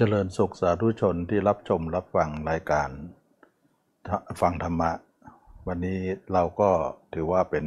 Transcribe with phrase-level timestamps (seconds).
[0.00, 2.88] เจริญสุขสาธุชนที่รับชมรับฟังรายการ
[4.40, 4.90] ฟังธรรมะ
[5.66, 6.00] วันนี้
[6.32, 6.70] เราก็
[7.14, 7.66] ถือว่าเป็น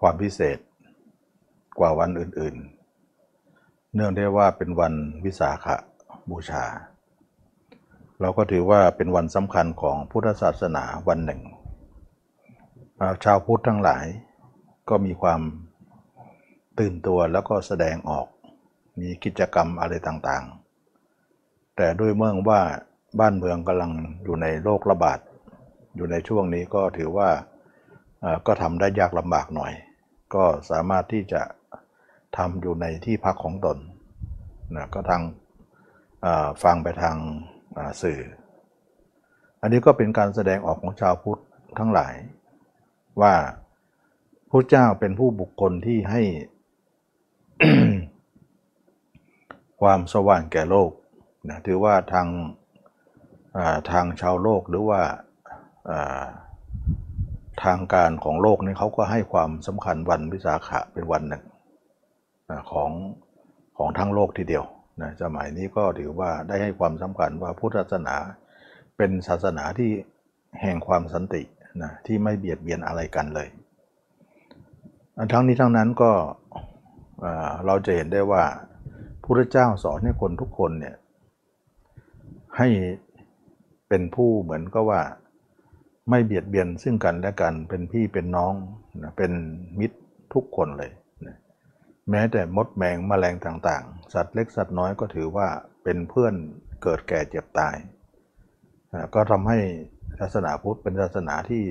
[0.00, 0.58] ความพิเศษ
[1.78, 5.66] กว่าวันอื่นๆ เนื่องได้ว่าเป็นวันวิสาข
[6.30, 6.64] บูชา
[8.20, 11.40] เราก็ถือว่าเป็นวันสำคัญของพุทธศาสนาวันหนึ่ง
[13.24, 14.06] ชาวพุทธทั้งหลาย
[14.88, 15.40] ก็มีความ
[16.78, 18.26] ตื่นตัวแล้วก็แสดงออก
[19.00, 20.59] มีกิจกรรมอะไรต่างๆ
[21.76, 22.60] แต่ด้วยเมื่อว่า
[23.20, 23.92] บ้านเมืองกำลัง
[24.24, 25.18] อยู่ในโรคระบาด
[25.96, 27.28] อยู่ในช่วงนี้ก็ถือว่า
[28.46, 29.72] ก็ทำได้ยากลำบากหน่อย
[30.34, 31.42] ก็สามารถที่จะ
[32.36, 33.78] ทำอยู่ในที่พักของตน
[34.76, 35.22] นะก็ทาง
[36.62, 37.16] ฟังไปทาง
[38.02, 38.20] สื่อ
[39.60, 41.40] อันนี้ก็เป็นการแสดงออกของชาวพุทธ
[41.78, 42.14] ทั้งหลาย
[43.20, 43.34] ว่า
[44.50, 46.22] พระเจ้าเป็นผู้บุคคลที่ให้
[49.80, 50.90] ความสว่างแก่โลก
[51.48, 52.28] นะถือว่าทาง
[53.90, 55.00] ทางชาวโลกหรือว่า
[57.64, 61.44] ทางการของโลกนี่เขาก็ให้ความสำคัญวันวิสาขะเป็นวันหนึ่ง
[62.70, 62.90] ของ
[63.76, 64.64] ของทั้งโลกทีเดียว
[65.02, 68.16] นะสมัยนี้ก็ถือว่าได้ให้ความสำคัญว่าพุทธศาสนา
[68.96, 69.90] เป็นศาสนาที่
[70.60, 71.42] แห่งความสันติ
[71.82, 73.48] นะที่ไม่เบียดเบียนอะไรกันเลย
[75.32, 76.12] ทั้งนี้ทั้งนั้นก็
[77.66, 78.44] เราจะเห็นได้ว่า
[79.22, 80.96] พระเจ้าสอนให้คนทุกคนเนี่ย
[82.60, 82.70] ให้
[83.88, 85.02] เป็นผู้เหมือนก็ว่า
[86.10, 88.54] ไม่เบียดเบียนซึ่งกันและกันเป็นพี่เป็นน้อง
[89.02, 89.32] นะเป็น
[89.78, 89.98] มิตร
[90.34, 90.90] ทุกคนเลย
[91.26, 91.36] นะ
[92.10, 95.48] แม้แต่มดแมงมแมลงต่างๆ สัตว์เล็กสัตว์น้อยก็ถือว่า
[95.84, 96.34] เป็นเพื่อน
[96.82, 97.76] เกิดแก่เจ็บตาย
[98.92, 99.58] นะก็ทำให้
[100.20, 101.62] ศาสนาพุทธเป็นศาสนาที่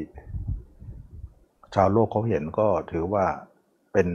[1.75, 3.25] ชาวโลกเขาเห็นก็ถือว่า
[3.93, 4.07] เป็น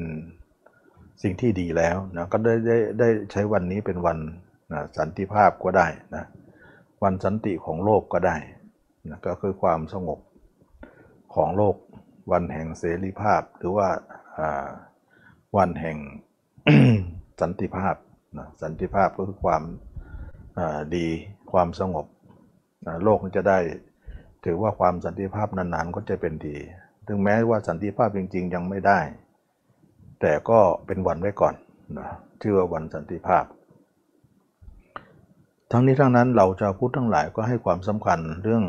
[1.23, 4.19] สิ่งที่ดีแล้วนะก็ได้ได้ได้ใช้วันนี้เป็นวัน
[4.73, 6.25] นะสันติภาพก็ได้นะ
[7.05, 8.37] วันสันติของโลกก็ได้
[9.11, 10.21] นะก็คือความสงบ
[11.35, 11.77] ของโลก
[12.33, 13.89] วันแห่งเสรีภาพ หรือว่า
[15.57, 15.97] วันแห่ง
[17.41, 17.97] สันติภาพ
[18.39, 19.63] นะสันติภาพก็คือความ
[20.97, 21.07] ดี
[21.53, 22.07] ความสงบ
[22.87, 23.59] นะโลกจะได้
[24.45, 26.57] ถือว่าความสันติภาพนานๆก็จะเป็นดี
[27.07, 29.01] ถึงแม้ว่าสันติภาพจริง ๆ ยังไม่ได้
[30.21, 31.55] แต่ก็เป็นวันไว้ก่อน
[31.99, 32.09] นะ
[32.41, 33.45] ชื่อว่าวันสันติภาพ
[35.77, 38.65] ทั้งนี้ทั้งนั้นเราจะพูดทั้งหลายก็ให้ความสำคัญเรื่อง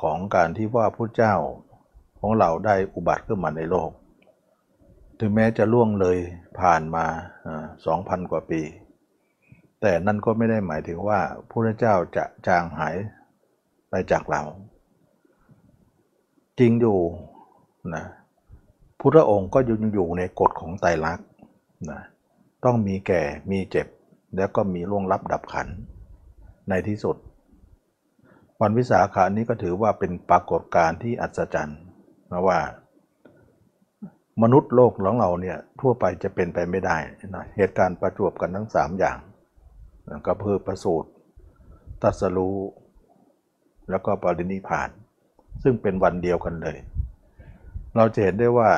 [0.00, 1.34] ของการที่ว่าพระเจ้า
[2.20, 3.90] ของเราได้อุบัติขึ้นมาในโลก
[5.20, 6.16] ถึงแม้จะล่วงเลย
[6.60, 7.04] ผ่านมา
[7.86, 8.62] สองพันกว่าปี
[9.80, 11.20] แต่นั่นก็ไม่ได้หมายถึงว่า
[11.50, 12.96] พระเจ้าจะจางหาย
[13.90, 14.42] ไปจากเรา
[16.58, 16.98] จริงอยู่
[17.94, 18.04] นะ
[18.98, 21.28] พุทธองค์ก็ยังอยู่ในกฎของไตรลักษณ์
[21.90, 22.00] นะ
[22.64, 23.86] ต้องมีแก่มีเจ็บ
[24.36, 25.76] แล้วก็มีล่วงลับดับขันธ์
[26.68, 27.16] ในที่สุด
[28.60, 31.80] วันวิสาขานี้ก็ถือว่าเป็นปรากฏการณ์ที่อัศจรรย์
[32.32, 32.58] นะว่า
[34.42, 36.96] มนุษย์โลกของเราเนี่ยทั่วไปจะเป็นไปไม่ได้
[37.34, 39.18] นะเหตุการณ์ประจวบกันทั้งสามอย่าง
[40.26, 41.08] ก็เพื่อประสูตร
[42.02, 42.58] ตัสรู้
[43.90, 44.90] แล้วก็ปรินิพาน
[45.62, 46.76] ซึ่งเป็นวันเดียวกันเลย
[47.96, 48.70] เราจะเห็นได้ว่า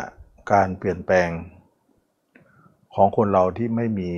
[0.53, 1.29] การเปลี่ยนแปลง
[2.95, 4.11] ของคนเราที่ไม่มี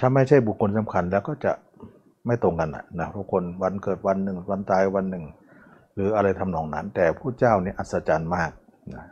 [0.00, 1.52] ถ้าไม่ใช่บุคคลสำคัญแล้วก็จะ
[2.26, 2.70] ไม่ตรงกัน
[3.00, 5.24] นะทุกคนวันเกิดวันหนึ่งวันตายวันหนึ่ง
[5.94, 8.50] หรืออะไรทำนองนั้น แต่ผู้เจ้านี่อัศจรรย์มาก
[8.94, 9.04] นะ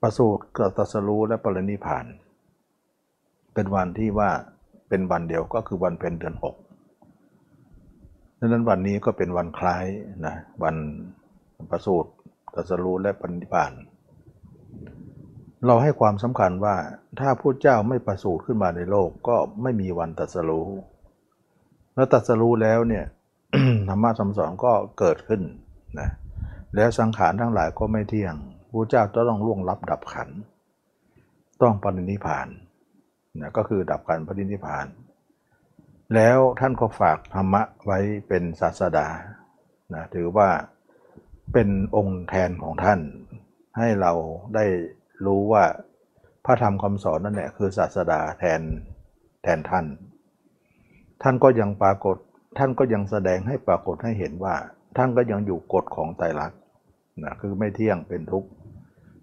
[0.00, 2.06] ประสูติเกิดตรัสรู้และปรินิพาน
[3.54, 4.30] เป็นวันที่ว่า
[4.88, 6.56] เป็นวันเดียวก็คือวันเพ็ญเดือนหก
[8.38, 9.86] ดังนั้นวันนี้ก็เป็นวันคล้าย
[10.26, 10.76] นะวัน
[11.70, 12.10] ประสูติ
[12.54, 13.72] ตรัสรู้และปรินิพาน
[15.66, 16.76] เราให้ความสำคัญว่า
[17.20, 20.68] ถ้าพระเจ้าไม่ประสูติขึ้นมาในโลกก็ไม่มีวันตัดสรู้
[21.94, 23.04] แล้วตัดสรู้แล้วเนี่ย
[23.88, 25.42] ธรรมะคำสอนก็เกิดขึ้น
[26.00, 26.08] นะ
[26.74, 28.34] แล้วสังขารทั้งหลายก็ไม่เที่ยง
[28.70, 30.28] พระเจ้าจะต้องล่วงลับดับขัน
[31.62, 32.48] ต้องปรินิพาน
[33.40, 34.86] นะก็คือดับขันปรินิพาน
[36.14, 37.98] แล้วท่านก็ฝากธรรมะไว้
[38.28, 39.08] เป็นศาสดา
[39.94, 40.48] นะถือว่า
[41.52, 43.00] เป็นองค์แทนของท่าน
[43.78, 44.12] ให้เรา
[44.54, 44.64] ได้
[45.26, 45.64] รู้ว่า
[46.44, 48.60] พระธรรมคำสอนนั่นแหละคือศาสดาแทน
[49.42, 49.86] แทนท่าน
[51.22, 52.16] ท่านก็ยังปรากฏ
[52.58, 54.54] ท่านก็ยังแสดงให้ปรากฏให้เห็นว่า
[54.96, 56.58] ท่านก็ยังอยู่กฎของไตรลักษณ์
[57.24, 58.48] นะคือไม่เที่ยงเป็นทุกข์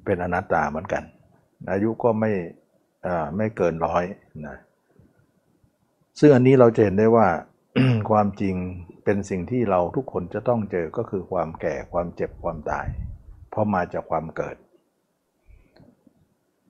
[0.05, 1.03] เป็นอนัตตาเหมือนกัน
[1.71, 2.31] อายุก็ไม่
[3.37, 4.03] ไม่เกินร้อย
[4.47, 4.57] นะ
[6.19, 7.27] ซึ่งอันนี้เราจะเห็นได้ว่า
[8.09, 8.55] ความจริง
[9.03, 12.87] เป็นสิ่งที่เราทุกคนจะต้องเจอก็คือความแก่ความเจ็บความตาย
[13.49, 14.55] เพราะมาจากความเกิด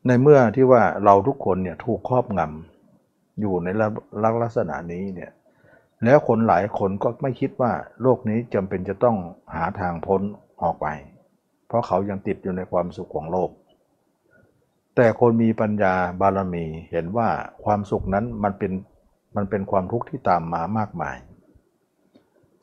[0.07, 3.68] ในเมื่อที่ว่าเราทุกคนเนี่ยถูกครอบงำอยู่ใน
[4.44, 5.31] ลักษณะนี้เนี่ย
[6.04, 9.18] แล้วคนหลายคนก็ไม่คิดว่าโลกนี้จำเป็นจะต้อง
[9.56, 10.22] หาทางพ้น
[10.62, 10.88] ออกไป
[11.68, 13.50] เพราะเขายังติดอยู่ในความสุขของโลก
[14.96, 17.30] แต่คนมีปัญญาบารมีเห็นว่า
[17.63, 18.72] ความสุขนั้นมันเป็น
[19.36, 21.18] มันเป็นความทุกข์ที่ตามมามากมาย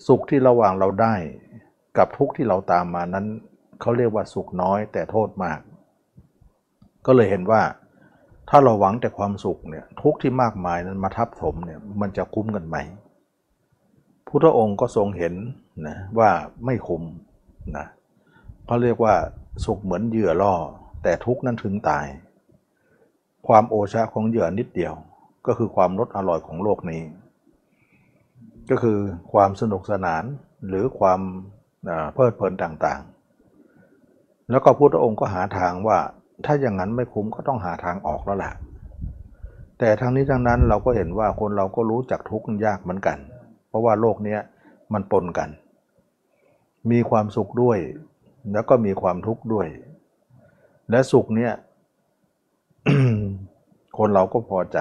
[0.07, 1.15] สุขที่ระหว่างเราได้
[1.99, 3.27] กับทุกข์ที่เราตามมานั้น
[3.81, 5.61] เขาเรียกว่าสุขน้อยแต่โทษมาก
[7.07, 7.63] ก็เลยเห็นว่า
[8.51, 12.77] ถ้าเราหวังแต่ความสุขเนี่ยทุกข์ที่มากมายนั้นมาทับถมเนี่ยมันจะคุ้มกันไหม
[14.29, 15.35] พุทธองค์ก็ทรงเห็น
[15.87, 16.31] นะว่า
[16.65, 17.03] ไม่คุ้ม
[17.77, 17.87] นะ
[18.67, 19.15] เขาเรียกว่า
[19.65, 20.55] สุขเหมือนเหยื่อล่อ
[21.03, 22.07] แต่ทุกข์นั้นถึงตาย
[23.47, 24.95] ความโอชาของเหยื่อนิดเดียว
[25.47, 27.03] ก็คือความรสอร่อยของโลกนี้
[28.71, 28.99] ก็คือ
[29.33, 30.25] ความสนุกสนาน
[30.69, 31.21] หรือความ
[32.15, 35.99] เพลิดเพลินต่างๆ แล้วก็พุทธองค์ก็หาทางว่า
[36.45, 38.53] ถ้าอย่างนั้นไม่คุ้มก็ต้องหาทางออกแล้วแหละ
[39.79, 43.19] แต่ทั้งนี้ทั้งนั้นเราก็เห็นว่าคนเราก็รู้จักทุกข์ยากเหมือนกัน
[43.69, 44.39] เพราะว่าโลกนี้
[44.93, 45.49] มันปนกัน
[46.91, 47.79] มีความสุขด้วย
[48.53, 49.67] แล้วก็มีความทุกข์ด้วย
[50.91, 51.53] และสุขเนี่ย
[53.99, 54.79] คนเราก็พอใจ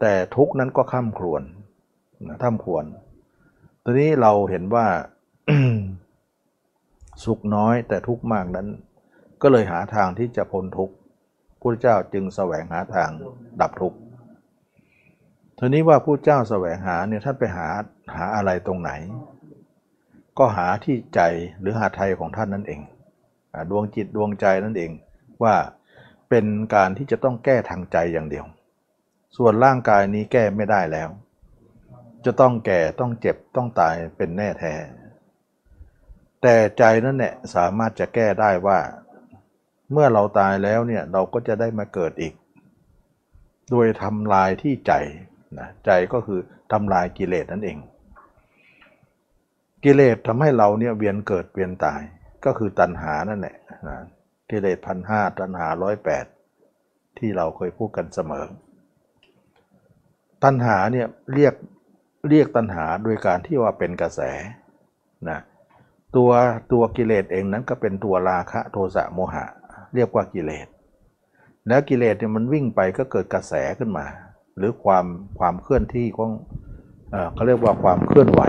[0.00, 1.42] แต่ทุกข์นั้นก็ข้ามครวน
[2.28, 2.84] นะท่ามควร
[3.84, 4.86] ตอนนี้เราเห็นว่า
[7.24, 8.68] สุขน้อยแต่ทุกข์มากนั้น
[9.42, 10.94] ก็เลยหาทางที่จะพ้นทุกข์
[11.60, 13.10] พระเจ้าจึงแสวงหาทาง
[13.60, 13.98] ดับทุกข์
[15.58, 17.68] ทีนี้ว่าผู้เจ้าแสวงหาเนี่ยท่านไปหา
[18.16, 18.90] หาอะไรตรงไหน
[20.38, 21.20] ก็หาที่ใจ
[21.60, 22.80] หรือหาไทยของท่านนั่นเอง
[23.70, 24.92] ดวงจิตดวงใจนั่นเอง
[25.42, 25.54] ว่า
[26.28, 28.46] เป็นการที่จะต้องแก้ทางใจอย่างเดียว
[29.36, 31.08] ส่วนร่างกายนี้แก้ไม่ได้แล้ว
[32.24, 34.74] จะต้องแก่ต้องเจ็บต้องตายเป็นแน่แท้
[36.42, 38.78] แต่ใจนั่นแหละสามารถจะแก้ได้ว่า
[39.92, 42.34] เมื่อเราตายแล้วเนี่ยเราก็จะได้มาเกิดอีก
[43.70, 44.92] โดยทำลายที่ใจ
[45.58, 46.40] นะใจก็คือ
[46.72, 47.78] ทำลายกิเลสนั่นเอง
[49.84, 52.00] กิเลสทำให้เราเนี่ยเวียนเกิดเวียนตาย
[52.44, 53.56] ก็คือตัณหานั่นแหละ
[53.88, 53.98] นะ
[54.50, 56.24] กิเลสพันห้าตัณหาร้อยแปด
[57.18, 58.46] ที่เราเคยพูดกันเสมอ
[60.44, 61.54] ตัณหาเนี่ยเรียก
[62.28, 64.20] เรียกตัณหาโดยการที่ว่าเป็นกระแส
[65.28, 65.38] นะ
[66.16, 66.30] ตัว
[66.72, 69.46] ตัวกิเลสเองนั้นก็เป็นตัวราคะโทสะโมหะ
[69.94, 70.66] เรียกว่ากิเลส
[71.68, 74.06] แล้วกิเลสเนี่ยมันวิ่งไปก็เกิดกระแสขึ้นมา
[74.56, 75.06] หรือความ
[75.38, 76.30] ความเคลื่อนที่ของ
[77.34, 78.42] เขาเรียกว่าความเคลื่อนไหว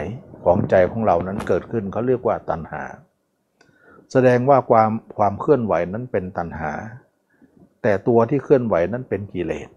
[0.43, 2.83] ของใจของเรานั้นเกิดขึ้นเขาเรียกว่าตัณหา
[4.11, 6.71] แสดงว่าความความเคลื่อนไหวนั้นเป็นตัณหา
[7.83, 9.69] แต่ตัวที่เคลื่อนไหวนั้นเป็นกิเลส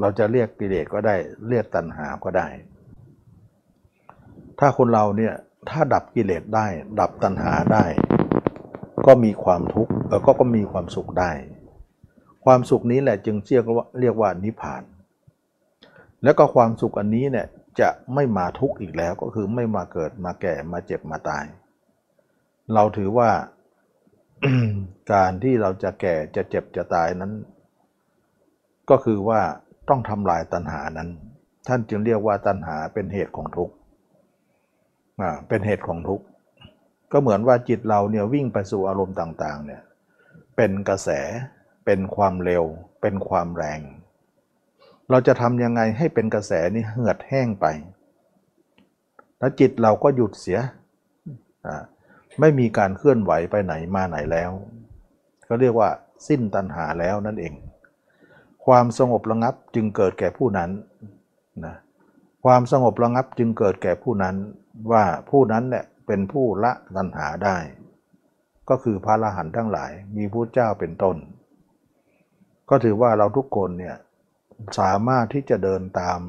[0.00, 1.16] เราจะเรียกกิเลสก็ได้
[1.48, 2.48] เรียกตัณหาก็ได้
[4.58, 5.34] ถ้าคนเราเนี่ย
[5.70, 6.66] ถ้าดับกิเลสได้
[7.00, 7.84] ดับตัณหาได้
[9.06, 11.30] ก็มีความทุกข์แล้วก็ก็มีความสุขได้
[12.44, 14.82] ความสุขนี้แหละจึงเรียกว่าเรียกว่านิพพาน
[16.24, 17.46] แล้วก็ความสุขอันนี้เนี่ย
[17.80, 21.44] จะไม่มาทุกข์อีกแล้วก็คือไม่มาเกิดมาแก่มาเจ็บมาตาย
[22.74, 23.30] เราถือว่า
[25.12, 27.32] การที่เราจะแก่จะเจ็บจะตายนั้น
[28.90, 29.40] ก็คือว่า
[29.88, 31.08] ต้องทำลายตัณหานั้น
[31.68, 33.74] ท่านจึงเรียกว่าตัณหาเป็นเหตุของทุกข์
[35.48, 36.24] เป็นเหตุของทุกข์
[37.12, 39.82] ก็เหมือนว่าจิตเราเนี่ยวิ่งไปสู่อารมณ์ต่างๆเนี่ย
[40.56, 41.08] เป็นกระแส
[41.84, 42.64] เป็นความเร็ว
[43.00, 43.80] เป็นความแรง
[45.10, 47.66] เราจะทำยังไงให้เป็นกระแสนี้เหือดแห้งไป
[49.38, 50.60] แล้วจิตเราก็หยุดเสีย
[52.40, 54.50] ไม่มีการเคลื่อนไหวไปไหนมาไหนแล้ว
[55.48, 55.90] ก็เรียกว่า
[56.28, 57.54] สิ้นตัณหาแล้วนั่นเอง
[58.66, 60.70] ความสงบระงับจึงเกิดแก่ผู้นั้น
[61.64, 61.74] นะ
[62.44, 64.36] ความสงบระงับจึงเกิดแก่ผู้นั้น
[64.92, 67.56] ว่าผู้นั้นแหละเป็นผู้ละตัณหาได้
[68.68, 71.16] ก็คือพระอรหันต์ทั้งหลายมีพระเจ้าเป็นต้น
[72.68, 73.96] ก็ถือว่าเราทุกคนเนี่ย
[74.78, 76.20] สามารถที่จะเดินตาม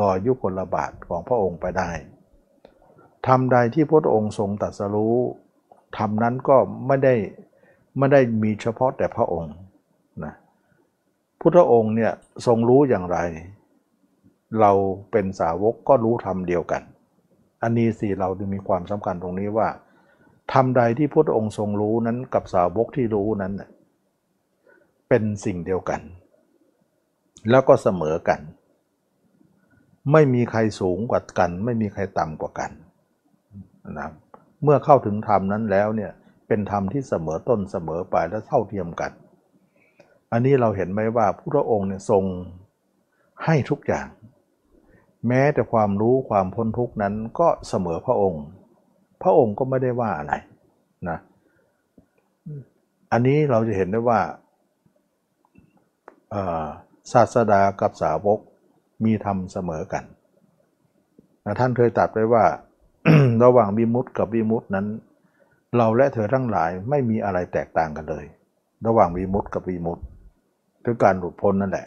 [0.00, 1.90] รอยยุคลบาทของพระองค์ไปได้
[3.26, 5.16] ทำใดที่พระองค์ทรงตรัสรู้
[5.98, 6.56] ทำนั้นก็
[6.86, 7.14] ไม่ได้
[7.98, 9.54] ไม่ได้มีเฉพาะแต่พระองค์
[10.24, 10.34] นะ
[11.40, 12.12] พุทธองค์เนี่ย
[12.46, 13.18] ทรงรู้อย่างไร
[14.60, 14.72] เรา
[15.10, 16.82] เป็นสาวกก็รู้ธรรมเดียวกัน
[17.66, 19.68] อันนี้สิเราจะมีความสำคัญตรงนี้ว่า
[20.52, 23.52] ทำใดที่พระองค์ทรงรู้นั้นกับสาวกที่รู้นั้น
[25.08, 26.00] เป็นสิ่งเดียวกัน
[27.50, 28.40] แล้วก็เสมอกัน
[30.12, 32.70] ไม่มีใครสูงกว่ากัน ไม่มีใครต่ำกว่ากัน
[33.98, 34.08] นะ
[34.62, 36.12] เมื่อเข้าถึงธรรมนั้นแล้วเนี่ย
[36.48, 39.12] เป็นธรรมที่เสมอต้นเสมอปลายและเท่าเทียมกัน
[40.32, 42.24] อันนี้เราเห็นไหมว่าพระองค์เนี่ยทรง
[43.44, 44.06] ให้ทุกอย่าง
[45.28, 48.44] แม้แต่ความรู้ความพ้นทุกนั้นก็เสมอพระองค์
[49.22, 50.34] พระองค์ก็ไม่ได้ว่าอะไร
[51.08, 51.18] นะ
[53.12, 54.20] อันนี้เราจะเห็นได้ว่า
[57.12, 58.38] ศาสดากับสาวก
[59.04, 60.04] มีธรรมเสมอกัน
[61.44, 62.44] นะท่านเคยตรัสไว้ว่า
[63.44, 64.86] ระหว่างวิมุตติกับวิมุตตินั้น
[65.76, 68.24] เราและเธอทั้งหลายไม่มีอะไรแตกต่างกันเลย
[68.86, 70.02] ระหว่างวิมุตติกับวิมุตติ
[70.84, 71.86] คือการหลุดพ้นนั่นแหละ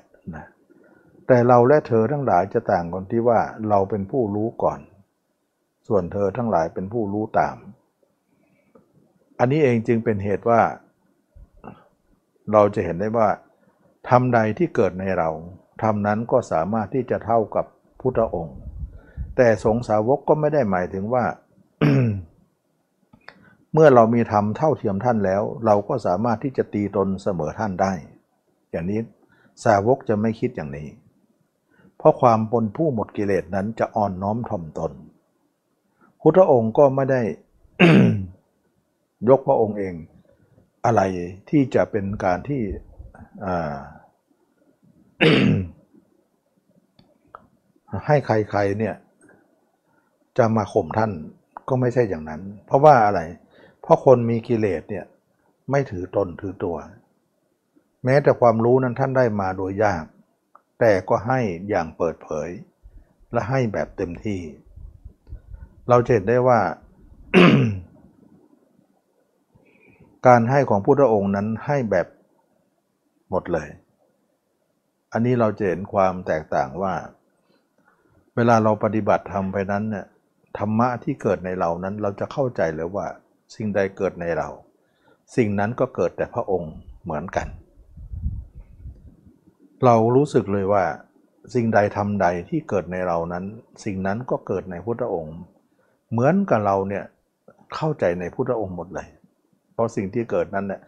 [1.32, 4.80] แต่เราและเธอทั้งหลายจะต่างกันที่ว่าเราเป็นผู้รู้ก่อน
[5.88, 7.56] ส่วนเธอทั้งหลายเป็นผู้รู้ตาม
[9.40, 10.62] อันนี้เองจึงเป็นเหตุว่า
[12.52, 13.30] เราจะเห็นได้ว่า
[14.10, 15.30] ทำใดที่เกิดในเรา
[15.84, 17.66] ทำนั้นก็สามารถที่จะเท่ากับ
[18.00, 18.58] พุทธองค์
[19.38, 21.26] แต่สงสาวกก็ไม่ได้หมายถึงว่า
[23.74, 27.94] เมื่อเรามีธรรมเท่าเทียมท่านแล้ว เราก็สามารถที่จะตีตนเสมอท่านได้
[28.72, 29.00] อย่างนี้
[29.66, 30.88] สาวกจะไม่คิดอย่างนี้
[32.00, 34.92] เพราะความปนผู้หมดกิเลสนั้นจะอ่อนน้อมถ่อมตน
[36.22, 37.22] พุทธองค์ก็ไม่ได้
[39.30, 39.94] ยกพระองค์เอง
[40.86, 41.02] อะไร
[41.50, 42.62] ที่จะเป็นการที่
[48.06, 48.96] ให้ใครๆเนี่ย
[50.38, 51.12] จะมาข่มท่าน
[51.68, 53.22] ก็ไม่ใช่อย่างนั้น เพราะว่าอะไร
[53.82, 55.06] เพราะคนมีกิเลสเนี่ย
[55.72, 56.76] ไม่ถือตนถือตัว
[58.06, 60.04] แม้แต่ความรู้นั้นท่านได้มาโดยยาก
[60.80, 62.50] แต่ก็ให้อย่างเปิดเผย
[63.34, 64.42] และให้แบบเต็มที่
[65.90, 66.60] เราเห็นได้ว่า
[70.28, 72.08] การให้ของพุทธองค์นั้นให้แบบ
[73.30, 73.70] หมดเลย
[75.12, 76.94] อันนี้เราจะเห็นความแตกต่างว่า
[78.36, 80.06] เวลาเราปฏิบัติธรรมไปนั้นเนี่ย
[80.58, 83.08] ธรรมะที่เกิดในเรานั้นเราจะเข้าใจเลยว่า
[83.56, 84.50] สิ่งใดเกิดในเรา
[85.36, 87.48] สิ่งนั้นก็เกิดแต่พระองค์เหมือนกัน
[89.86, 90.84] เรารู้สึกเลยว่า
[91.54, 93.46] สิ่งใดทำใดที่เกิดในเรานั้น
[93.84, 95.38] สิ่งนั้นก็เกิดในพุทธองค์
[96.12, 97.04] เหมือนกับเราเนี่ย
[97.76, 99.08] เข้าใจในพุทธองค์หมดเลย
[99.74, 100.82] เพราะสิ่งที่เกิดนั้นเนี่ย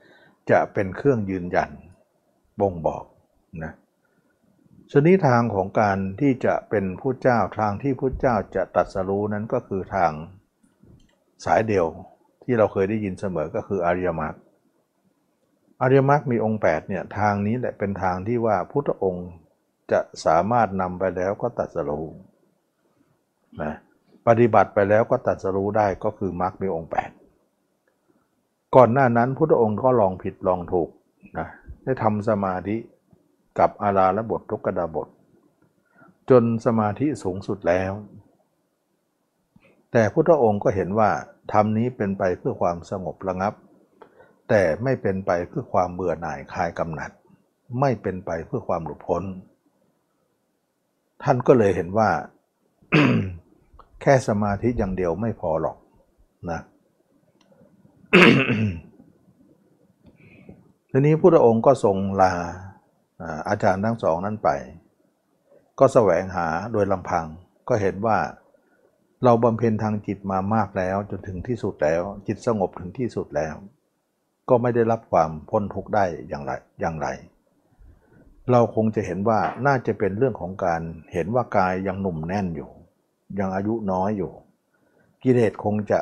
[0.51, 1.69] จะเป็นเครื่องยืนยัน
[2.59, 3.03] บ่งบอก
[3.63, 3.73] นะ
[4.91, 10.11] ชนิดทางของการที่จะเป็นผู้เจ้าทางที่ผู้เจ้าจะตัดสรู้นั้นก็คือทาง
[11.45, 11.85] สายเดียว
[12.43, 14.35] ที่เราเคยได้ยินเสมอก็คืออริยมรรค
[15.81, 19.27] อริยมรรคมีองค์8เนี่ยทางนี้แหละเป็นทางที่ว่าพุทธองค์
[19.91, 22.05] จะสามารถนำไปแล้วก็ตัดสรู้
[23.61, 23.73] นะ
[24.27, 26.91] ปฏิบัติไปแล้วก็ตัดสรู้ได้ก็คือมรรคมีองค์
[27.61, 30.89] 8 ก่อนหน้านั้นพุทธองค์ก็ลองผิดลองถูก
[31.37, 31.47] นะ
[31.83, 32.77] ได้ทำสมาธิ
[33.59, 35.07] กับอาราและบททุกกดาบท
[36.29, 37.91] จนสมาธิสูงสุดแล้ว
[39.91, 41.09] แต่พุทธองค์ก็เห็นว่า
[41.53, 43.53] ธรรมนี้เป็นไปเพื่อความสงบระงับ
[44.51, 47.11] แต่ไม่เป็นไปเพื่อความเบื่อหน่ายคลายกำหนัด
[47.79, 49.23] ไม่เป็นไปเพื่อความหลุดพ้น
[51.23, 52.09] ท่านก็เลยเห็นว่า
[54.01, 55.77] แค่สมาธิอย่างเดียวไม่พอหรอก
[56.51, 56.59] นะ
[60.89, 62.31] ทีนี้พระองค์ก็ทรงลา
[63.49, 64.49] อาจารย์ทั้งสองนั้นไป
[65.79, 67.25] ก็แสวงหาโดยลำพัง
[67.69, 68.17] ก็เห็นว่า
[69.23, 73.55] เราบำเพ็ญทางจิตมามากแล้วจนถึงที่สุดแล้ว จิตสงบถึงที่สุดแล้ว
[74.51, 77.07] ก็ไม่ได้รับความพ้นทุกข์ได้อย่างไรอย่างไร
[78.51, 80.81] เราคงจะเห็นว่าน่าจะเป็นเรื่องของการ
[81.13, 82.69] เห็นว่ากายยังหนุ่มแน่นอยู่
[83.39, 84.31] ยังอายุน้อยอยู่
[85.23, 85.99] กิเลสคงจะ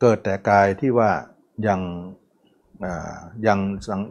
[0.00, 1.10] เกิดแต่กายที่ว่า
[1.66, 1.80] ยัง
[3.46, 3.58] ยัง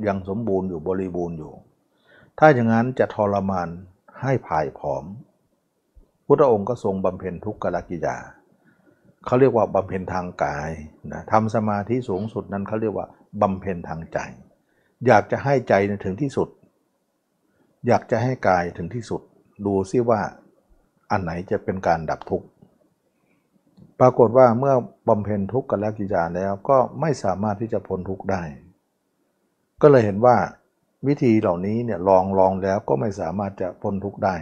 [0.08, 1.54] ยังสมบูรณ์อยู่บริบูรณ์อยู่
[2.40, 3.70] ถ้าอย่างนั้นจะทรมาน
[4.22, 5.06] ให้ผายผอม
[6.26, 8.18] พุทธองค์ก็ทรงบำเพ็ญทุกขลกิยา
[9.26, 10.72] เขาเรียกว่าบำเพ็ญทางกาย
[11.12, 13.08] นะทำสมาธิสูงสุดนั้นเขาเรียกว่า
[13.42, 14.20] บำเพ็ญทางใจ
[15.08, 15.74] อยากจะให้ใจ
[16.06, 16.50] ถึงที่สุด
[17.88, 19.22] อยากจะให้กายถึงที่สุด
[19.66, 20.22] ดูซิว่า
[21.12, 22.48] อันไหนจะเป็นการดับทุกข์
[24.00, 24.76] ปรากฏว่าเมื่อ
[25.10, 28.44] บำเพ็ญทุกข์กันแล้วกิจาแล้วก็ไม่สามารถที่จะพ้นทุกข์ได้
[29.82, 30.38] ก็เลยเห็นว่า
[31.08, 34.36] วิธีเหล่านี้เนี่ยลองลองแล้วก็ไม่สามารถจะพ้นทุกข์ได้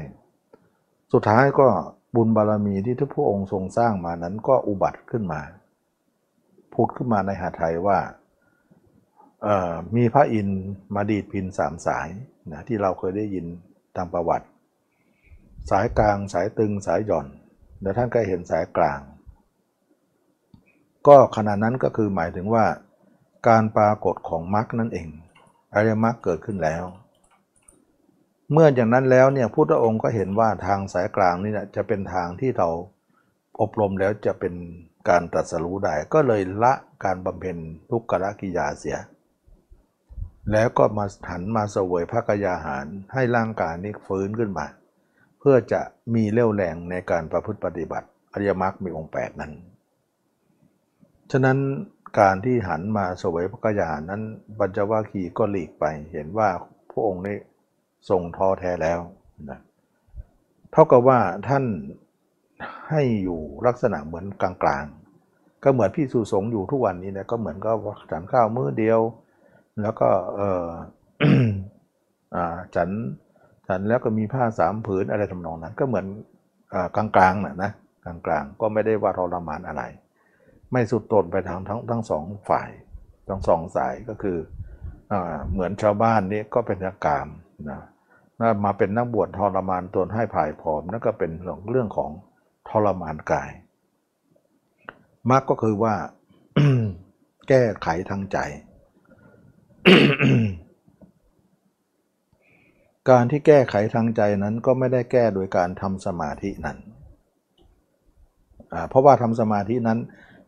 [1.13, 1.67] สุดท้ายก็
[2.15, 5.41] บุญบารมีที่ทุกพระองค์ทรงสร้างมานั้นก็อุบัติขึ้นมา
[6.73, 7.99] พูดขึ้นมาในหาไทยว่า
[9.95, 10.61] มีพระอินทร์
[10.95, 12.09] มาดีดพินสามสาย
[12.51, 13.45] นะที่เราเคยได้ยิน
[13.95, 14.47] ตามประวัติ
[15.69, 17.27] สายกลางสายตึงสายหย่อน
[17.79, 18.99] เดี๋ยวท่านก็เห็นสายกลาง
[21.07, 22.65] ก็ขณะนั้นก็คือหมายถึงว่า
[23.47, 25.09] การปรากฏของมรรคนั่นเอง
[25.73, 26.83] อริยมรรคเกิดขึ้นแล้ว
[28.51, 32.69] เมื่ออย่างนั้นแล้วเนี่ยพุทธองค์ก็เห็นว่าทางสายกลางนี่นะจะเป็นทางที่เรา
[33.61, 34.53] อบรมแล้วจะเป็น
[35.09, 36.73] การตรัสรู้ได้ ก็เลยละ
[37.05, 37.57] การบำเพ็ญ
[37.89, 38.97] ทุกขละกิยาเสีย
[40.51, 44.65] แล้วก็มาหันมาเสวยพระกยาหารให้ร่างกายนี้ฟื้นขึ้นมา
[45.39, 45.81] เพื่อจะ
[46.13, 49.53] มีเรี่ยวแรงในการประพฤติปฏิบัติอริยมรรคมีองค์ 8 นั้น
[51.31, 51.57] ฉะนั้น
[52.19, 54.21] การที่หันมาสวยพระกยาหานั้น
[54.59, 56.49] บัญจวาคีก็หลีกไป เห็นว่า
[56.91, 57.37] พระองค์นี้
[58.09, 58.99] ทรงท้อแท้แล้ว
[59.49, 59.59] นะ
[60.71, 61.63] เท่ากับว่าท่าน
[62.89, 67.71] ให้อยู่ลักษณะเหมือนกลางๆ ก็เหมือนพี่สุสงอยู่ทุกวันนี้นะก็เหมือนก็
[68.11, 68.99] ฉันข้าวมื้อเดียว
[69.81, 70.67] แล้วก็เออ
[72.75, 72.89] ฉัน
[73.67, 76.05] ฉันแล้วก็มีผ้าสามผืนอะไรทำนองนั้น ก็เหมือน
[76.95, 77.71] กลางๆนะนะ
[78.05, 79.83] กลางๆ ก็ไม่ได้ว่าทรมานอะไร
[80.71, 82.69] ไม่สุดโต่งไปทางทั้งทั้งสองฝ่าย
[83.29, 84.37] ทั้งสองสายก็คือ
[85.11, 85.13] อ
[85.51, 87.27] เหมือนชาวบ้านนี่ก็เป็นกาม
[87.69, 87.81] นะ
[88.63, 91.31] มาเป็นนักบวชทรมานตนให้ภายผอมนั่นก็เป็น
[91.69, 92.11] เรื่องของ
[92.69, 93.49] ทรมานกาย
[95.29, 95.93] มรรคก็คือว่า
[97.49, 98.37] แก้ไขทางใจ
[103.09, 106.77] การที่แก้ไขทางใจนั้นก็ไม่ได้แก้โดยการทำสมาธินั้น
[108.89, 109.99] เพราะว่าทำสมาธินั้น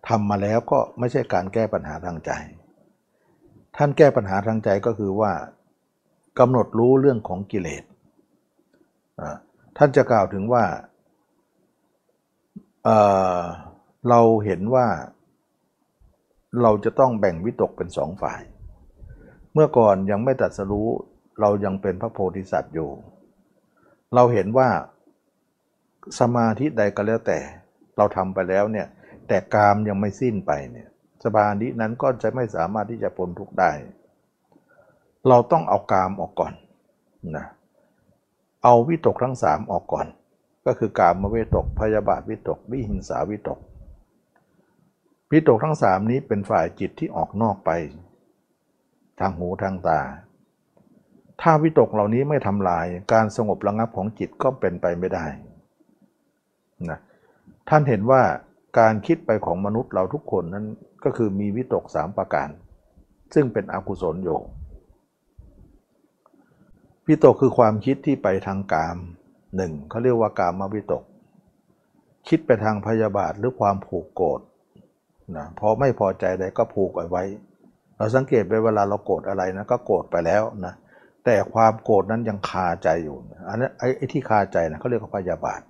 [0.10, 2.32] ทำมาแล้วก็ไม่ใช่การแก้ปัญหาทางใจ
[3.78, 5.32] ท่านแก้ปัญหาทางใจก็คือว่า
[6.40, 7.84] กำหนดรู้เรื่องของกิเลส
[9.78, 10.64] ท่านจะกล่าวถึงว่า
[12.84, 14.88] เเราเห็นว่า
[16.62, 18.42] เราจะต้องแบ่งวิตกเป็นสองฝ่าย
[19.54, 20.90] เมื่อก่อนยังไม่ตัดสรู้
[21.42, 22.90] เรายังเป็นพระโพธิสัตว์อยู่
[24.16, 24.70] เราเห็นว่า
[26.20, 27.40] สมาธิใดก็แล้วแต่
[27.98, 28.88] เราทำไปแล้วเนี่ย
[29.28, 30.88] แต่กามยังไม่สิ้นไปเนี่ย
[31.24, 33.72] สมาธินั้นก็จะไม่สามารถที่จะพ้นทุกข์ได้
[35.28, 36.54] เราต้องเอากามออกก่อน
[37.38, 37.46] นะ
[38.64, 40.08] เอาวิตกทั้งสามออกก่อน
[40.66, 43.60] ก็คือกามวิตกพยาบาทวิตกวิหิงสาวิตก
[45.32, 47.70] วิตกทั้งสามนี้เป็นฝ่ายจิตที่ออกนอกไป
[49.20, 50.00] ทางหูทางตา
[51.42, 55.26] ถ้าวิตกเหล่านี้ไม่ทำลายการสงบระงับของจิตก็เป็นไปไม่ได้
[56.90, 57.00] นะ
[57.70, 58.22] ท่านเห็นว่า
[58.80, 60.66] การคิดไปของมนุษย์เราทุกคนนั้น
[61.04, 62.50] ก็คือมีวิตกสามประการ
[63.34, 64.40] ซึ่งเป็นอกุศลอยู่
[67.12, 68.98] วิตกคือความคิดที่ไปทางกาม
[69.56, 71.04] หนึ่งเขาเรียกว่ากามมาวิตก
[72.28, 74.42] คิดไปทางพยาบาทหรือความผูกโกรธ
[75.38, 77.24] นะพอไม่พอใจใดก็ผูกเอาไว้
[77.98, 80.74] เราสังเกตไปเวลาเราโกรธอะไรนะก็โกรธไปแล้วนะ
[81.26, 83.18] แต่ความโกรธนั้นยังคาใจอยู่
[83.50, 85.62] อันนี้ไอ้ที่คาใจนะเขาเรียกว่าพยาบาท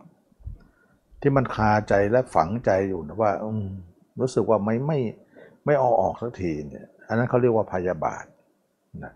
[1.22, 3.32] ที่มันคาใจและฝังใจอยู่นะว่า
[4.20, 5.00] รู้สึกว่าไม่ไม่
[5.66, 8.24] ไม่เอาออกสักทีเนี่ยอันนั้นเขาเรียกว่าพยาบาท
[9.04, 9.14] นะ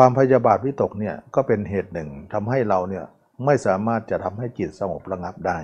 [0.00, 3.04] ความพยาบาทวิตกเนี่ยก็เป็นเหตุหนึ่งทำให้เราเนี่ย
[3.44, 5.58] ไม่สามารถจะทำให้จิตสงบระงับได้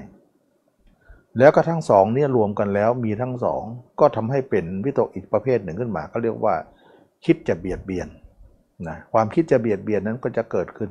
[1.39, 3.63] แล้วก็ทั้งสองเนี่ยรวมกันแล้วมีทั้งสอง
[4.01, 6.55] ก็ทำให้เป็นวิตกอีกประเภทหนึ่งขึ้นมาเขาเรียกว่า
[7.25, 8.09] คิดจะเบียดเบียน
[8.89, 10.91] นะความคิดจะเบียดเบียนนั้นก็จะเกิดขึ้น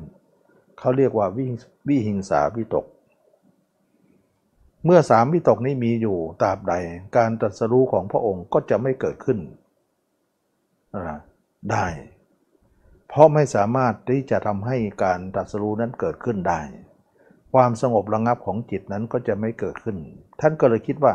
[0.79, 1.45] เขาเรียกว่าวิ
[1.87, 2.85] วิหิงสาวิตก
[4.85, 6.73] เมื่อสามวิตกนี้มีอยู่ตราบใด
[7.17, 9.39] การตรัสรู้ของพระองค์ก็จะไม่เกิดขึ้น
[11.71, 11.85] ได้
[13.15, 16.61] เพราะไม่สามารถที่จะทำให้การตรัสรู้นั้นเกิดขึ้นได้
[17.53, 19.97] ความสงบระงับของจิตนั้นก็จะไม่เกิดขึ้น
[20.41, 21.13] ท่านก็เลยคิดว่า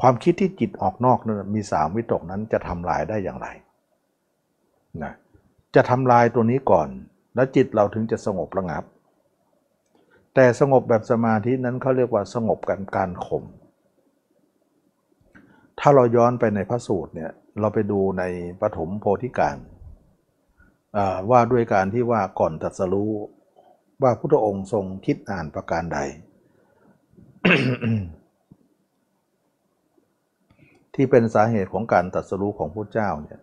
[0.00, 3.48] ความคิดที่จิตออกนอกนั้นมีสามวิตกนั้นจะทำลายได้อย่างไร
[5.02, 5.12] นะ
[5.74, 6.88] จะทำลายตัวนี้ก่อน
[7.34, 8.84] แล้วจิตเราถึงจะสงบระงับ
[10.34, 13.44] แต่สงบแบบสมาธินั้นเขาเรียกว่าสงบกันการข่ม
[15.80, 18.22] ถ้าเราย้อนไปในพระสูตรเนี่ยเราไปดูใน
[18.60, 19.58] ปฐมโพธิการ
[21.30, 23.12] ว่าด้วยการที่ว่าก่อนตัดสรู้
[24.02, 25.98] ว่าพุทธองค์ทรงคิดอ่านประการใด
[30.94, 33.40] ที่เป็นสาเหตุของการตัดสรู้ของพระเจ้าเนี่ย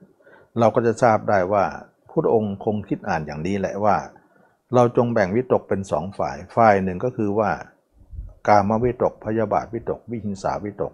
[0.60, 1.66] เราก็จะทราบได้ว่า
[2.10, 3.98] พุทธองค์คงคิดอ่านอย่างนี้แหละว่า
[4.74, 7.52] เราจงแบ่งวิตกเป็นสองฝ่ายฝ่ายหนึ่งก็คือว่า
[8.48, 10.94] กามวิตกพยาบาทวิตก วิหิงสาวิตก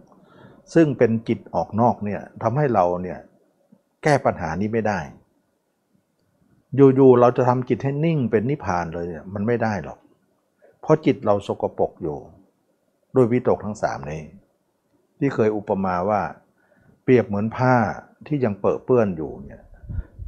[0.73, 3.19] ซึ่งเป็นจิตออกนอกเนี่ยทำให้เราเนี่ย
[4.03, 4.99] แก้ปัญหานี้ไม่ได้
[6.75, 9.99] อยู่ๆเราจะทำจิตให้นิ่งเป็นนิพพานเลยเนี่ยมันไม่ได้หรอก
[10.81, 12.17] เพราะจิตเราสกปรกอยู่
[13.15, 14.21] ด้วยวิตกทั้งสามนี้
[15.19, 16.21] ที่เคยอุปมาว่า
[17.03, 17.75] เปรียบเหมือนผ้า
[18.27, 19.63] ที่ยังเปื้อเปื้อนอยู่เนี่ย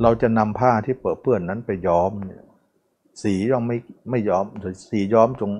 [0.01, 2.43] เราจะนำผ้าที่เปื้อเปื้อนนั้นไปย้อมเนี่ย
[3.23, 3.77] สีย่อมไม่
[4.10, 4.45] ไม่ย้อม
[4.89, 5.51] สีย้อมจง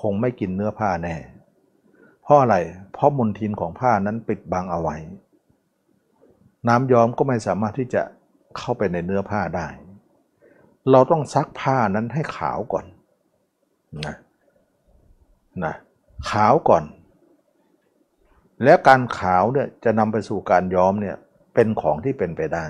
[0.00, 1.16] คงไม่กินเนื้อผ้าแน่
[2.22, 2.56] เพราะอะไร
[2.92, 4.96] เพราะมลทินของผ้านั้นปิดบังเอาไว้
[6.68, 8.02] น้ำย้อมก็ไม่สามารถที่จะ
[8.56, 9.66] เข้าไปในเนื้อผ้าได้
[10.90, 12.86] เราต้องซักผ้านั้นให้ขาวก่อน
[14.06, 14.16] นะ
[15.64, 15.74] นะ
[16.30, 16.84] ขาวก่อน
[18.64, 21.16] แล้วการขาวเนี่ยจะนำไปสู่การย้อมเนี่ย
[21.54, 22.64] เป็นของที่เป็นไปได้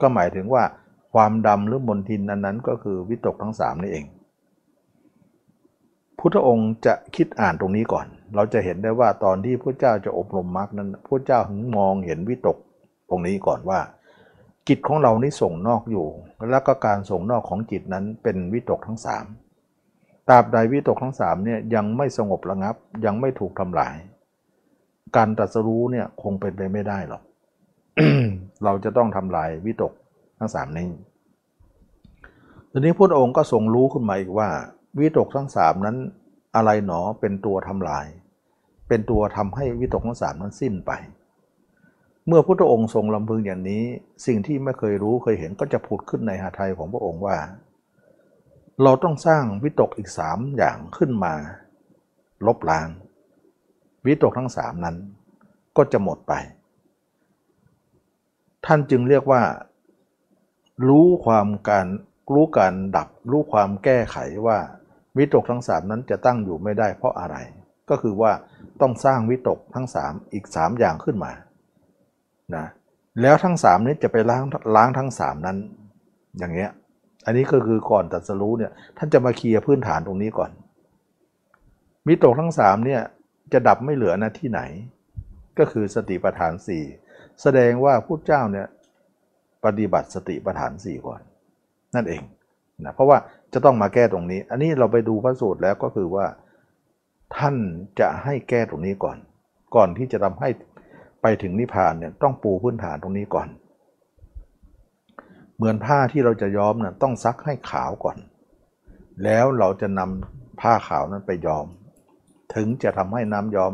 [0.00, 0.64] ก็หมายถึงว่า
[1.12, 4.06] ความดำหรือมนทินนั้นนั้นก็คือวิตกทั้งสามนี่เอง
[6.18, 12.56] พุทธองค์จะคิดอ่านตรงนี้ก่อน เราจะเห็นได้ว่าตอนที่พระเจ้าจะอบรมมรรคนั้นพระเจ้าถึงมองเห็นวิตก
[13.08, 13.80] ตรงนี้ก่อนว่า
[14.68, 16.06] จิตของเรานี่ส่งนอกอยู่
[16.50, 19.26] แล้วก็การส่งนอกของจิตนั้นเป็นวิตกทั้งสาม
[20.28, 22.74] ตราบใดวิตกทั้งสามเนี่ยยังไม่สงบระงับ
[23.04, 23.94] ยังไม่ถูกทำลาย
[25.16, 27.22] การตรัสรู้เนี่ยคงเป็นไปไม่ได้หรอก
[28.64, 29.92] เราจะต้องทำลายวิตก
[30.38, 30.88] ทั้งสามนี้
[32.72, 34.48] ทีนี้พระองค์ก็ทรงรู้ขึ้นมาอีกว่า
[34.98, 35.96] วิตกทั้งสามนั้น
[36.56, 38.06] อะไรหนอเป็นตัวทำลาย
[38.88, 40.92] เป็นตัวทำให้วิตกทั้งสามนั้นสิ้นไป
[42.26, 43.84] เมื่อพระองค์ทรงลำพึงอย่างนี้
[44.26, 47.36] สิ่งที่ไม่เคยรู้เคยเห็นก็จะผุดขึ้นในหาไทยของพระองค์ว่า
[48.82, 51.34] เราต้องสร้างวิตกอีกสามอย่างขึ้นมา
[52.46, 52.88] ลบล้าง
[54.06, 54.96] วิตกทั้งสามนั้น
[55.76, 56.32] ก็จะหมดไป
[58.66, 59.42] ท่านจึงเรียกว่า
[60.88, 61.86] รู้ความการ
[62.32, 64.58] รู้การดับ รู้ความแก้ไขว่า
[65.16, 67.36] วิตกทั้งสามนั้นจะตั้งอยู่ไม่ได้เพราะอะไร
[67.90, 68.32] ก็คือว่า
[68.80, 71.32] ต้องสร้างวิตกทั้งสามอีกสามอย่างขึ้นมา
[72.54, 72.66] นะ
[73.22, 74.42] แล้วทั้งสามนี้จะไปล้าง
[74.76, 75.56] ล้างทั้งสามนั้น
[76.38, 76.70] อย่างเงี้ย
[77.26, 80.50] อันนี้ก็คือก่อนตัดสรู้เนี่ยท่านจะมาเคลียร์พื้นฐานตรงนี้ก่อน
[82.06, 83.00] วิตกทั้งสามเนี่ย
[83.52, 84.60] จะดับไม่เหลือนะที่ไหน
[85.58, 86.84] ก็คือสติปัฏฐานสี่
[87.42, 88.66] แสดงว่าพุทธเจ้าเนี่ย
[89.64, 91.20] ปฏิบัติสติปัฏฐานสี่ก่อน
[91.94, 92.22] นั่นเอง
[92.84, 93.18] นะเพราะว่า
[93.52, 96.26] จะต้องมาแก้ตรงนี้ อันนี้เราไปดูพระสูตรแล้วก็คือว่า
[97.36, 97.56] ท่าน
[98.00, 99.18] จะให้แก้ตรงนี้ก่อน
[99.74, 100.48] ก่อนที่จะทำให้
[101.28, 103.48] ไปถึงนิพพานเนี่ยต้องปูพื้นฐานตรงนี้ก่อน
[105.56, 108.18] เหมือนผ้าที่เราจะย้อมนะ่ะต้องซักให้ขาวก่อน
[109.24, 111.66] แล้วเราจะนำผ้าขาวนั้นไปย้อม
[112.54, 113.72] ถึงจะทำให้น้ำย้อม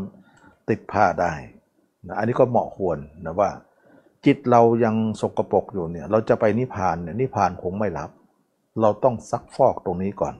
[0.68, 1.32] ติดผ้าได้
[2.06, 3.50] นะอันนี้ก็เหมาะควรนะว่า
[4.26, 8.10] จิตเรายังสกรปรกอยู่เนี่ยเราจะไปนิพพานเนี่ยนิพพานคงไม่รับ
[8.80, 10.34] เราต้องซักฟอกตรงนี้ก่อน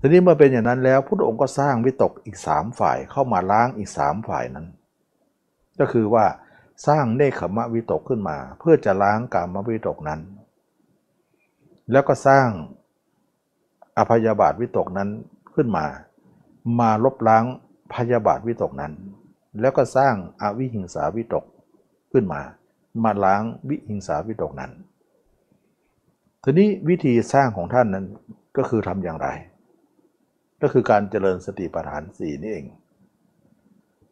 [0.00, 4.66] ทีนี้เมื่อเป็นอย่างนั้นแล้วพระองค์ก็สร้างวิตกอีกสามฝ่ายเข้ามาล้างอีกสามฝ่ายนั้น
[5.78, 6.26] ก็คือว่า
[6.86, 10.20] สร้างเนคขมะวิตกขึ้นมา เพื่อจะล้างกามวิตกนั้น
[11.92, 12.48] แล้วก็สร้าง
[13.98, 15.08] อภยาบาทวิตกนั้น
[15.54, 15.86] ขึ้นมา
[16.80, 17.44] มาลบล้าง
[17.94, 18.92] พยาบาทวิตกนั้น
[19.60, 21.44] แล้วก็สร้างอาวิหิงสาวิตก
[22.12, 22.40] ขึ้นมา
[23.04, 24.72] มาล้างวิหิงสาวิตกนั้น
[26.44, 28.06] ทีนี้วิธีสร้างของท่านนั้น
[28.56, 29.28] ก็คือทำอย่างไร
[30.62, 32.66] ก็คือการเจริญสติปัฏฐานสี่นี่เอง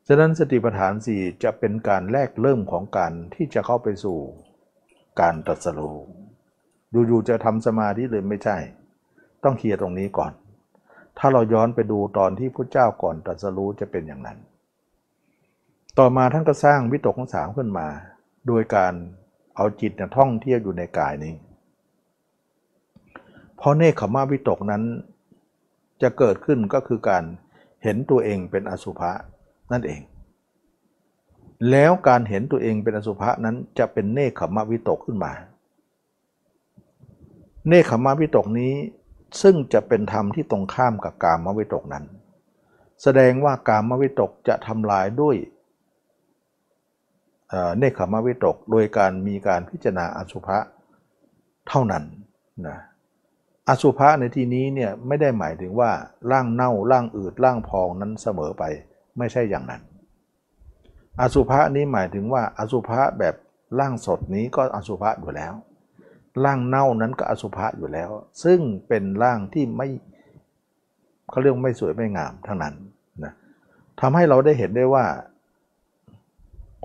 [0.09, 4.19] ฉะนั้นสติปัฏฐานสี่จะเป็นการแรกเริ่มของการที่จะเข้าไปสู่
[5.21, 5.99] การตรัสรู้
[7.07, 8.57] อยู่ๆจะทำสมาธิเลยไม่ใช่
[9.45, 10.33] ต้องเคลียร์ตรงนี้ก่อน
[11.19, 14.39] ถ้าเราย้อนไปดูตอนที่พระเจ้าก่อนตรัสรู้จะเป็นอย่างนั้น
[15.99, 17.87] ต่อมาท่านก็สร้างวิตกของสามขึ้นมา
[18.47, 18.95] โดยการ
[19.57, 21.35] เอาจิตท่องเที่ยวอยู่ในกายนี้
[23.57, 24.83] เพราะเนคขมาวิตกนั้น
[26.03, 27.25] จะเกิดขึ้นก็คือการ
[27.83, 29.13] เห็นตัวเองเป็นอสุภะ
[29.73, 30.01] นั่นเอง
[31.71, 35.33] แล้วการเห็นตัวเองเป็นอสุภะนั้นจะเป็นเนคขมวิตกขึ้นมา
[37.69, 38.75] เนคขมวิตกนี้
[39.43, 42.05] ซึ่งจะเป็นธรรมที่ตรงข้ามกับกามวิตกนั้น
[43.03, 45.37] แสดงว่ากามวิตกจะทำลายด้วย
[47.79, 50.59] เนคขมวิตกโดยการมีการพิจารณาอสุภะ
[51.69, 52.05] เท่านั้น
[52.67, 52.79] นะ
[53.69, 55.91] อสุภะในที่นี้เนี่ยไม่ได้หมายถึงว่า
[56.31, 58.65] ร่างเน่าร่างอืดร่างพองนั้นเสมอไป
[59.19, 59.83] ไม่ใช่อย่างนั้น
[61.21, 63.35] อสุภะนี้หมายถึงว่าอสุภะแบบ
[63.79, 65.55] ร่างสดนี้ก็อสุภะอยู่แล้ว
[66.45, 68.11] ร่างเน่านั้นก็อสุภะอยู่แล้ว
[68.45, 69.89] ซึ่งเป็นร่างที่ไม่
[71.31, 72.75] เขาเรียกไม่สวยไม่งามทั้งนั้น
[73.25, 73.33] นะ
[74.01, 75.05] ทำให้เราได้เห็นได้ว่า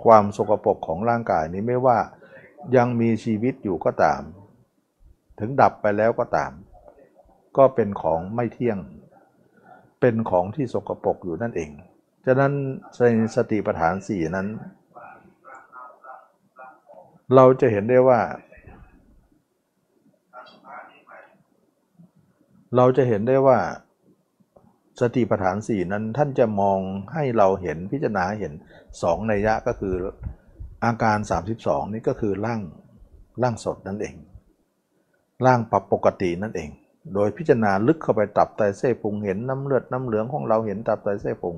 [0.03, 1.97] ความสกปรกของร่างกายนี้ไม่ว่า
[2.75, 4.21] ยังมีชีวิตอยู่ก็ตาม
[5.39, 6.51] ถึงดับไปแล้วก็ตาม
[7.57, 8.77] ก็เป็นของไม่เที่ยง
[9.99, 11.71] เป็นของที่สกปรกอยู่นั่นเอง
[12.25, 12.51] ฉะนั้น
[12.97, 13.03] ใน
[13.35, 14.47] สติปัฏฐานสี่นั้น
[17.35, 18.19] เราจะเห็นได้ว่า
[22.75, 23.59] เราจะเห็นได้ว่า
[25.01, 26.79] สติปัฏฐานสี่นั้นท่านจะมอง
[27.13, 28.53] ให้เราเห็นพิจารณาเห็น
[29.01, 29.95] สองนัยยะก็คือ
[30.85, 31.17] อาการ
[31.55, 32.61] 32 นี่ก็คือร่าง
[33.41, 34.15] ร่างสดนั่นเอง
[35.45, 36.69] ร่างปรับปกตินั่นเอง
[37.13, 41.55] โดยพิจารณาลึกเข้าไปตับไตเส้พุงเห็นน้ำเลือดน้ำเหลืองของเราเห็นตับไตเส้พุง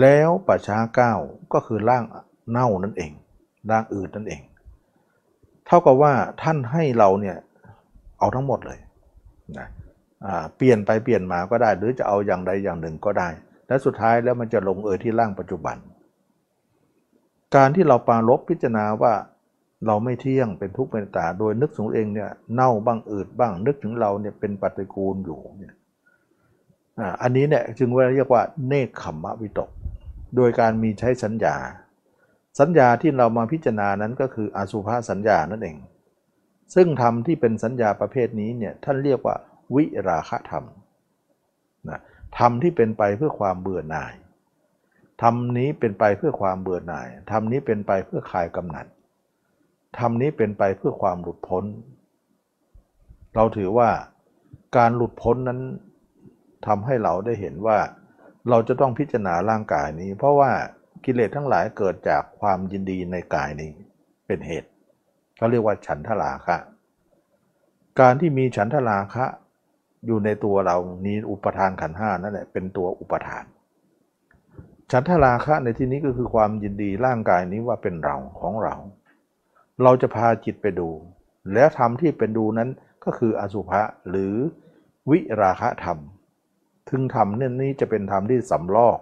[0.00, 1.14] แล้วปัจฉาเก้า
[1.52, 2.04] ก็คือร่าง
[2.50, 3.12] เน่านั่นเอง
[3.70, 4.42] ร่างอืดนั่นเอง
[5.66, 7.36] เท่ากับว่าท่านให้เราเนี่ย
[8.18, 8.78] เอาทั้งหมดเลย
[9.58, 9.68] นะ
[10.56, 13.28] เปลี่ยนไปเปลี่ยนมาก็ได้ หรือจะเอาอย่างใดอย่างหนึ่งก็ได้
[13.66, 15.76] และสุดท้ายแล้วมันจะลงเอยที่ร่างปัจจุบัน
[17.54, 19.12] การที่เราปาลบพิจารณาว่า
[19.86, 25.74] เราไม่เที่ยงเป็นทุกข์เป็นตาโดยนึกถึงเองเนี่ยเน่าบ้างอืดบ้าง นึกถึงเราเนี่ยเป็นปฏิกูลอยู่เนี่ย
[27.22, 29.70] อันนี้เนี่ยจึงว่าเรียกว่าเนคขมมะวิตก
[30.36, 31.56] โดยการมีใช้สัญญา
[32.60, 35.76] สัญญาที่เรามาพิจารณานั้นก็คืออสุภาสัญญานั่นเอง
[36.74, 39.36] ซึ่งธรรมที่เป็นสัญญาประเภทนี้เนี่ยท่านเรียกว่า
[39.74, 40.64] วิราคะธรรม
[41.88, 42.00] นะ
[42.38, 44.14] ธรรมที่เป็นไปเพื่อความเบื่อหน่าย
[45.22, 48.86] ธรรมนี้เป็นไปเพื่อความเบื่อหน่ายธรรมนี้เป็นไปเพื่อคลายกำหนัด
[49.98, 51.64] ธรรมนี้เป็นไปเพื่อความหลุดพ้น
[53.34, 53.90] เราถือว่า
[54.76, 55.60] การหลุดพ้นนั้น
[56.66, 57.78] ทำให้เราได้เห็นว่า
[58.50, 60.50] เราจะต้องพิจารณาร่างกายนี้ เพราะว่า
[61.04, 63.72] กิเลสทั้งหลายเกิดจากความยินดีในกายนี้
[64.26, 64.70] เป็นเหตุ
[65.36, 66.56] เขาเรียกว่าฉันทราคะ
[68.00, 69.26] การที่มีฉันทราคะ
[70.06, 73.44] อยู่ในตัวเรานี้อุปทานขันห้านั่นแหละเป็นตัวอุปทาน
[74.92, 78.74] ฉันทราคะในที่นี้ก็คือความยินดีร่างกายนี้ว่าเป็นเราของเรา
[79.82, 80.88] เราจะพาจิตไปดู
[81.52, 82.70] แล้วธรรมที่เป็นดูนั้น
[83.04, 84.34] ก็คืออสุภะหรือ
[85.10, 85.98] วิราคะธรรม
[86.94, 88.98] ถึงธรรมเนี่ยนี้จะเป็นธรรมที่สำลอก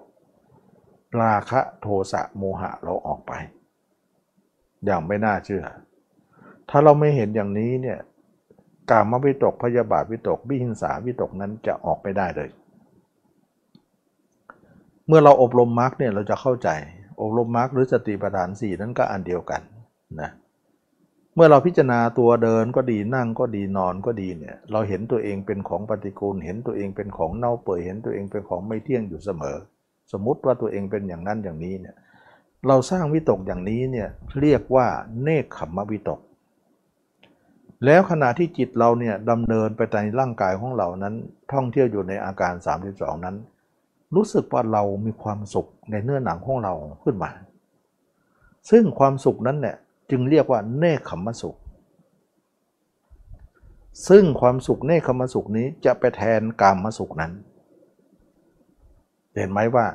[1.22, 3.32] ราคะโทสะโมหะเราออกไป
[4.84, 5.64] อย่างไม่น่าเชื่อ
[6.68, 7.98] ถ้าเราไม่เห็นอย่างนี้เนี่ย
[8.90, 12.48] กามวิตกพยาบาทวิตกวิหิงสาวิตกนั้นจะออกไปได้เลย
[15.06, 16.68] เมื่อเราอบรมมรรคเนี่ยเราจะเข้าใจ
[17.20, 19.62] อบรมมรรคหรือสติปัฏฐานสี่นั้นก็อันเดียวกัน
[20.20, 29.56] นะเเมื่อเราพิจารณาตัวเดินก็ดีนั่งก็ดีนอนก็ดีเนี่ยเราเห็นตัวเองเป็นของปฏิกูล เห็นตัวเองเป็นของเน่าเปื่อยเห็นตัวเองเป็นของไม่เที่ยงอยู่เสมอ
[30.12, 31.96] สมมุติว่าตัวเองเป็นอย่างนั้นอย่างนี้เนี่ย
[32.68, 34.08] เราสร้างวิตกอย่างนี้เนี่ย
[34.40, 34.86] เรียกว่า
[35.22, 36.20] เนคขมวิตก
[37.84, 41.14] แล้วขณะที่จิตเราเนี่ยดำเนินไปในร่างกายของเรานั้น
[41.52, 42.54] ท่องเที่ยวอยู่ในอาการ
[42.88, 43.36] 32 นั้น
[44.14, 46.72] รู้สึกว่าเรามีความสุขในเนื้อหนังของเรา
[47.04, 47.30] ขึ้นมา
[48.70, 49.76] ซึ่งความสุขนั้นเนี่ย
[50.14, 51.56] จึงเรียกว่าเนคขมสุข
[54.08, 57.32] ซึ่งความสุขเนคขมสุขนี้จะไปแทนกามมสุขนั้น
[59.36, 59.86] เห็นไหมว่า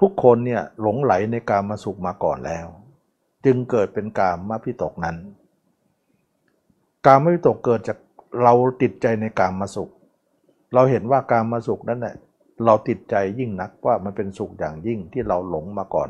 [0.00, 2.66] ทุกคนเนี่ยหลงไหลในกามมสุขมาก่อนแล้ว
[3.44, 5.16] จึงเกิดเป็นกามมาพิตกนั้น
[7.06, 7.98] กามมาพิตกเกิดจาก
[8.42, 9.90] เราติดใจในกามมาสุข
[10.74, 12.14] เราเห็นว่ากามมาสุขนั้นแหละ
[12.64, 16.08] เราติดใจยิ่งนักว่ามันเป็นสุขอย่างยิ่งที่เราหลงมาก่อน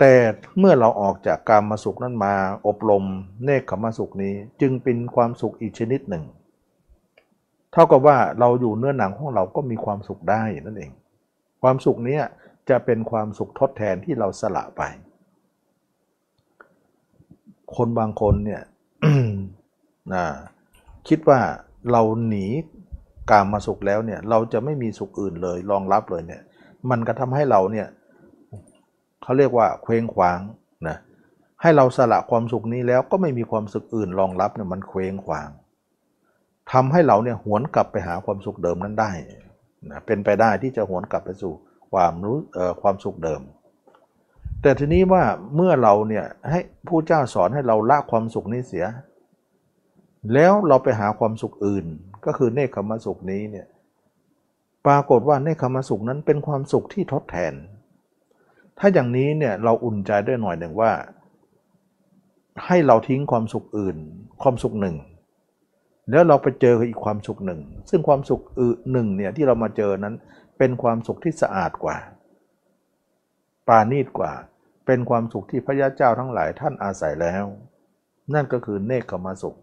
[0.00, 0.14] แต่
[0.58, 2.34] เมื่อเราออกจากการมาสุขนั้นมา
[2.66, 3.04] อบรม
[3.44, 6.24] เนคขมาสุขนี้จึงเป็นความสุขอีกชนิดหนึ่ง
[7.72, 10.92] เท่ากับว่าเราอยู่เนื้อหนังของเราก็มีความสุขได้นั่นเอง
[11.62, 12.18] ความสุขนี้
[12.68, 14.82] จะเป็นความสุขทดแทนที่เราสละไป
[17.76, 18.62] คนบางคนเนี่ย
[20.14, 20.24] นะ
[21.08, 21.40] คิดว่า
[21.90, 22.46] เราหนี
[23.30, 26.42] กามมาสุขแล้วเนี่ยเราจะไม่มีสุขอื่นเลยรองรับเลยเนี่ย
[26.90, 27.88] มันก็ทำให้เราเนี่ย
[29.22, 30.40] เขาเรียกว่าเคว้งคว้าง
[30.88, 30.96] นะ
[31.62, 35.48] ให้เราสละความสุขนี้แล้วก็ไม่มีความสุขอื่นรองรับเนี่ยมันเคว้งคว้าง
[36.72, 39.10] ทำให้เราเนี่ยหวนกลับไปหาความสุขเดิมนั้นได้
[39.90, 41.52] นะเป็นไปได้ที่จะหวนกลับไปสู่
[41.92, 42.38] ความรู้
[42.82, 43.42] ความสุขเดิม
[44.62, 45.24] แต่ทีนี้ว่า
[45.56, 48.86] เมื่อเราเนี่ยให้ผู้เจ้าสอนให้เราละความสุขนี้เสีย
[50.34, 51.86] แล้วเราไปหาความสุขอื่น
[52.24, 53.66] ก็คือเนคขมสุขนี้เนี่ย
[54.86, 57.54] ปรากฏว่าเนคขมสุขนั้นเป็นความสุขที่ทดแทน
[58.78, 60.92] ถ้าอย่างนี้เนี่ยเราอุ่นใจได้หน่อยหนึ่งว่า
[62.66, 63.96] ให้เราทิ้งความสุขอื่น
[64.42, 64.96] ความสุขหนึ่ง
[66.10, 70.14] แล้วเราไปเจออีกความสุขหนึ่ง ซึ่งความสุขอื่นหนึ่งเนี่ยที่เรามาเจอนั้น
[70.58, 71.96] เป็นความสุขที่สะอาดกว่า
[73.68, 74.32] ปาณีตกว่า
[74.86, 77.44] เป็นความสุขที่พระยาเจ้าทั้งหลายท่านอาศัยแล้ว
[78.34, 79.56] นั่นก็คือเนคขมาสุข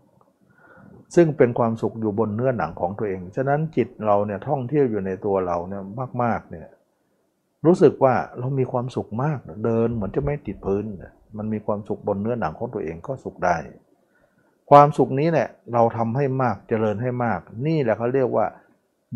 [1.15, 5.83] ซึ่งเป็นความสุขอยู่บนเนื้อหนังของตัวเอง ฉะนั้นจิตเราเนี่ยท่องเที่ยวอยู่ในตัวเราเนี่ย
[6.23, 6.67] มากๆเนี่ย
[7.65, 10.83] รู้สึกว่าเรามีความสุขมากเดินเหมือนจะไม่ติดพื้น
[11.37, 13.55] มันมีความสุขบนเนื้อหนังของตัวเองก็สุขได้
[14.69, 18.45] ความสุขนี้แหละเราทำให้มากเจริญให้มาก นี่แหละเขาเรียกว่า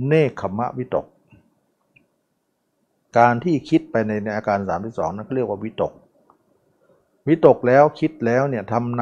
[0.07, 1.05] เนคขมะวิตก
[3.17, 5.93] การที่คิดไปในในอาการ3ามที่สองนั้นเขาเรียกว่าวิตก
[7.27, 9.01] วิตกแล้วคิดแล้วเนี่ยทำน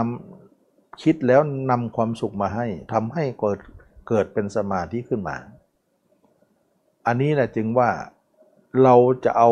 [0.52, 3.60] ำคิดแล้วนำความสุขมาให้ทำให้เกิด
[4.10, 5.38] เกิดเป็นสมาธิขึ้นมา
[7.08, 7.90] อันนี้แหละจึงว่า
[8.84, 9.50] เราจะเอา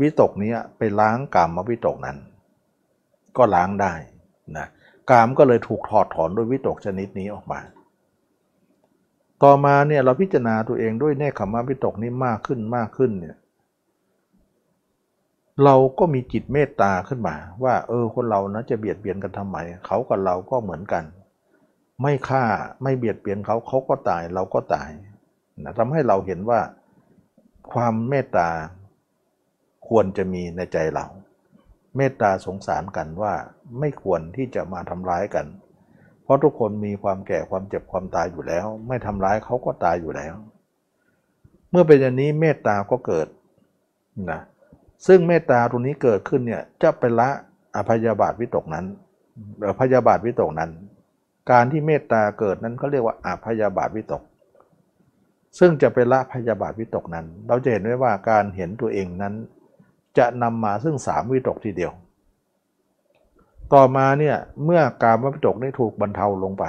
[0.00, 2.18] วิตกนี้ไปล้างกามมาวิตกนั้น
[3.36, 3.92] ก็ล้างได้
[4.56, 4.66] นะ
[5.10, 7.60] กามก็เลยถูกถอดถอนด้วยวิตกชนิดนี้ออกมา
[9.42, 13.36] ต่อมาเนี่ยเราพิจารณาตัวเองด้วยเนคขมาวิตกนี้มากขึ้นมากขึ้นเนี่ย
[15.64, 21.04] เราก็มีจิตเมตตาขึ้นมา ว่าเออคนเรานะจะเบียดเบียนกันทำไมเขากับเราก็เหมือนกัน
[22.02, 22.44] ไม่ฆ่า
[22.82, 24.90] ไม่เบียดเบียนเขาเขาก็ตายเราก็ตาย
[25.64, 26.60] นะทำให้เราเห็นว่า
[27.72, 28.48] ความเมตตา
[29.88, 31.06] ควรจะมีในใจเรา
[31.96, 33.32] เมตตาสงสารกันว่า
[33.80, 35.46] ไม่ควรที่จะมาทำร้ายกัน
[36.22, 40.34] เพราะทุกคนมีความแก่ความเจ็บความตายอยู่แล้ว ไม่ทำร้ายเขาก็ตายอยู่แล้ว
[41.70, 43.26] เมื่อเป็นอย่างนี้เมตตาก็เกิด
[44.30, 44.40] นะ
[45.06, 47.28] ซึ่งเมตตาตรงนี้เกิดขึ้นเนี่ยจะเป็นละ
[47.76, 48.86] อภยาบาทวิตกนั้น
[49.80, 50.70] พยาบาทวิตกนั้น
[51.50, 54.22] การที่เมตตาเกิดนั้นเขาเรียกว่าอภยาบาทวิตก
[55.58, 59.34] ซึ่งจะเป็นละพยาบาทวิตกนั้น เราจะเห็นไว้ว่าการเห็นตัวเองนั้น
[60.18, 61.92] จะนำมาซึ่งสามวิตกทีเดียว
[63.72, 66.64] ต่อมาเนี่ยเมื่อการวิตกได้ถูกบรรเทาลงไป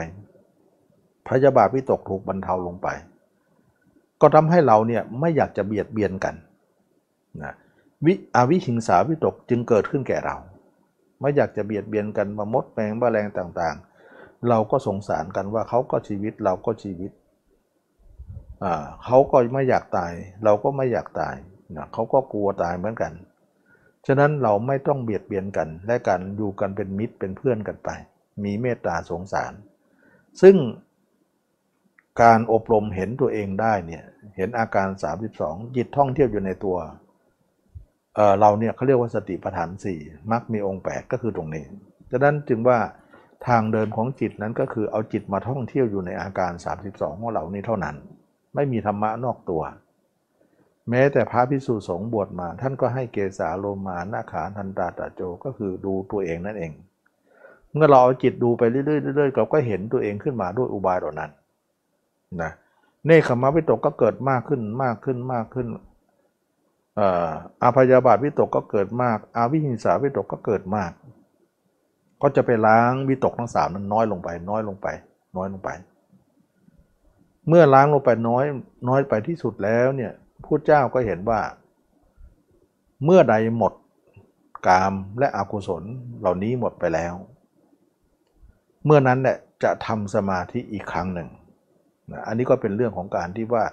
[1.30, 2.88] พยาบาทวิตกถูกบรรเทาลงไป
[4.22, 6.36] ก็ทำให้เราเนี่ยไม่อยากจะเบียดเบียนกัน
[7.44, 7.54] นะ
[8.06, 10.36] วิอวิหิงสาวิตกจึงเกิดขึ้นแก่เรา
[11.20, 17.12] ไม่อยากจะเบียดเบียนกันมามดแมงแมลงต่างๆ เราก็สงสารกันว่าเขาก็ชีวิตเราก็ชีวิต
[19.06, 21.36] เขาก็ไม่อยากตาย เราก็ไม่อยากตาย
[21.76, 23.14] นะเขาก็กลัวตายเหมือนกัน
[24.08, 27.90] ฉะนั้นเราไม่ต้องเบียดเบียนกัน และกันอยู่กันเป็นมิตรเป็นเพื่อนกันไป
[28.44, 29.54] มีเมตตาสงสาร
[30.42, 30.56] ซึ่ง
[32.22, 34.04] การอบรมเห็นตัวเองได้เนี่ย
[34.36, 34.88] เห็นอาการ
[35.32, 36.78] 32 จิตท่องเที่ยวอยู่ในตัว
[38.16, 40.00] เเราเนี่ยเขาเรียกว่าสติปัฏฐานสี่
[40.32, 41.66] มักมีองค์ 8 ก็คือตรงนี้
[42.12, 42.80] ดังนั้นจึงว่า
[43.48, 46.52] ทางเดินของจิตนั้นก็คือเอาจิตมาท่องเที่ยวอยู่ในอาการ
[46.88, 47.96] 32 ของเรานี้เท่านั้น
[48.56, 49.62] ไม่มีธรรมะนอกตัว
[50.90, 56.72] แม้แต่พระพิสุสงฆ์บวชมา ท่านก็ให้เกสาโลมานาขาทันตาตาโจก็คือดูตัวเองนั่นเอง
[57.74, 61.32] เมื่อเราเอาจิตดูไปเรื่อยๆเรื่อยๆเราก็เห็นตัวเองขึ้นมาด้วยอุบายเหล่านั้น
[62.42, 62.52] นะ
[63.06, 65.68] เนคขมะวิตกก็เกิดมากขึ้นมากขึ้นมากขึ้น
[67.64, 70.92] อาพยาบาทวิตกก็เกิดมาก อาวิหิงสาวิตกก็เกิดมาก
[72.22, 74.88] ก็จะไปล้างวิตกทั้งสามนั้นน้อยลงไป น้อยลงไป
[75.38, 75.70] น้อยลงไป
[77.48, 78.46] เมื่อล้างลงไปน้อย
[78.90, 80.12] น้อยไปที่สุดแล้วเนี่ย
[80.46, 81.42] ผู้เจ้าก็เห็นว่า
[83.06, 83.74] เมื่อใดหมด
[84.68, 85.84] กามและอกุศล
[86.20, 87.14] เหล่านี้หมดไปแล้ว
[88.86, 91.30] เมื่อนั้นแหละจะทำสมาธิอีกครั้งหนึ่ง
[92.12, 93.66] นะอันนี้ก็เป็นเรื่องของการที่ว่า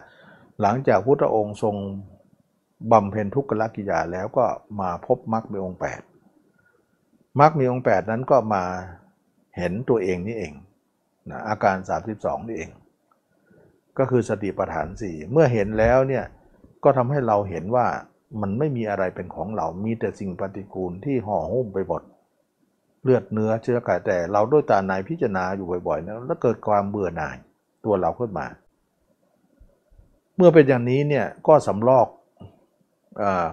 [0.60, 1.76] หลังจากพุทธองค์ทรง
[2.92, 4.44] บำเพ็ญทุกขลกิยาแล้วก็
[4.80, 8.64] มาพบมรรคมีองค์ 8มรรคมีองค์ 8 นั้นก็มา
[9.56, 10.52] เห็นตัวเองนี่เอง
[11.30, 11.76] นะอาการ
[12.12, 12.70] 32 นี่เอง
[13.98, 16.24] ก็คือสติปัฏฐาน4เมื่อเห็นแล้วเนี่ย
[16.84, 17.86] ก็ทำให้เราเห็นว่า
[18.40, 22.02] มันไม่มีอะไรเป็นของเรา มีแต่สิ่งปฏิกูลที่ห่อหุ้มไปหมด
[23.02, 27.36] เลือดเนื้อเชื้อกายแต่เราด้วยตาในพิจารณาอยู่บ่อยๆนะแล้วเกิดความเบื่อหน่าย
[27.84, 28.46] ตัวเราขึ้นมา
[30.36, 32.08] เมื่อเป็นอย่างนี้เนี่ยก็สำลอก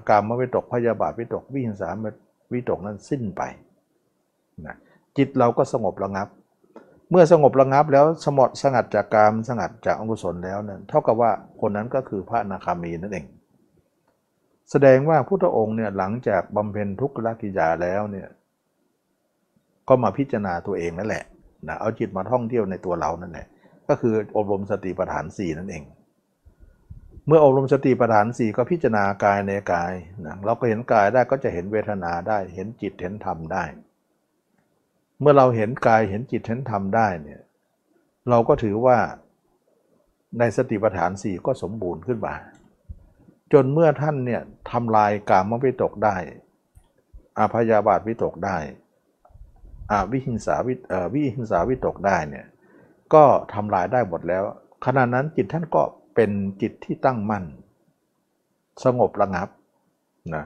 [0.09, 1.89] การมาวิตกพยาบาทวิตกวิหิงสา
[2.53, 3.41] วิตกนั้นสิ้นไป
[4.65, 4.75] นะ
[5.17, 6.27] จิตเราก็สงบระงับ
[7.09, 13.25] เมื่อสงบระงับแล้วสมดสงัดจากกามสงัดจากอกุศลแล้วนั้นเท่ากับว่าคนนั้นก็คือพระนาคามีนั่นเอง
[14.71, 18.27] แสดงว่าพุทธองค์เนี่ยหลังจากบำเพ็ญทุกขลกิยาแล้วเนี่ย
[19.87, 21.23] ก็มาพิจารณาตัวเองนั่นแหละ
[21.67, 23.47] นะเอาจิตมาท่องเที่ยวในตัวเรานั่นแหละ
[23.87, 25.83] ก็คืออบรมสติปัฏฐานสี่นั่นเอง
[27.27, 29.93] เมื่ออบรมสติปัฏฐานสี่ก็พิจารณากายในกาย
[30.25, 33.63] นะเราก็เห็นกายได้ก็จะเห็นเวทนาได้ เห็นจิตเห็นธรรมได้
[35.21, 37.41] เมื่อเราเห็นกายเห็นจิตเห็นธรรมได้เนี่ย
[38.29, 38.97] เราก็ถือว่า
[40.39, 42.33] ในสติปัฏฐานสี่ก็สมบูรณ์ขึ้นมา
[43.53, 46.15] จนเมื่อท่านเนี่ยทำลายกามวิตกได้
[47.37, 48.57] อาพยาบาทวิตกได้
[49.91, 50.73] อาวิหิงสาวิ
[51.13, 52.45] วิหิงสาวิตกได้เนี่ย
[53.13, 54.43] ก็ทำลายได้หมดแล้ว
[54.85, 55.83] ขณะนั้นจิตท่านก็
[56.15, 57.43] เป็นจิตที่ตั้งมั่น
[58.83, 59.49] สงบระงับ
[60.35, 60.45] นะ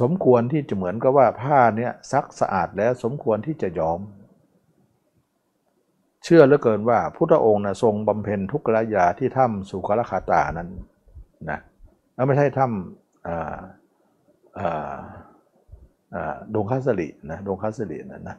[0.00, 4.00] สมควรที่จะเหมือนกับว่าผ้าเนี้ยซักสะอาดแล้วสมควรที่จะยอม
[6.24, 10.68] เชื่อเหลือเกินว่าพุทธองค์นะทรงบำเพ็ญทุกขละยาที่ถ้ำสุขลคาตานั้น
[11.50, 11.58] นะ
[12.14, 12.72] แล้วไม่ใช่ถ้ำ
[16.54, 18.36] ดงคัสรินะดงคัสรินะนะ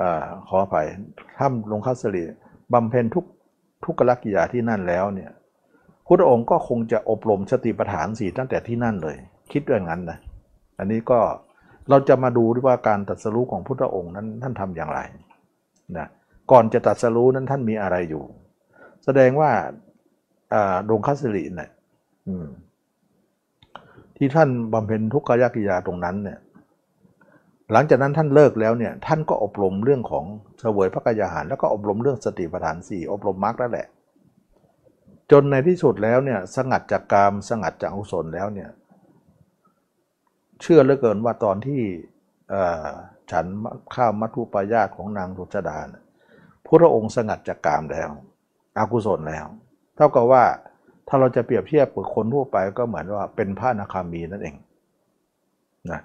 [0.00, 0.02] อ
[0.48, 0.86] ขออภัย
[1.38, 2.22] ถ้ำดงคัสริ
[2.72, 3.24] บำเพ็ญทุก
[3.84, 5.30] ทุกขลักกิยาที่นั่นแล้วเนี่ย
[6.06, 9.16] พุทธองค์ก็คงจะอบรมสติปัฏฐานสี่ตั้งแต่ที่นั่นเลย
[9.52, 10.18] คิดอย่างนั้นนะ
[10.78, 11.20] อันนี้ก็
[11.90, 15.00] เราจะมาดูด้วยว่าการตัดสรู้ของพุทธองค์นั้นท่านทำอย่างไร
[15.96, 16.08] นะ
[16.50, 18.24] ก่อนจะตัดสรู้นั้นท่านมีอะไรอยู่
[19.04, 19.50] แสดงว่า
[20.88, 21.70] ดงคัสริเนี่ย
[24.16, 26.38] ที่ท่านบำเพ็ญทุกขยกกิยาตรงนั้นเนี่ย
[27.72, 30.24] หลังจากนั้นท่านเลิกแล้วเนี่ยท่านก็อบรมเรื่องของ
[30.60, 33.86] เสวยพระกายาหาร แล้วก็อบรมเรื่องสติปัฏฐานสี่อบรมมรรคแล้วแหละ
[35.30, 38.68] จนในที่สุดแล้วเนี่ยสงัดจากกามสงัดจากอุศลแล้วเนี่ย
[40.62, 41.82] เชื่อเหลือเกินว่าตอนที่
[43.30, 43.46] ฉัน
[43.94, 45.78] ข้าวมัทุปายาตของนางรุจดา
[46.66, 48.10] พระองค์สงัดจากกามแล้ว
[48.78, 49.46] อากุศลแล้ว
[49.96, 50.44] เท่ากับว่า
[51.08, 54.56] ถ้าเราจะเปรียบเทียบกับคนทั่วไปก็เหมือนว่าเป็นพระนาคามีนั่นเอง
[55.90, 56.00] นะ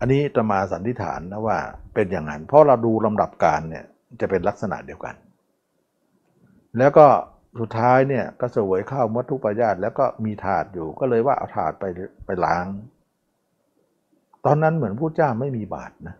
[0.00, 1.58] อันนี้จะมาสันนิษฐานนะว่า
[1.94, 3.84] เป็นอย่างนั้น เพราะเราดูลำดับการเนี่ย
[4.20, 5.14] จะเป็นลักษณะเดียวกัน
[6.78, 7.06] แล้วก็
[7.60, 11.84] สุดท้ายเนี่ยก็เสวยข้าวมัทุปายาตแล้วก็มีถาดอยู่ก็เลยว่าเอาถาดไป
[12.26, 12.64] ไปล้าง
[14.46, 16.16] ตอนนั้นเหมือนผู้เจ้าไม่มีบาตรนะ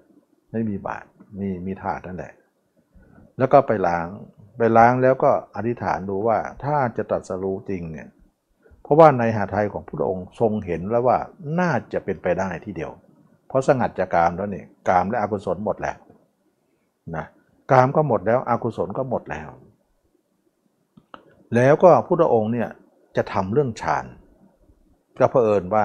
[0.52, 1.06] ไม่มีบาตร
[1.40, 2.32] มีมีถาดนั่นแหละ
[3.38, 4.06] แล้วก็ไปล้าง
[4.58, 8.08] ไปล้างแล้วก็อธิษฐานดูว่าถ้าจะตรัสรู้จริงเนี่ย
[8.82, 11.18] เพราะว่าในหาไทยของพระองค์ทรงเห็นแล้วว่า
[11.60, 12.92] น่าจะเป็นไปได้ที่เดียว
[13.48, 15.96] เพราะสงัดจากกามแล้วนี่กามและอกุศลหมดแล้ว
[17.16, 17.26] นะ
[17.72, 19.48] กามก็หมดแล้วอกุศลก็หมดแล้ว
[21.54, 22.68] แล้วก็พุทธองค์เนี่ย
[23.16, 24.04] จะทำเรื่องฌาน
[25.18, 25.84] ก็เผอิญว่า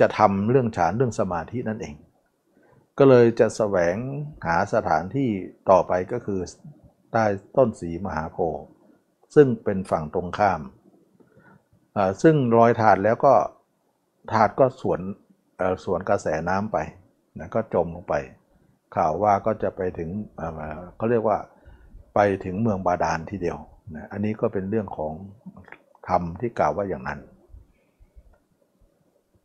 [0.00, 1.94] จะทำเรื่องฌานเรื่องสมาธินั่นเอง
[2.98, 3.96] ก็เลยจะแสวง
[4.46, 5.30] หาสถานที่
[5.70, 6.40] ต่อไปก็คือ
[7.12, 7.24] ใต้
[7.56, 8.64] ต้นสีมหาโพธิ์
[9.34, 10.60] ซึ่งเป็นฝั่งตรงข้าม
[12.22, 13.34] ซึ่งรอยถาดแล้วก็
[14.32, 15.00] ถาดก็สวน
[15.84, 16.78] สวนกระแสน้ำไป
[17.38, 18.14] นะก็จมลงไป
[18.96, 20.10] ข่าวว่าก็จะไปถึง
[20.96, 21.38] เขาเรียกว่า
[22.14, 23.58] ไปถึงเมืองบาดาลทีเดียว
[23.94, 25.12] นะอันนี้ก็เป็นเรื่องของ
[26.08, 27.20] ธรรมที่กล่าวว่าอย่างนั้น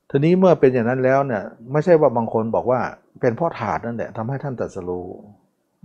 [0.09, 2.79] ทีนี้เมื่อเป็นอย่างนั้นแล้วเนี่ยไม่ใช่ว่าบางคนบอกว่า
[3.21, 5.07] เป็นพ่อถาดนั่นแหละทำให้ท่านตรัสรู้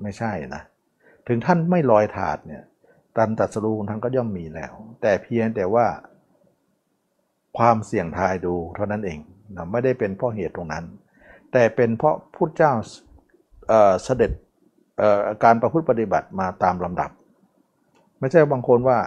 [0.03, 0.63] ไม่ใช่นะ
[1.29, 2.63] ถึงท่านไม่ลอยถาดเนี่ย
[3.17, 5.87] ตันตัดสรูของท่านก็ย่อมมีแล้ว แต่เพียงแต่ว่า
[7.59, 9.19] ความเสี่ยงทายดูเท่านั้นเอง
[9.57, 10.85] นะไม่ได้เป็นเพราะเหตุตรงนั้น
[11.53, 12.73] แต่เป็นเพราะพุทธเจ้า
[13.69, 14.31] เเสด็จ
[15.45, 17.11] การประพฤติปฏิบัติมาตามลำดับ
[18.21, 18.99] ไม่ใช่บางคนว่า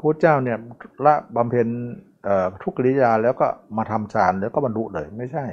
[0.00, 0.58] พุทธเจ้าเนี่ย
[1.04, 1.68] ละบำเพ็ญ
[2.62, 3.46] ทุกกิริยาแล้วก็
[3.76, 5.46] มาทำฌานแล้วก็บรรลุเลยไม่ใช่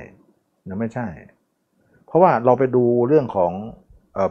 [0.67, 1.07] นะไม่ใช่
[2.07, 3.51] เพราะว่าเราไปดูเรื่องของ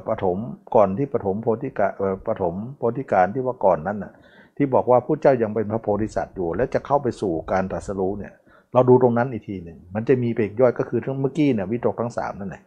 [0.09, 0.39] ปฐม
[0.75, 1.89] ก่อนที่ปฐมโพธิกา
[2.29, 4.13] ปฐมโพธิการที่ว่าก่อนนั้นน่ะ
[4.57, 8.33] ที่บอกว่าผู้เจ้ายังเป็นพระโพธิสัตว์อยู่ และจะเข้าไปสู่การตรัสรู้เนี่ย
[8.73, 12.63] เราดูตรงนั้นอีกทีหนึ่งมันจะมีเปรกย่อยก็คือทั้งเมื่อกี้เนี่ยวิตกทั้งสามนั่นแหละ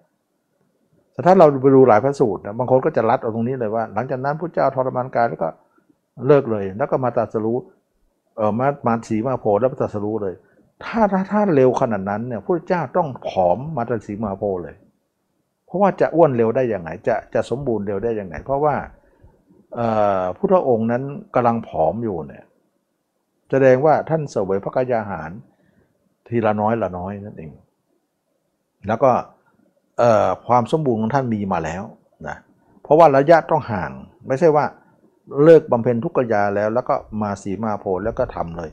[1.14, 5.50] แต่ถ้าเราไปดูหลายพระสูตรนะบางคนก็จะรัดเอาตรงนี้เลยว่า หลังจากนั้นผู้เจ้าทรมานกายแล้วก็
[6.28, 7.58] เลิกเลย แล้วก็มาตรัสรู้
[8.38, 10.34] เออมามาสีมาโพแล้วตรัสรู้เลย
[10.84, 14.76] ถ้าถ้าถ้าเร็วขนาดนั้นเนี่ยพระเจ้าต้องผอมมาตรัสสีมาโพเลย
[15.66, 18.76] เพราะว่าจะอ้วนเร็วได้ยังไงจะจะสมบูรณ์เร็วได้ยังไงเพราะว่า
[20.38, 21.04] พุทธองค์นั้น
[21.36, 22.46] กำลังผอมอยู่เนี่ย
[23.50, 25.30] แสดงว่าท่านเสวยพระกายอาหาร
[26.28, 27.52] ทีละน้อยละน้อยนั่นเอง
[28.88, 29.12] แล้วก็
[30.48, 31.84] ความสมบูรณ์ของท่านมีมาแล้ว
[32.28, 32.38] นะ
[32.84, 33.92] เพราะว่าระยะต้องห่าง
[34.28, 34.66] ไม่ใช่ว่า
[35.44, 38.70] เลิกบำเพ็ญทุกขยาแล้ว แล้วก็มาสีมาโพแล้วก็ทำเลย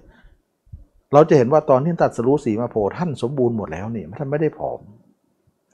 [1.13, 4.81] เราจะเห็นว่าตอนที่ตัดสรู้สีมาโพท่านสมบูรณ์หมดแล้วนี่ท่านไม่ได้ผอม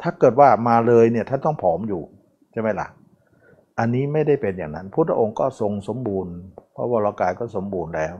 [0.02, 2.02] ถ้าเกิดว่ามาเลยเนี่ยท่านต้องผอมอยู่
[2.52, 2.88] ใช่ไหมล่ะ
[3.78, 6.34] อันนี้ไม่ได้เป็นอย่างนั้น พุทธองค์ก็ทรงสมบูรณ์
[6.72, 8.14] เพราะวรากายก็สมบูรณ์แล้ว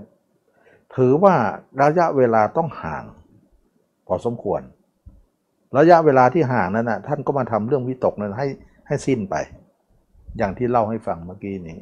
[0.96, 1.34] ถือว่า
[1.82, 3.04] ระยะเวลาต้องห่าง
[4.06, 4.62] พอสมควร
[5.76, 8.46] ระยะเวลาที่ห่างนั้นนะท่านก็มาทำเรื่องวิตกนั้นให้
[8.86, 9.34] ให้สิ้นไป
[10.38, 11.78] อย่างที่เล่าให้ฟังเมื่อกี้นี้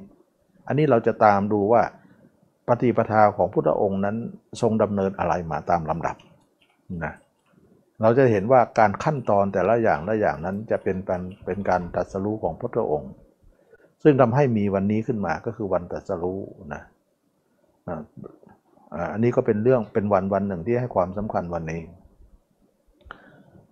[0.67, 1.83] อันนี้เราจะตามดูว่า
[2.69, 4.17] ปฏิปทาของพุทธองค์นั้น
[4.61, 6.17] ทรงดำเนินอะไรมาตามลำดับ
[7.05, 7.15] นะ
[8.03, 13.13] เราจะเห็นว่าการขั้นตอนแต่ละอย่างละอย่างนั้นจะเป็นเป็นเป็นการตัดสรู้ของพระองค์
[14.03, 16.41] ซึ่งทำให้มีวันนี้ขึ้นมาก็คือวันตัดสรู้
[16.75, 16.83] นะ
[19.13, 21.83] อันนี้ก็เป็นเรื่องเป็นวันวันหนึ่งที่ให้ความสำคัญวันนี้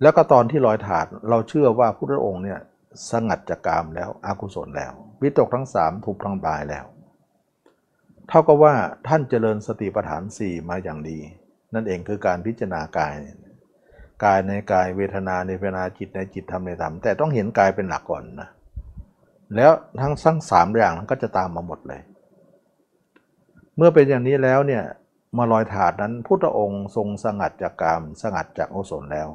[0.03, 2.59] แล้วก็ตอนที่ลอยถาดเราเชื่อว่าพระองค์เนี่ย
[3.11, 4.93] สงัดจากกามแล้วอากุศลแล้ว
[5.25, 6.85] วิตกทั้งสามถูกทางบายแล้ว
[8.29, 8.75] เท่ากับว่า
[9.09, 11.19] ท่านเจริญสติปัฏฐานสี่มาอย่างดี
[11.75, 13.15] นั่นเองคือการพิจารณากาย
[14.25, 18.51] กายในกายเวทนาในเวทนาจิตในจิตธรรมในธรรมแต่ต้องเห็นกายเป็นหลักก่อนนะ
[19.57, 22.01] แล้วทั้งทั้งสามอย่างก็จะตามมาหมดเลย
[23.77, 24.83] เมื่อเป็นอย่างนี้แล้วเนี่ย
[25.37, 29.29] มาลอยถาดนั้นพุทธองค์ทรงสงัดจากกามสงัดจากโอสนแล้ว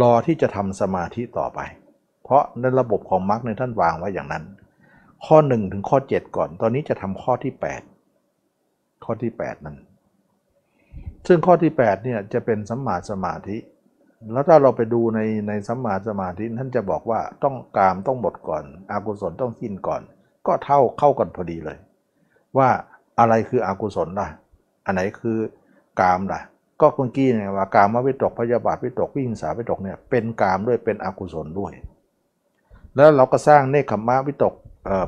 [0.00, 1.60] รอที่จะทำสมาธิต่อไป
[2.24, 4.44] เพราะในระบบของมรรคในท่านวางไว้อย่างนั้น
[5.26, 7.52] ข้อ 1 ถึงข้อ 7 ก่อน ตอนนี้จะทำข้อที่
[8.28, 9.76] 8 ข้อที่ 8 นั้น
[11.26, 13.56] ซึ่งข้อที่ 8 เนี่ยจะเป็นสัมมาสมาธิ
[14.32, 20.02] แล้วถ้าเราไปดูในในสัมมาสมาธิท่านจะบอกว่าต้องกามต้องหมดก่อนอากุศลต้องสิ้นก่อน
[20.46, 21.78] ก็เท่าเข้ากันพอดีเลย
[22.58, 22.68] ว่า
[23.18, 24.28] อะไรคืออกุศลล่ะ
[24.84, 25.38] อันไหนคือ
[26.00, 26.40] กามล่ะ
[26.80, 31.72] ก็เมื่อกี้เนี่ยว่ากามวิตกพยาบาทวิตกวิหิงสาวิตกเนี่ยเป็นกามด้วยเป็นอกุศลด้วย
[32.96, 34.54] แล้วเราก็สร้างเนคขมะวิตก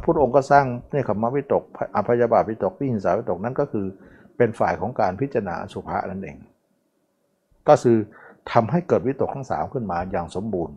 [0.03, 1.62] พุทธองค์ก็สร้างเนคขมวิตก
[1.97, 3.87] อภยาบาทวิตกวิหิงสาวิตกนั่นก็คือ
[4.37, 6.37] เป็นฝ่ายของการพิจารณาสุภานั่นเอง
[7.68, 7.99] ก็คือ
[8.53, 10.77] ทำให้เกิดวิตกทั้งสามขึ้นมาอย่างสมบูรณ์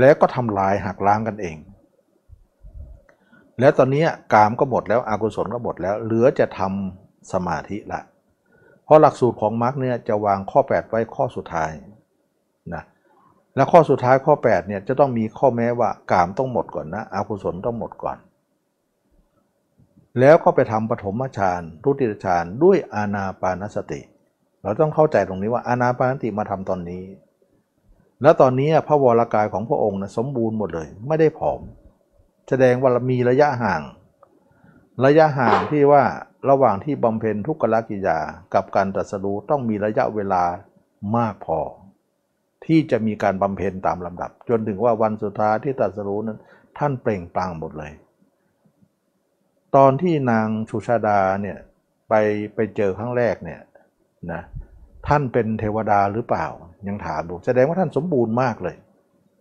[0.00, 1.56] แล้วก็ทำลายหักล้างกันเอง
[3.60, 8.00] แล้วตอนนี้กามก็หมดแล้วอากุศลก็หมดแล้ว เหลือจะทำสมาธิละ
[8.84, 11.70] เพราะหลักสูตรของมรรคเนี่ยจะวางข้อ 8 ไว้ข้อสุดท้าย
[13.58, 18.18] และข้อสุดท้ายข้อ8เนี่ยจะต้องมีข้อแม้ว่ากามต้องหมดก่อนนะอกุศลต้องหมดก่อน
[20.20, 24.00] แล้วก็ไปทำปฐมฌานทุติยฌานด้วยอานาปานสติ
[24.62, 27.04] เราต้องเข้าใจตรงนี้ว่าอานาปานสติมาทำตอนนี้
[28.22, 31.60] แล้วตอนนี้พระวรากายของพระองค์นะสมบูรณ์หมดเลย ไม่ได้ผอม
[32.48, 33.82] แสดงว่ามีระยะห่าง
[35.04, 36.02] ระยะห่างที่ว่า
[36.50, 38.18] ระหว่างที่บำเพ็ญทุกขละกิยา
[38.54, 40.42] กับการตรัสรู้ต้องมีระยะเวลา
[41.16, 41.60] มากพอ
[42.68, 46.38] ที่จะมีการบำเพ็ญตามลำดับ จนถึงว่าวันสุดท้ายที่ตรัสรู้นั้น
[46.78, 47.92] ท่านเปล่งปลั่งหมดเลย
[49.76, 51.58] ตอนที่นางชุชาดาเนี่ย
[52.08, 52.14] ไป
[52.54, 53.60] ไปเจอครั้งแรกเนี่ย
[54.32, 54.42] นะ
[55.08, 56.46] ท่านเป็นเทวดาหรือเปล่า
[56.88, 58.76] ยังถามดูแสดงว่าท่านสมบูรณ์มากเลย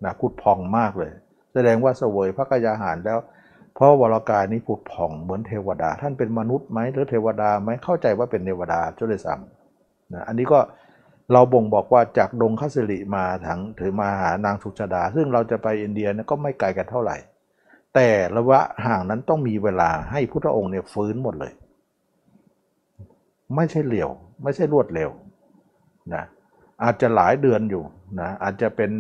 [0.03, 1.11] นะขุดพองมากเลย
[1.53, 3.19] แสดงว่าเสวยพระกยาหารแล้ว
[3.75, 10.59] เพราะวรากายนี้ผุดผ่องเหมือนเทวดา ท่านเป็นมนุษย์ไหมหรือเทวดาไหมเข้าใจว่าเป็นเทวดาจุดเลยซ้ำนะอันนี้ก็
[11.31, 17.17] เราบ่งบอกว่าจากดงคัสริมาถังถือมาหานางสุชาดา ซึ่งเราจะไปอินเดียนะก็ไม่ไกลกันเท่าไหร่
[17.95, 18.07] แต่
[18.37, 21.53] ระยะห่างนั้นต้องมีเวลาให้พุทธองค์เนี่ยฟื้นหมดเลย
[23.55, 24.09] ไม่ใช่เร็ว
[24.43, 25.09] ไม่ใช่รวดเร็ว
[26.13, 26.23] นะ
[26.83, 27.83] อาจจะหลายเดือนอยู่
[28.21, 28.91] นะอาจจะเป็น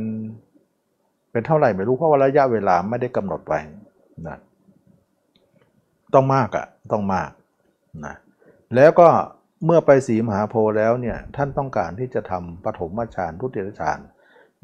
[1.31, 3.59] เป็นเท่าไหร่ไม่รู้เพราะว่าระยะเวลาไม่ได้กำหนดไว้
[4.27, 4.37] นะ
[6.13, 7.29] ต้องมากอะ่ะต้องมาก
[8.05, 8.15] นะ
[8.75, 9.07] แล้วก็
[9.65, 13.99] เมื่อไปสีมหาโพธิ์แล้วเนี่ยท่านต้องการที่จะทำปฐมฌานทุติยฌาน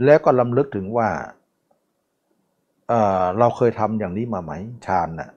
[0.06, 1.10] แล้วก็ลำลึกถึงว่า
[2.90, 4.52] เเราเคยทำอย่างนี้มาไหม
[4.88, 5.30] ฌานน่ะ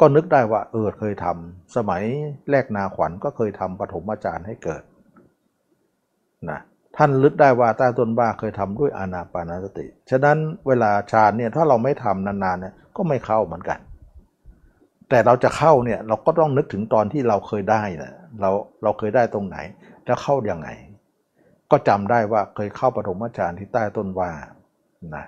[0.00, 2.02] ก็นึกได้ว่าเออเคยทำสมัย
[2.50, 4.82] แรกนาขวัญก็เคยทำปฐมฌานให้เกิด
[6.50, 6.60] นะ
[6.96, 13.78] ท่านลึกได้ว่าใต้ต้นบ้าเคยทำด้วยอานาปานสติ ฉะนั้นเวลาฌานเนี่ยถ้าเราไม่ทำนานๆเนี่ยก็ไม่เข้าเหมือนกัน
[15.10, 18.50] แต่เราจะเข้าเนี่ยเราก็ต้องนึกถึงตอนที่เราเคยได้นะเรา
[18.82, 19.56] เราเคยได้ตรงไหน
[20.06, 20.68] แล้วเข้ายังไง
[21.70, 24.30] ก็จำได้ว่าเคยเข้าปฐมฌานที่ใต้ต้นว่า
[25.16, 25.24] นะ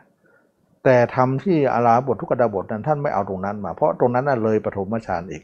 [0.84, 5.42] แต่ทำที่อาราบททุกดาบทนั้นท่านไม่เอาตรงนั้นมา เพราะตรงนั้นน่ะเลยปฐมฌานอีก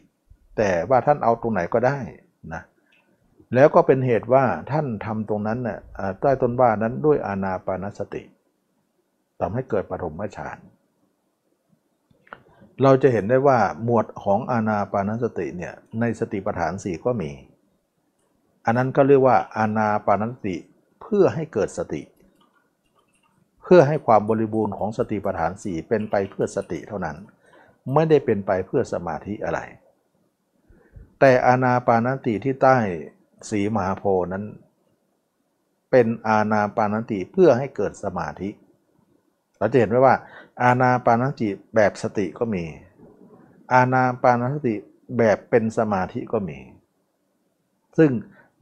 [0.57, 1.99] แต่ว่าท่านเอาตรงไหนก็ได้
[2.55, 2.63] นะ
[3.55, 5.79] แล้วก็เป็นเหตุว่าท่านทำตรงนั้นน่ะ
[6.21, 8.23] ใต้ต้นว่านั้นด้วยอานาปานสติ
[9.41, 10.57] ทำให้เกิดปฐมฌาน
[12.83, 17.31] เราจะเห็นได้ว่าหมวดของอานาปานสติเนี่ยในสติปัฏฐานสี่ก็มี
[18.65, 20.57] อันนั้นก็เรียกว่าอานาปานสติ
[21.03, 22.03] เพื่อให้เกิดสติ
[23.63, 27.17] เพื่อให้ความบริบูรณ์ของสติปัฏฐานสี่เป็นไปเพื่อสติเท่านั้น
[27.95, 29.61] ไม่ได้เป็นไปเพื่อสมาธิอะไร
[31.21, 32.77] แต่อานาปานสติที่ใต้
[33.51, 34.45] สีมหาโพนั้น
[35.91, 38.51] เป็นอาณาปานสติเพื่อให้เกิดสมาธิ
[39.59, 40.15] เราจะเห็นไหมว่า
[40.63, 42.65] อาณาปานสติแบบสติก็มี
[43.73, 44.75] อาณาปานสติ
[45.19, 46.59] แบบเป็นสมาธิก็มี
[47.99, 48.11] ซึ่ง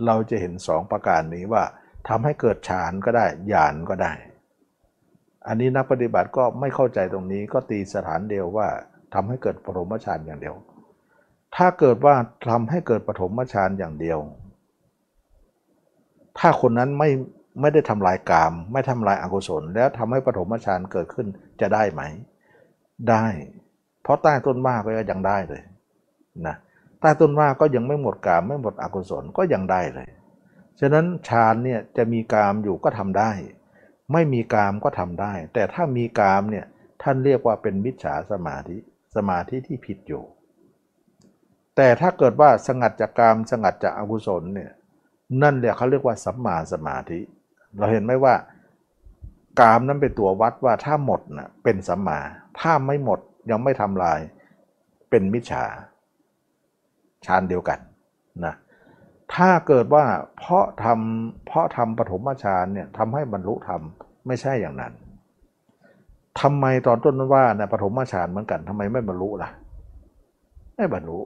[0.06, 1.64] เราจะเห็นสองประการนี้ว่า
[2.08, 4.12] ทำให้เกิดฌานก็ได้ญาณก็ได้
[5.46, 8.68] อันนี้นักปฏิบัติก็ไม่เข้าใจตรงนี้ก็ตีสถานเดียวว่า
[9.14, 10.56] ทำให้เกิดปฐมฌานอย่างเดียว
[11.56, 12.14] ถ้าเกิดว่า
[12.48, 14.18] ทำให้เกิดปฐมฌานอย่างเดียว
[16.38, 17.10] ถ้าคนนั้นไม่
[17.60, 21.26] ไม่ได้ทำลายกาม ไม่ทำลายอกุศล แล้วทำให้ปฐมฌานเกิดขึ้น
[21.60, 22.02] จะได้ไหม
[23.10, 23.26] ได้
[24.02, 25.62] เพราะใต้ต้นว่าก็ยังได้เลย
[26.46, 26.56] นะ
[27.00, 30.08] ใต้ต้นว่าก็ยังไม่หมดกาม ไม่หมดอกุศลก็ยังได้เลย
[30.80, 33.30] ฉะนั้นฌานเนี่ยจะมีกามอยู่ก็ทำได้
[34.12, 36.66] ไม่มีกามก็ทำได้ แต่ถ้ามีกามเนี่ย
[37.02, 38.76] ท่านเรียกว่าเป็นมิจฉาสมาธิ
[39.16, 40.24] สมาธิที่ผิดอยู่
[41.76, 44.70] แต่ถ้าเกิดว่าสงัดจากกามสงัดจากอกุศลเนี่ย
[45.42, 47.20] นั่นแหละเขาเรียกว่าสัมมาสมาธิ
[47.78, 48.34] เราเห็นไหมว่า
[49.60, 52.18] กามนั้นเป็นตัววัดว่าถ้าหมดนะเป็นสัมมา
[52.60, 53.20] ถ้าไม่หมด
[53.50, 54.20] ยังไม่ทำลาย
[55.10, 55.64] เป็นมิจฉา
[57.26, 57.78] ฌานเดียวกัน
[58.44, 58.54] นะ
[59.34, 60.04] ถ้าเกิดว่า
[60.36, 63.80] เพราะทำเพราะทำปฐมฌานเนี่ยทำให้บรรลุธรรม
[64.26, 64.92] ไม่ใช่อย่างนั้น
[66.40, 69.50] ทำไมตอนต้นว่านะปฐมฌานเหมือนกันทำไมไม่บรรลุล่ะ
[70.76, 71.18] ไม่บรรลุ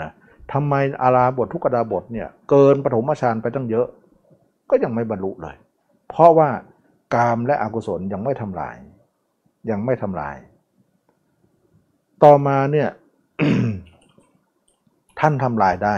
[0.00, 0.10] นะ
[0.52, 3.86] ทำไมอาราบททุกดาบทเนี่ยเกินปฐมฌานไปตั้งเยอะ
[4.70, 5.56] ก็ยังไม่บรรลุเลย
[6.08, 6.50] เพราะว่า
[7.14, 8.76] กามและอกุศลยังไม่ทำลาย
[9.70, 10.36] ยังไม่ทำลาย
[12.24, 12.88] ต่อมาเนี่ย
[15.20, 15.96] ท่านทำลายได้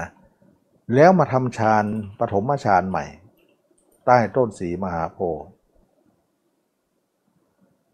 [0.00, 0.08] นะ
[0.94, 1.84] แล้วมาทำฌาน
[2.18, 3.04] ปฐมฌานใหม่
[4.06, 5.44] ใต้ต้นสีมหาโพธิ์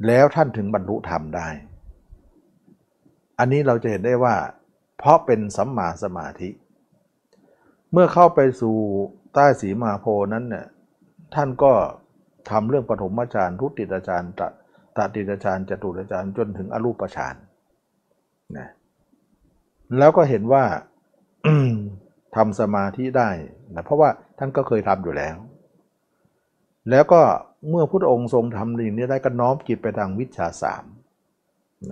[0.06, 1.48] แล้วท่านถึงบรรลุธรรมได้
[3.38, 4.36] อันนี้เราจะเห็นได้ว่า
[4.98, 6.50] เพราะเป็นสัมมาสมาธิ
[7.92, 8.76] เมื่อเข้าไปสู่
[9.34, 10.66] ใต้สีมาโพนั้นเนี่ย
[11.34, 11.72] ท่านก็
[12.50, 14.40] ทำเรื่องปฐมฌานทุติยฌานต
[14.96, 17.34] ตติยฌานจตุตฌานจนถึงอรูปฌาน
[18.56, 18.68] นะ
[19.98, 20.64] แล้วก็เห็นว่า
[22.36, 23.30] ทำสมาธิได้
[23.74, 25.36] นะเพราะว่าท่านก็เคยทำอยู่แล้ว
[26.90, 27.22] แล้วก็
[27.70, 30.84] เมื่อพุทธองค์ทรงทำสิ่งนี้ได้ก็น้อมจิตไปทางวิชาสาม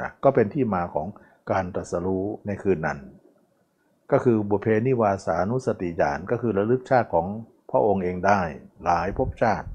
[0.01, 1.07] นะก็เป็นที่มาของ
[1.51, 2.99] การตรัสรู้ในคืนนั้น
[4.12, 7.26] ก็คือบุเพนิวาสานุสติญาณก็คือระลึกชาติของ
[7.71, 8.41] พระองค์เองได้
[8.85, 9.69] หลายภพชาติ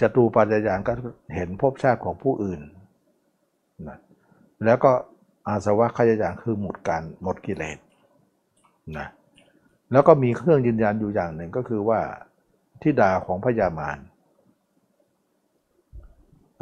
[0.00, 0.92] จตูปัจจยานก็
[1.34, 2.60] เห็นภพชาติของผู้อื่น
[3.88, 3.98] นะ
[4.64, 4.92] แล้วก็
[5.48, 7.78] อาสวะขยายานคือหมดการหมดกิเลส
[8.98, 9.08] นะ
[9.92, 12.00] แล้วก็มีเครื่องยืนยันอยู่อย่างหนึ่งก็คือว่า
[12.82, 13.98] ทิดาของพญามาร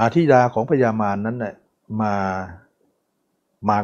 [0.01, 1.55] อาทิดาของพญามารนั้นเนี่ย
[2.03, 2.15] มา
[3.69, 3.77] มา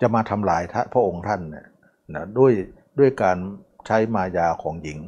[0.00, 0.62] จะมาทำลาย
[0.92, 1.66] พระองค์ท่านเนี่ย
[2.14, 2.52] นะด้วย
[2.98, 3.38] ด้วยการ
[3.86, 4.98] ใช้มายาของหญิง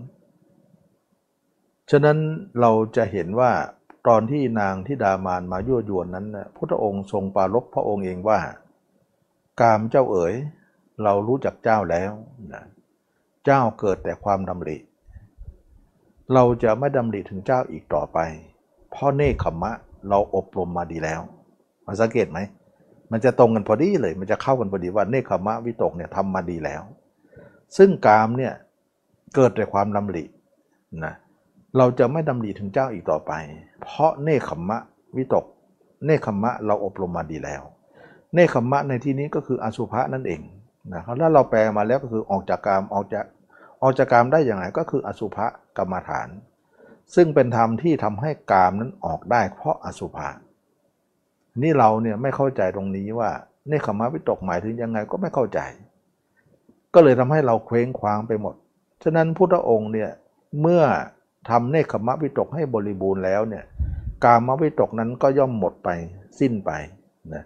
[1.91, 2.19] ฉะนั้น
[2.61, 3.53] เราจะเห็นว่า
[4.09, 8.39] ตอนที่นางทิดามารมายั่วยวนนั้นนะพระองค์ทรงปารลบพระองค์เองว่า
[9.61, 10.35] กามเจ้าเอ๋ย
[11.03, 12.13] เรารู้จักเจ้าแล้ว
[12.53, 12.65] นะ
[13.45, 14.77] เจ้าเกิดแต่ความดำริ
[16.35, 18.19] เราจะไม่ดำริถึงเจ้าอีกต่อไป
[18.91, 19.73] เพราะเนคขมมะ
[20.09, 21.21] เราอบรมมาดีแล้ว
[21.87, 22.39] มาสังเกตไหม
[23.11, 26.83] มันจะตรงกันพอดีเลย มันจะเข้ากันพอดีว่าเนคขมะวิตกเนี่ยทำมาดีแล้ว
[27.77, 28.53] ซึ่งกามเนี่ย
[29.35, 30.25] เกิดแต่ความดำริ
[31.05, 33.33] นะเเราจะไม่ดำริถึงเจ้าอีกต่อไป
[33.83, 34.79] เพราะเนคขมมะ
[35.17, 35.45] วิตก
[36.05, 37.63] เนคขมมะเราอบรมมาดีแล้ว
[38.35, 40.41] เนคขมมะในที่นี้ก็คืออสุภะนั่นเอง
[40.95, 43.25] นะครับถ้าเราแปลมาแล้วก็คือออกจากกามออกจาก
[43.83, 45.47] ออกจากกามได้อย่างไรก็คืออสุภะ
[45.79, 46.29] กรรมฐาน
[47.15, 50.29] ซึ่งเป็นธรรมที่ทำให้กามนั้นออกได้ เพราะอสุภะ
[51.63, 53.31] นี่เราเนี่ยไม่เข้าใจตรงนี้ว่า
[53.69, 55.61] เนคขมะวิตกหมายถึงยังไงก็ไม่เข้าใจ
[56.95, 58.55] ก็เลยทำให้เราเคว้งคว้างไปหมด
[59.03, 60.11] ฉะนั้นพุทธองค์เนี่ย
[60.61, 60.83] เมื่อ
[61.49, 63.65] ทำเนคขมะวิตกให้บริบูรณ์แล้วเนี่ย
[64.25, 65.89] กามวิตกนั้นก็ย่อมหมดไป
[66.41, 66.71] สิ้นไป
[67.35, 67.45] นะ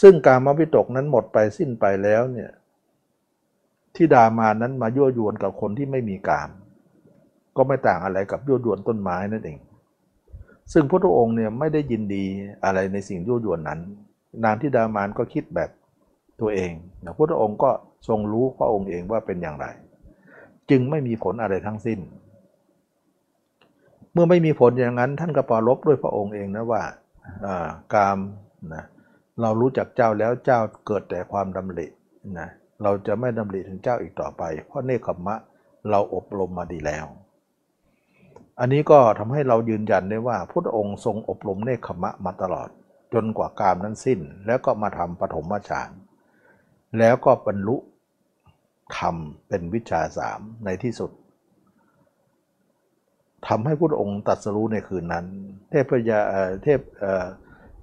[0.00, 2.50] ซึ่งการมวิตกนั้นหมดไปสิ้นไปแล้วเนี่ย
[3.94, 6.50] ที่ดามานั้นมายั่วยวนกับคนที่ไม่มีกาม
[7.56, 9.58] ก็ไม่ต่างอะไรกับยั่วยวนต้นไม้นั่นเอง
[10.72, 12.24] ซึ่งพระองค์เนี่ยไม่ได้ยินดี
[12.64, 13.80] อะไรในสิ่งยั่วยวนนั้น
[14.44, 15.70] นางที่ดามานก็คิดแบบ
[16.40, 16.72] ตัวเอง
[17.04, 17.70] นะพระองค์ก็
[18.08, 19.66] ทรงรู้พระองค์เองว่าเป็นอย่างไร
[20.70, 21.98] จึงไม่มีผลอะไรทั้งสิ้น
[24.12, 26.82] เมื่อไม่มีผลอย่างนั้น ท่านก็ปรลบด้วยพระองค์เองนะว่า
[27.94, 28.18] กาม
[28.74, 28.84] นะ
[29.40, 31.86] เรารู้จักเจ้าแล้วเจ้าเกิดแต่ความดำริ
[32.38, 32.48] นะ
[32.82, 35.36] เราจะไม่ดำริถึงเจ้าอีกต่อไป เพราะเนคขมะ
[35.90, 37.06] เราอบรมมาดีแล้ว
[38.60, 42.68] อันนี้ก็ทำให้เรายืนยันได้ว่าพุทธองค์ทรงอบรมเนคขมะมาตลอด
[43.14, 45.90] จนกว่ากามนั้นสิ้น แล้วก็มาทำปฐมฌาน
[46.98, 47.76] แล้วก็บรรลุ
[48.96, 49.16] ธรรม
[49.48, 51.10] เป็นวิชาสามในที่สุด
[53.46, 55.24] ทำให้พุทธองค์ตัดสรู้ในคืนนั้น
[55.70, 56.20] เทพยา
[56.62, 56.80] เทพ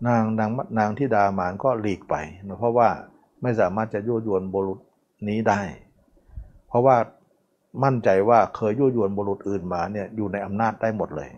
[0.08, 0.50] นางนาง
[0.80, 2.16] นางที่ดามานก็หลีกไป
[2.48, 2.90] นะเพราะว่า
[3.42, 4.80] ไม่สามารถจะยั่วยวนบุรุษ
[5.30, 5.62] นี้ได้
[6.68, 6.98] เพราะว่า
[7.84, 11.30] มั่นใจว่าเคยยั่วยวนบุรุษอื่นมาเนี่ยอยู่ในอำนาจได้หมดเลย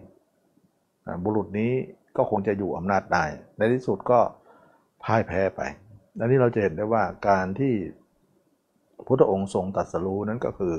[1.24, 1.72] บุรุษนี้
[2.18, 3.26] ก็คงจะอยู่อำนาจได้
[3.58, 4.20] ในที่สุดก็
[5.04, 5.62] พ่ายแพ้ไป
[6.20, 7.74] อันนี้เราจะเห็นได้ว่าการที่
[9.08, 10.74] พุทธองค์ทรงตัดสรู้นั้นก็คือ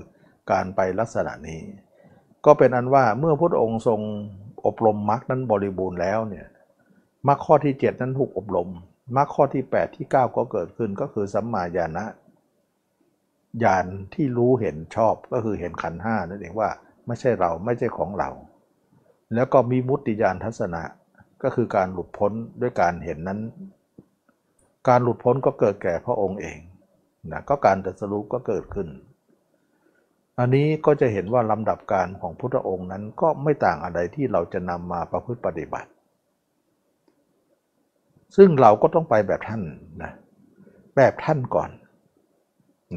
[0.50, 1.60] การไปลักษณะนี้
[2.46, 4.00] ก็เป็นอันว่าเมื่อพุทธองค์ทรง
[4.66, 6.46] อบรมมรรคนั้นบริบูรณ์แล้วเนี่ย
[7.28, 8.68] มรรคข้อที่ 7 นั้นถูกอบรม
[9.16, 12.04] มรรคข้อที่ 8 ที่ 9 ก็เกิดขึ้นก็คือสัมมาญาณะ
[13.64, 16.70] ญาณที่รู้เห็นชอบก็คือเห็นขันห้านั่นเองว่า
[17.06, 18.30] ไม่ใช่เราไม่ใช่ของเรา
[19.34, 20.82] แล้วก็มีมุติญาณทัศนะ
[21.42, 23.40] ก็คือการหลุดพ้นด้วยการเห็นนั้น
[24.88, 26.58] การหลุดพ้นก็เกิดแก่พระองค์เอง
[27.32, 28.88] นะก็การตรัสรู้ก็เกิดขึ้น
[30.38, 35.90] อันนี้ก็จะเห็นว่าลำดับการของพุทธองค์นั้นก็ไม่ต่างอะไรที่เราจะนำมาประพฤติปฏิบัติ
[38.36, 39.62] ซึ่งเราก็ต้องไปแบบท่าน
[40.02, 40.12] นะ
[40.96, 41.70] แบบท่านก่อน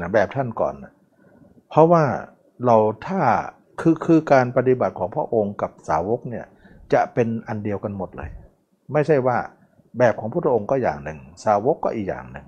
[0.00, 0.92] นะแบบท่านก่อนนะ
[1.70, 2.04] เพราะว่า
[2.64, 2.76] เรา
[3.06, 3.20] ถ้า
[3.80, 6.46] คือคือการปฏิบัติของพระองค์กับสาวกเนี่ย
[6.92, 8.30] จะเป็นอันเดียวกันหมดเลย
[8.92, 9.36] ไม่ใช่ว่า
[9.98, 12.46] แบบของพระองค์ก็อย่างหนึ่ง สาวกก็อีกอย่างหนึ่ง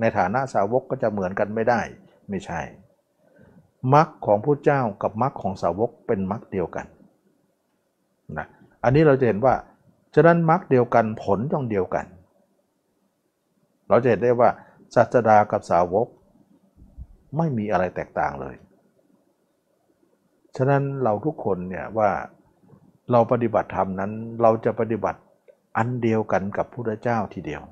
[0.00, 1.80] ในฐานะสาวกก็จะเหมือนกันไม่ได้
[2.30, 2.60] ไม่ใช่
[3.94, 6.86] มรรคของพระเจ้ากับมรรคของสาวกเป็นมรรคเดียวกัน
[8.38, 8.46] นะ
[8.84, 9.54] อันนี้เราจะเห็นว่า
[10.14, 12.06] ฉะนั้นมรรคเดียวกันผลต้องเดียวกัน
[13.88, 14.50] เราจะเห็นได้ว่า
[14.94, 16.06] ศาสดากับสาวก
[17.36, 18.56] ไม่มีอะไรแตกต่างเลย
[20.56, 22.10] ฉะนั้นเราทุกคนเนี่ยว่า
[23.12, 24.12] เราปฏิบัติธรรมนั้น
[24.42, 25.20] เราจะปฏิบัติ
[25.76, 27.62] อันเดียวกันกับพระเจ้าทีเดียว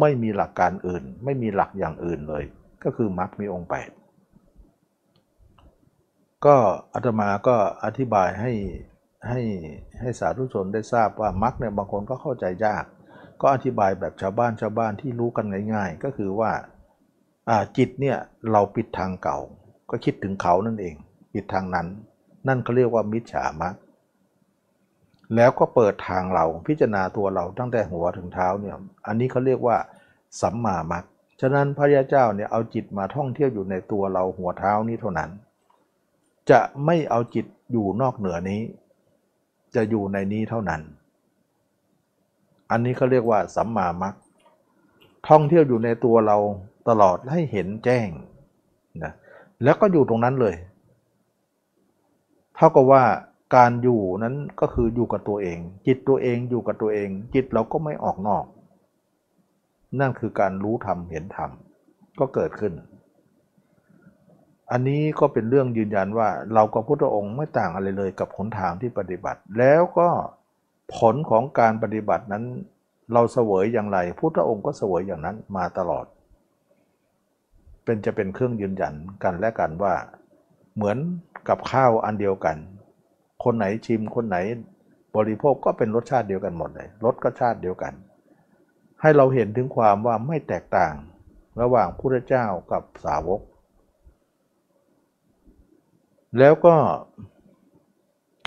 [0.00, 2.44] ไม่มีหลักการอื่น ไม่มีหลักอย่างอื่นเลย
[2.84, 3.90] ก็คือมรรคมีองค์แปด
[6.46, 6.56] ก็
[6.94, 8.52] อาตมาก็อธิบายให้
[9.28, 9.40] ให้
[10.00, 12.84] ให้สาธุชนได้ทราบว่ามรรคเนี่ยบางคนก็เข้าใจยาก
[13.40, 16.50] ก็อธิบายแบบชาวบ้านชาวบ้านที่รู้กันง่าย ๆ ก็คือว่า
[17.76, 18.16] จิตเนี่ย
[18.52, 19.38] เราปิดทางเก่า
[19.90, 20.94] ก็คิดถึงเขานั่นเอง
[21.34, 21.86] ปิดทางนั้น
[22.48, 23.74] นั่นเขาเรียกว่ามิจฉามรรค
[25.36, 28.76] แล้วก็เปิดทางเราพิจารณาตัวเราตั้งแต่หัวถึงเท้าเนี่ย
[29.06, 29.76] อันนี้เขาเรียกว่า
[30.40, 31.04] สัมมามัค
[31.40, 35.30] ฉะนั้นพระยาเจ้าเนี่ยเอาจิตมาท่องเที่ยวอยู่ในตัวเราหัวเท้านี้เท่านั้น
[36.50, 38.60] จะไม่เอาจิตอยู่นอกเหนือนี้
[39.74, 40.80] จะอยู่ในนี้เท่านั้น
[42.70, 44.14] อันนี้เขาเรียกว่าสัมมามัค
[45.28, 46.36] ท่องเที่ยวอยู่ในตัวเรา
[46.88, 48.08] ตลอดให้เห็นแจ้ง
[49.04, 49.12] นะ
[49.64, 50.54] แล้วก็อยู่ตรงนั้นเลย
[52.54, 53.04] เท่ากับว่า
[53.56, 58.44] การอยู่นั้นก็คืออยู่กับตัวเอง จิตตัวเองอยู่กับตัวเอง จิตเราก็ไม่ออกนอก
[60.00, 61.50] นั่นคือการรู้ธรรมเห็นธรรม
[62.18, 62.72] ก็เกิดขึ้น
[64.72, 70.08] อันนี้ก็เป็นเรื่องยืนยันว่าเรากับพุทธองค์ไม่ต่างอะไรเลยกับหนทางที่ปฏิบัติ แล้วก็
[70.96, 72.44] ผลของการปฏิบัตินั้น
[73.12, 76.06] เราเสวยอย่างไร พุทธองค์ก็เสวยอย่างนั้นมาตลอด
[77.84, 79.94] เป็นจะเป็นเครื่องยืนยันกันและกันว่า
[80.74, 80.98] เหมือน
[81.48, 82.56] กับข้าวอันเดียวกัน
[83.44, 84.36] คนไหนชิมคนไหน
[85.16, 87.92] บริโภคก็เป็นรสชาติเดียวกันหมดเลยรสก็ชาติเดียวกัน
[89.00, 90.94] ให้เราเห็นถึงความว่าไม่แตกต่าง
[91.60, 93.40] ระหว่างพระเจ้ากับสาวก
[96.38, 96.74] แล้วก็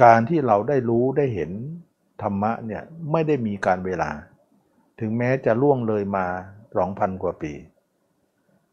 [0.03, 1.51] การที่เราได้รู้ได้เห็น
[2.21, 4.09] ธรรมะเนี่ยไม่ได้มีการเวลา
[4.99, 6.25] ถึงแม้จะล่วงเลยมา
[6.77, 7.53] สองพันกว่าปี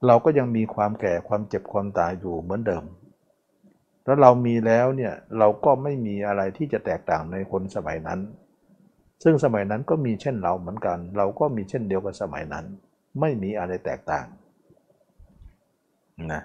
[0.07, 2.85] เราก็ยังมีความแก่ความเจ็บความตายอยู่เหมือนเดิม
[4.07, 8.21] ถ้าเรามีแล้วเนี่ยเราก็ไม่มีอะไรที่จะแตกต่างในคนสมัยนั้น
[9.23, 12.65] ซึ่งสมัยนั้นก็มีเช่นเราเหมือนกัน เราก็มีเช่นเดียวกับสมัยนั้น
[13.21, 14.27] ไม่มีอะไรแตกต่าง
[16.33, 16.43] นะ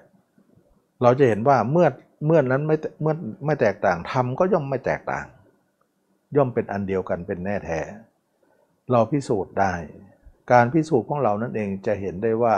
[1.02, 1.88] เราจะเห็นว่าเมื่อ
[2.26, 3.16] เมื่อนั้นไม่เมื่อ
[3.46, 5.26] ไม่แตกต่างทำก็ย่อมไม่แตกต่าง
[6.36, 7.80] ย่อมเป็นอันเดียวกันเป็นแน่แท้
[8.92, 9.74] เราพิสูจน์ได้
[10.52, 12.56] การพิสูจน์ของเรานั่นเองจะเห็นได้ว่า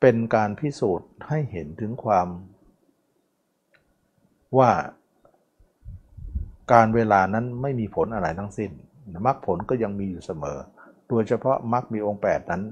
[0.00, 2.28] เป็นการพิสูจน์ให้เห็นถึงความ
[4.58, 4.70] ว่า
[6.72, 8.70] การเวลานั้นไม่มีผลอะไรทั้งสิ้น
[9.26, 10.58] มรรคผลก็ยังมีอยู่เสมอ
[11.08, 12.62] โดยเฉพาะมรรคมีองค์ 8 นั้น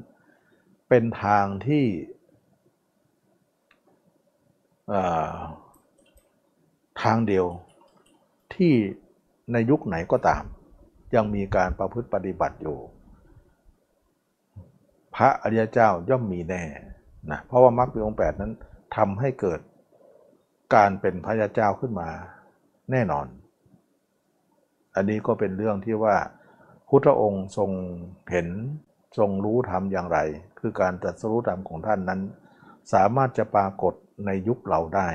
[0.89, 1.85] เป็นทางที่
[7.03, 7.47] ทางเดียว
[8.55, 8.73] ที่
[9.53, 10.45] ในยุคไหนก็ตาม
[11.15, 12.79] ยังมีการประพฤติปฏิบัติอยู่
[15.17, 16.63] พระอริยเจ้าย่อมมีแน่
[17.31, 18.53] นะเพราะว่ามรรคมีองค์8นั้น
[18.97, 19.61] ทำให้เกิด
[20.75, 22.09] การเป็นพระยาเจ้าขึ้นมา
[22.91, 23.27] แน่นอน
[24.95, 26.17] อันนี้ก็เป็นเรื่องที่ว่า
[26.89, 27.71] พุทธองค์ทรง
[28.31, 28.49] เห็น
[29.19, 30.19] ทรงรู้ธรรมอย่างไร
[30.59, 32.21] คือการตรัสรู้ธรรมของท่านนั้น
[32.93, 33.95] สามารถจะปรากฏ
[34.27, 35.09] ในยุคเราได้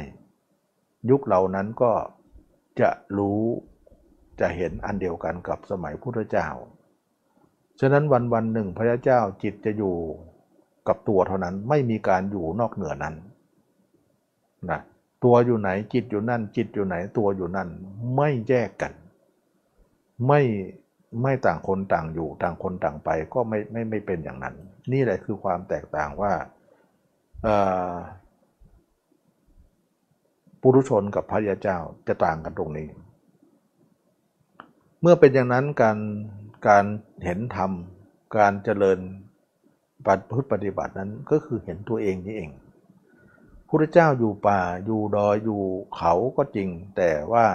[1.09, 1.91] ยุคเรานั้นก็
[2.79, 3.41] จะรู้
[4.39, 6.47] จะเห็นอันเดียวกันกับสมัยพุทธเจ้า
[7.79, 9.95] ฉะนั้นวันวันหนึ่งพระเจ้าจิตจะอยู่
[10.87, 13.15] กับตัวเท่านั้นไม่มีการอยู่นอกเหนือนั้น
[14.69, 14.79] นะ
[15.23, 17.69] ตัวอยู่ไหนจิตอยู่นั่น จิตอยู่ไหนตัวอยู่นั่น
[18.15, 18.93] ไม่แยกกัน
[20.27, 20.41] ไม่
[21.21, 24.55] ไม่ต่างคนต่างอยู่ต่างคนต่างไปก็ไม่ไม่ไม่เป็นอย่างนั้น
[24.91, 26.33] นี่แหละคือความแตกต่างว่า
[30.61, 32.87] ปุถุชนกับพระยาเจ้าจะต่างกันตรงนี้
[35.01, 35.97] เมื่อเป็นอย่างนั้นการ
[36.67, 36.85] การ
[37.23, 37.71] เห็นธรรม
[38.37, 38.99] การเจริญ
[40.05, 42.51] ปฏิปฏิบัตินั้นก็คือเห็นตัวเองนี่เอง
[43.67, 45.61] พุทธเจ้าอยู่ป่าอยู่ดอยอยู่
[45.95, 47.45] เขาก็จริง แต่ว่า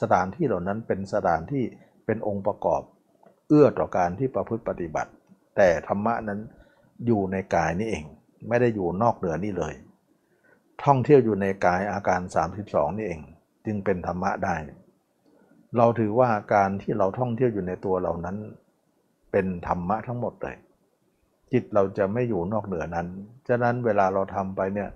[0.00, 1.64] สถานที่เหล่านั้นเป็นสถานที่
[2.04, 2.82] เป็นองค์ประกอบ
[3.48, 5.10] เอื้อต่อการที่ประพฤติปฏิบัติ
[5.56, 6.40] แต่ธรรมะนั้น
[7.06, 8.04] อยู่ในกายนี่เอง
[8.48, 9.74] ไม่ได้อยู่นอกเหนือนี่เลย
[10.86, 12.20] ท่องเที่ยวอยู่ในกายอาการ
[12.58, 13.20] 32 นี่เอง
[13.66, 14.54] จึงเป็นธรรมะได้
[15.76, 18.36] เราถือว่าการที่เราท่องเที่ยวอยู่ในตัวเรานั้น
[19.32, 20.56] เป็นธรรมะทั้งหมดเลย
[21.52, 23.06] จิตเราจะไม่อยู่นอกเหนือนั้น
[23.48, 24.88] ฉะนั้นเวลาเราทำไปเนี่ย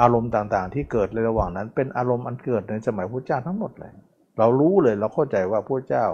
[0.00, 3.92] อารมณ์ต่างๆ ที่เกิดในระหว่างนั้น เป็นอารมณ์อันเกิดในสมัยพระเจ้าทั้งหมดเลย
[4.38, 6.06] เรารู้เลยเราเข้าใจว่าพระเจ้า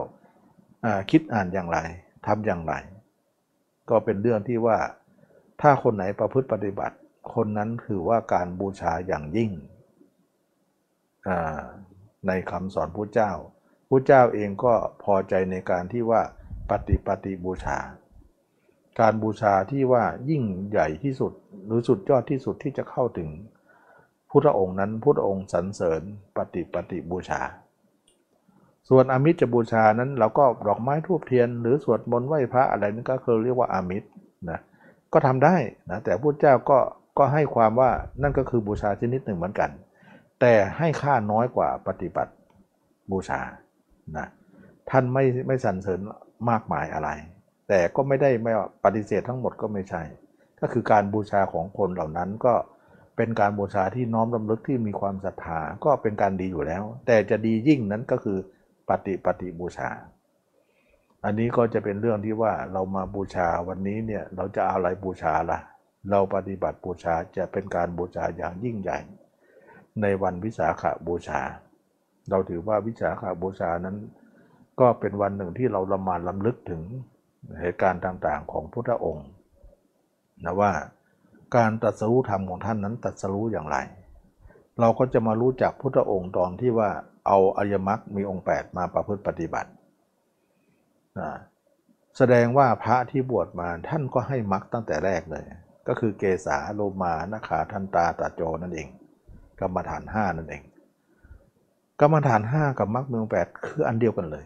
[1.10, 1.78] คิดอ่านอย่างไร
[2.26, 2.74] ทำอย่างไร
[3.90, 4.76] ก็เป็นเรื่องที่ว่า
[5.60, 6.96] ถ้าคนไหนประพฤติปฏิบัติ
[7.35, 9.51] คนนั้นคือว่าการบูชาอย่างยิ่ง
[12.26, 13.33] ในคำสอนพระเจ้า
[13.89, 16.22] พระเจ้าเองก็พอใจในการที่ว่า
[16.70, 17.79] ปฏิปฏิบูชา
[19.01, 21.33] การบูชาที่ว่ายิ่งใหญ่ที่สุด
[21.66, 23.29] หรือสุดยอดที่สุดที่จะเข้าถึง
[24.31, 26.03] พุทธองค์นั้นพุทธองค์สรรเสริญ
[26.37, 27.41] ปฏิปฏิบูชา
[28.89, 34.09] ส่วนอามิตรจะบูชานั้นเราก็ดอกไม้ทูบเทียน หรือสวดมนต์ไหว้พระอะไรนั่นก็คือเรียกว่าอามิตร
[34.51, 34.61] นะ
[35.12, 35.57] ก็ทำได้
[35.91, 36.79] นะแต่พุทธเจ้าก็
[37.18, 37.90] ก็ให้ความว่า
[38.22, 39.70] นั่นก็คือบูชาชนิดหนึ่งเหมือนกัน
[40.40, 42.32] แต่ให้ค่าน้อยกว่าปฏิบัติ
[43.10, 43.40] บูชา
[44.16, 44.28] นะ
[44.90, 46.00] ท่านไม่ไม่สรรเสริญ
[46.50, 47.10] มากมายอะไร
[47.68, 48.52] แต่ก็ไม่ได้ไม่
[48.84, 50.02] ปฏิเสธทั้งหมดก็ไม่ใช่
[50.60, 52.54] ก็คือการบูชาของคนเหล่านั้นก็
[53.16, 58.38] เป็นการบูชาที่น้อมรำลึกที่มีความศรัทธาก็เป็นการดีอยู่แล้ว แต่จะดียิ่งนั้นก็คือ
[58.88, 59.90] ปฏิปฏิบูชา
[61.24, 65.58] อันนี้ก็จะเป็นเรื่องที่ว่าเรามาบูชาวันนี้เนี่ยเราจะเอาอะไรบูชาล่ะ
[66.11, 68.99] เราปฏิบัติบูชาจะเป็นการบูชาอย่างยิ่งใหญ่
[70.03, 71.40] ในวันวิสาขบูชา
[72.30, 73.96] เราถือว่าวิสาขบูชานั้น
[74.80, 76.82] ก็เป็นวันหนึ่งที่เราละมานลำลึกถึง
[77.61, 79.28] เหตุการณ์ต่างๆ ของพุทธองค์
[80.44, 80.72] นะว่า
[81.57, 83.76] การตรัสรู้ธรรมของท่านนั้นตรัสรู้อย่างไร
[84.80, 86.90] เราก็จะมารู้จักพุทธองค์ตอนที่ว่า
[87.26, 89.70] เอาอริยมรรคมีองค์ 8 มาประพฤติปฏิบัติ
[91.18, 91.30] นะ
[92.16, 95.44] แสดงว่าพระที่บวชมาท่านก็ให้มรรคตั้งแต่แรกเลย
[95.89, 98.89] ก็คือเกษาโลมานาขาทันตาตาโจนั่นเอง
[99.61, 100.62] กรรมฐาน 5 นั่นเอง
[102.01, 104.45] กรรมฐาน 5 กับมรรคเมีองค์8คืออันเดียวกันเลย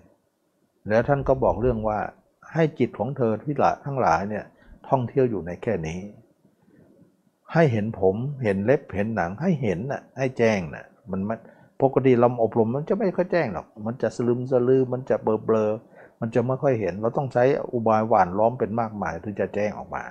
[0.88, 1.98] แล้วท่านก็บอกเรื่องว่า
[2.52, 4.44] ให้จิตของเธอที่ละทั้งหลายเนี่ย
[4.88, 6.00] ท่องเที่ยวอยู่ในแค่นี้
[7.52, 11.38] ให้เห็นผมเห็นเล็บเห็นหนังให้เห็นน่ะให้แจ้งน่ะมันมัน
[11.82, 15.70] ปกติเราอบรมมันจะไม่ค่อยแจ้งหรอก มันจะสลืมสลือมันจะเบลอเบลอ
[16.20, 20.04] มันจะไม่ค่อยเห็น เราต้องใช้อุบายหวานล้อมเป็นมากมายถึงจะแจ้งออกมา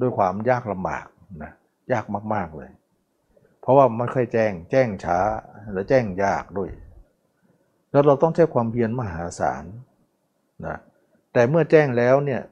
[0.00, 1.06] ด้วยความยากลำบาก
[1.42, 1.52] นะ
[1.92, 2.70] ยากมากๆเลย
[3.60, 5.18] เพราะว่ามันค่อยแจ้งแจ้งช้า
[5.72, 6.70] และแจ้งยากด้วย
[7.90, 9.64] แล้วเราต้องใช้ความเพียรมหาศาล
[10.66, 10.76] นะ
[11.32, 12.42] แต่เมื่อแจ้งแล้วเนี่ย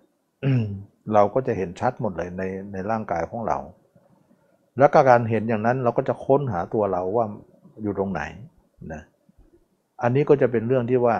[1.13, 2.43] เราก็จะเห็นชัดหมดเลยใน
[2.73, 3.59] ในร่างกายของเรา
[4.79, 7.27] แล้วก็การเห็นอย่างนั้นเราก็จะค้นหาตัวเราว่า
[7.83, 8.23] อยู่ตรงไหน
[8.93, 9.03] นะ
[10.03, 11.17] อันนี้ก็จะเป็นเรื่องที่ว่า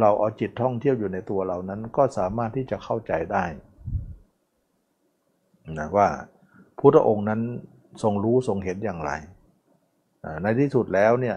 [0.00, 3.44] เราเอาจิตท่องเที่ยวอยู่ในตัวเรานั้นก็สามารถที่จะเข้าใจได้
[5.78, 6.08] นะว่า
[6.78, 7.40] พุทธองค์นั้น
[8.02, 9.12] ทรงรู้ทรงเห็นอย่างไร
[10.42, 11.36] ในที่สุดแล้วเนี่ย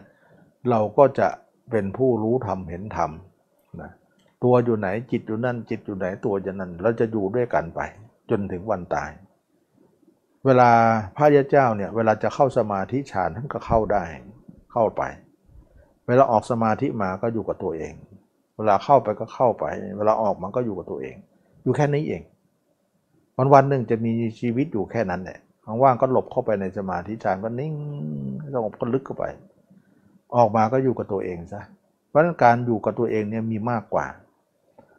[0.70, 1.28] เราก็จะ
[1.72, 3.12] เป็นผู้รู้ธรรมเห็นธรรม
[3.82, 3.92] นะ
[4.44, 7.80] ตัวอยู่ไหนจิตอยู่นั่นจิตอยู่ไหนตัวอยู่นั่นเราจะอยู่ด้วยกันไป
[8.30, 9.12] จนถึงวันตาย
[10.46, 10.70] เวลา
[11.18, 14.04] พระยาเจ้าเนี่ยเวลาจะเข้าสมาธิฌานท่านก็เข้าได้
[14.74, 15.04] เข้าไป
[16.08, 17.94] เวลาออกสมาธิมาก็อยู่กับตัวเอง
[18.58, 19.66] เวลาเข้าไปก็เข้าไป
[19.98, 21.16] เวลาออกมันก็อยู่กับตัวเอง
[21.64, 22.22] อยู่แค่นี้เอง
[23.38, 25.40] วันวันหนึ่งจะมีชีวิตอยู่แค่นั้นแหละ
[25.84, 27.74] ว่างก็หลบเข้าไปในสมาธิฌานก็นิ่ง
[28.54, 29.26] สงบก็ลึกเข้าไป
[30.36, 31.62] ออกมาก็อยู่กับตัวเองซะ
[32.10, 34.06] เพราะนั้นการอยู่กับตัวเองเนี่ยมีมากกว่า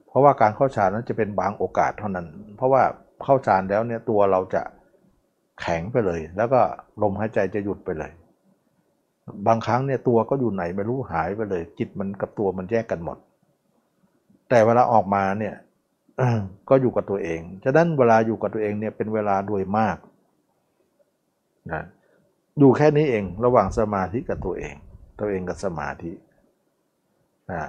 [0.08, 2.26] เพราะว่าการเข้าฌานนั้นจะเป็นบางโอกาสเท่านั้น
[2.56, 2.82] เพราะว่า
[3.24, 4.62] เข้าฌานแล้วเนี่ยตัวเราจะ
[5.60, 6.60] แข็งไปเลย แล้วก็
[7.02, 8.12] ลมหายใจจะหยุดไปเลย
[9.46, 13.18] บางครั้งเนี่ยตัวก็อยู่ไหนไม่รู้หายไปเลย จิตมันกับตัวมันแยกกันหมด
[14.48, 15.54] แต่เวลาออกมาเนี่ย
[16.68, 19.96] ก็อยู่กับตัวเอง ฉะนั้นเวลาอยู่กับตัวเองเนี่ยเป็นเวลาโดยมาก
[21.72, 21.82] นะ
[22.58, 24.74] อยู่แค่นี้เองระหว่างสมาธิกับตัวเอง
[25.20, 26.12] ตัวเองกับสมาธิ
[27.52, 27.62] นะ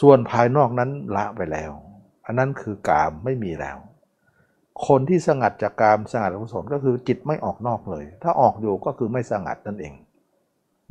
[0.00, 1.72] ส่วนภายนอกนั้นละไปแล้ว
[2.26, 3.78] อันนั้นคือกามไม่มีแล้ว
[4.86, 9.94] คนที่สงัดจากกามสงัดอกุศลก็คือจิตไม่ออกนอกเลย ถ้าออกอยู่ก็คือไม่สงัดนั่นเอง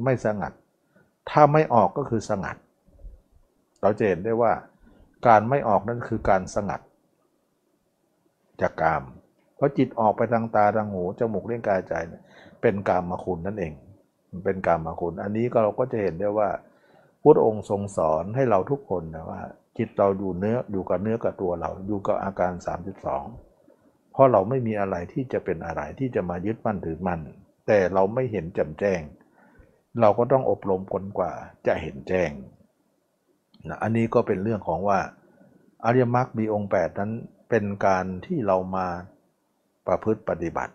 [0.04, 0.54] ไม่สงัด
[1.30, 2.58] ถ้าไม่ออกก็คือสงัด
[3.82, 4.52] เราจะเห็นได้ว่า
[5.28, 6.80] การไม่ออกนั่นคือการสงัด
[8.62, 9.03] จากกาม
[9.55, 11.93] เพราะจิตออกไปทางตาทางหูจมูกเลี้ยงกายใจ
[12.62, 13.74] เป็นกามมาคุณนั่นเอง
[14.45, 16.49] เป็นกามมาคุณ อันนี้ก็เราก็จะเห็นได้ว่า
[17.22, 19.41] พุทธองค์ทรงสอนให้เราทุกคนนะว่า
[19.78, 22.53] จิตเราอยู่เนื้ออยู่กับเนื้อกับตัวเราอยู่กับอาการ
[23.34, 27.22] 32 เพราะเราไม่มีอะไรที่จะเป็นอะไรที่จะมายึดมั่นถือมั่น
[27.68, 29.01] แต่เราไม่เห็นแจ่มแจ้ง
[30.01, 31.32] เราก็ต้องอบรมคนกว่า
[31.68, 32.32] จะเห็นแจ้ง
[33.68, 34.99] นะอันนี้ก็เป็นเรื่องของว่า
[35.86, 37.12] อริยมรรคมีองค์ 8 นั้น
[37.50, 38.88] เป็นการที่เรามา
[39.88, 40.74] ประพฤติปฏิบัติ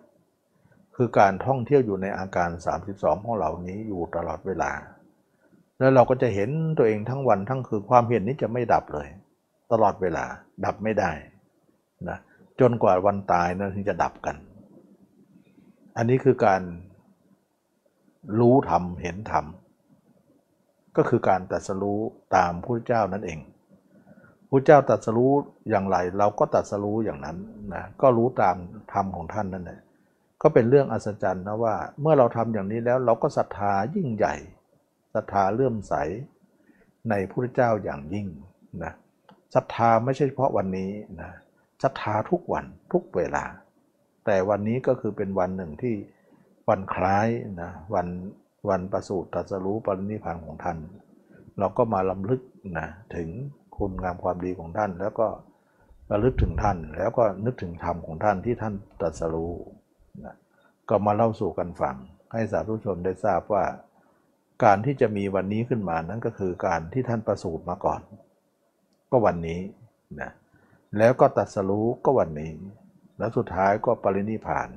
[0.96, 2.50] คือการท่องเที่ยวอยู่ในอาการ
[2.86, 4.72] 32 ของเรานี้อยู่ตลอดเวลา
[5.78, 9.08] แล้วเราก็จะเห็นตัวเองทั้งวันทั้งคืนความเห็นนี้จะไม่ดับเลย
[9.72, 10.24] ตลอดเวลา
[10.64, 11.10] ดับไม่ได้
[12.08, 12.18] นะ
[12.60, 14.36] จนกว่าวันตายนะถึงจะดับกัน
[15.96, 16.62] อันนี้คือการ
[18.38, 19.46] รู้ธรรมเห็นธรรม
[20.96, 22.00] ก็คือการตัดสรู้
[22.36, 23.38] ตามพระเจ้านั่นเอง
[24.54, 25.32] ระเจ้าตัดสรู้
[25.70, 27.36] อย่างไร เราก็ตัดสรู้อย่างนั้น
[27.74, 28.56] นะก็รู้ตาม
[28.92, 29.80] ธรรมของท่านนั่นแหละ
[30.42, 34.34] ก็เป็นเรื่องอัศจรรย์นะว่าเมื่อเราทำอย่างนี้แล้วเราก็ศรัทธายิ่งใหญ่
[35.14, 35.94] ศรัทธาเลื่อมใส
[37.10, 38.26] ในพระเจ้าอย่างยิ่ง
[38.82, 38.92] นะ
[39.54, 40.90] ศรัทธาไม่ใช่เฉพาะวันนี้
[41.20, 41.30] นะ
[41.82, 43.44] ศรัทธาทุกวันทุกเวลา
[44.26, 45.94] แต่วันนี้ก็คือเป็นวันหนึ่งที่
[46.68, 47.28] วันคล้าย
[47.62, 48.08] นะวัน
[48.68, 50.78] วันประสูติตรัสรู้ปรินิพพานของท่าน
[51.58, 52.42] เราก็มาลำลึก
[52.78, 53.28] นะถึง
[53.78, 55.28] คุณงามความดีของท่าน แล้วก็
[56.10, 59.52] ระลึกถึงท่าน แล้วก็นึกถึงธรรมของท่านที่ท่านตรัสรู้
[60.24, 60.36] นะ
[60.88, 61.96] ก็มาเล่าสู่กันฟัง
[62.32, 63.64] ให้สาธุชนได้ทราบว่า
[64.64, 68.00] การที่จะมีวันนี้ขึ้นมานั้นก็คือการที่ท่านประสูติมาก่อน
[69.10, 69.60] ก็วันนี้
[70.20, 70.30] นะ
[70.98, 72.52] แล้วก็ตัดสรู้ก็วันนี้
[73.18, 74.68] แล้วสุดท้ายก็ปรินิพาน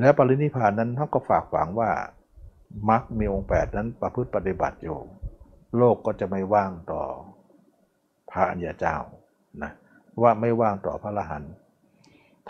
[0.00, 1.90] แล้วปรินิพานนั้นท่านก็ฝากฝังว่า
[2.88, 4.98] มรรคมีองค์แปดนั้นประพฤติปฏิบัติอยู่
[5.76, 7.02] โลกก็จะไม่ว่างต่อ
[8.32, 8.96] พระอัญญาเจ้า
[9.62, 9.72] นะ
[10.22, 11.52] ว่าไม่ว่างต่อพระอรหันต์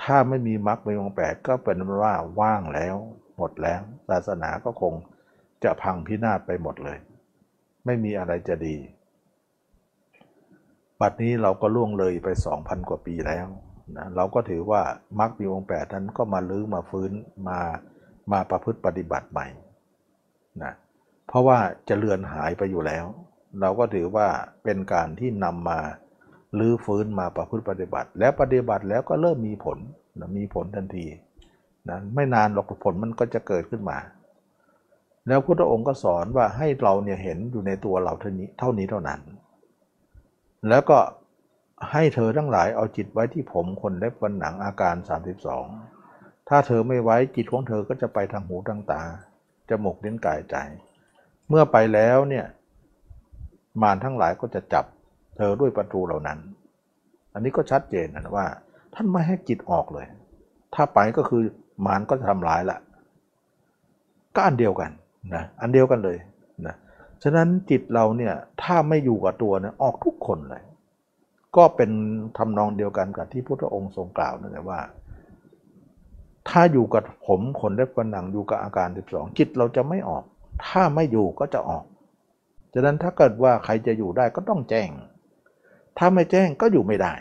[0.03, 2.97] ถ้าไม่มีมรรคมีองแปดก็เป็นว่าว่างแล้ว
[3.37, 4.95] หมดแล้ว ศาสนาก็คง
[5.65, 6.99] จะพังพินาศไปหมดเลย
[7.87, 8.77] ไม่มีอะไรจะดี
[11.01, 12.29] บัดนี้เราก็ล่วงเลยไป
[12.59, 13.47] 2,000 กว่าปีแล้ว
[13.97, 14.83] นะเราก็ถือว่า
[15.21, 17.13] มรรคมีองค์แปดนั้นก็มาลื้อมาฟื้น
[17.49, 17.61] มา
[18.33, 19.47] มาประพฤติปฏิบัติใหม่
[20.63, 20.73] นะ
[21.27, 21.59] เพราะว่า
[21.89, 23.05] จะเลือนหายไปอยู่แล้ว
[23.61, 24.27] เราก็ถือว่า
[24.65, 25.79] เป็นการที่นำมา
[26.59, 29.79] ลื้อฟื้นมาประพฤติปฏิบัติ แล้วปฏิบัติแล้วก็เริ่มมีผล
[30.21, 31.07] นะมีผลทันที
[31.89, 33.99] นะไม่นานหรอกผลมันก็จะเกิดขึ้นมา
[35.29, 39.21] แล้วพระองค์ก็สอนว่าให้เราเนี่ยเห็นอยู่ในตัวเราเท่านี้เท่านี้เท่านั้น
[40.69, 40.99] แล้วก็
[41.91, 44.95] ให้เธอทั้งหลายเอาจิตไว้ที่ผมขนเล็บฟันหนังอาการ
[45.73, 49.03] 32 ถ้าเธอไม่ไว้จิตของเธอก็จะไปทางหูทางตา
[49.69, 50.57] จมูกเลิ้นกายใจ
[51.49, 52.47] เมื่อไปแล้วเนี่ย
[53.83, 54.85] มารทั้งหลายก็จะจับ
[55.37, 56.39] เธอด้วยประตูเหล่านั้น
[57.35, 58.47] อันนี้ก็ชัดเจนนะว่า
[58.95, 60.07] ท่านไม่ให้จิตออกเลย
[60.75, 61.43] ถ้าไปก็คือ
[61.87, 62.79] มารก็จะทำร้ายละ
[64.35, 64.91] ก็อันเดียวกัน
[65.35, 66.19] นะอันเดียวกันเลย
[66.67, 66.75] นะ
[67.23, 70.63] ฉะนั้นจิตเราเนี่ยถ้าไม่อยู่กับตัวเนี่ยออกทุกคนเลย
[71.57, 71.91] ก็เป็น
[72.39, 74.81] ทำนองเดียวกันกับที่พุทธองค์ทรงกล่าวนั่นแหละว่า
[76.49, 80.25] ถ้าอยู่กับผมขนเล็บฟันหนังอยู่กับอาการ 12 จิตเราจะไม่ออก
[80.67, 81.85] ถ้าไม่อยู่ก็จะออก
[82.75, 84.91] ฉะนั้นถ้าเกิดว่าใครจะอยู่ได้ก็ต้องแจ้ง
[85.99, 87.15] ถ้าไม่แจ้งก็อยู่ไม่ได้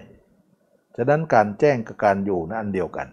[0.97, 3.07] ฉะนั้นการแจ้งกับการอยู่นั้นอันเดียวกัน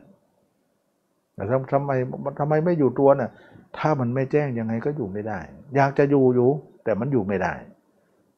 [1.35, 1.91] แต่ทำไม
[2.39, 3.31] ทำไมไม่อยู่ตัวน่ะ
[3.79, 5.41] ถ้ามันไม่แจ้งยังไงก็อยู่ไม่ได้
[5.77, 6.51] อยากจะอยู่อยู่
[6.85, 7.55] แต่มันอยู่ไม่ได้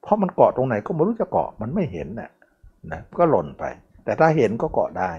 [0.02, 2.30] เพราะมันเกาะตรงไหนก็ไม่รู้จะเกาะมันไม่เห็นน่ะ
[2.92, 3.64] นะก็หล่นไป
[4.04, 5.12] แต่ถ้าเห็นก็เกาะได้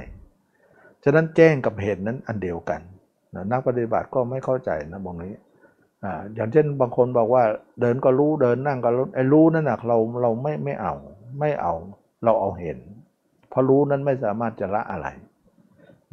[1.04, 2.82] ฉะนั้นแจ้งกับเห็นนั้นอันเดียวกัน
[3.36, 5.34] นะนักปฏิบัติก็ไม่เข้าใจนะบางนี้
[6.04, 7.44] อ่าอย่างเช่นบางคนบอกว่า
[7.82, 10.94] เดินก็รู้เดินนั่งก็รู้ไอ้รู้นั่นนะเราเราไม่ไม่เอา
[11.40, 11.74] ไม่เอา
[12.24, 12.78] เราเอาเห็น
[13.50, 15.08] เพราะรู้นั้นไม่สามารถจะละอะไร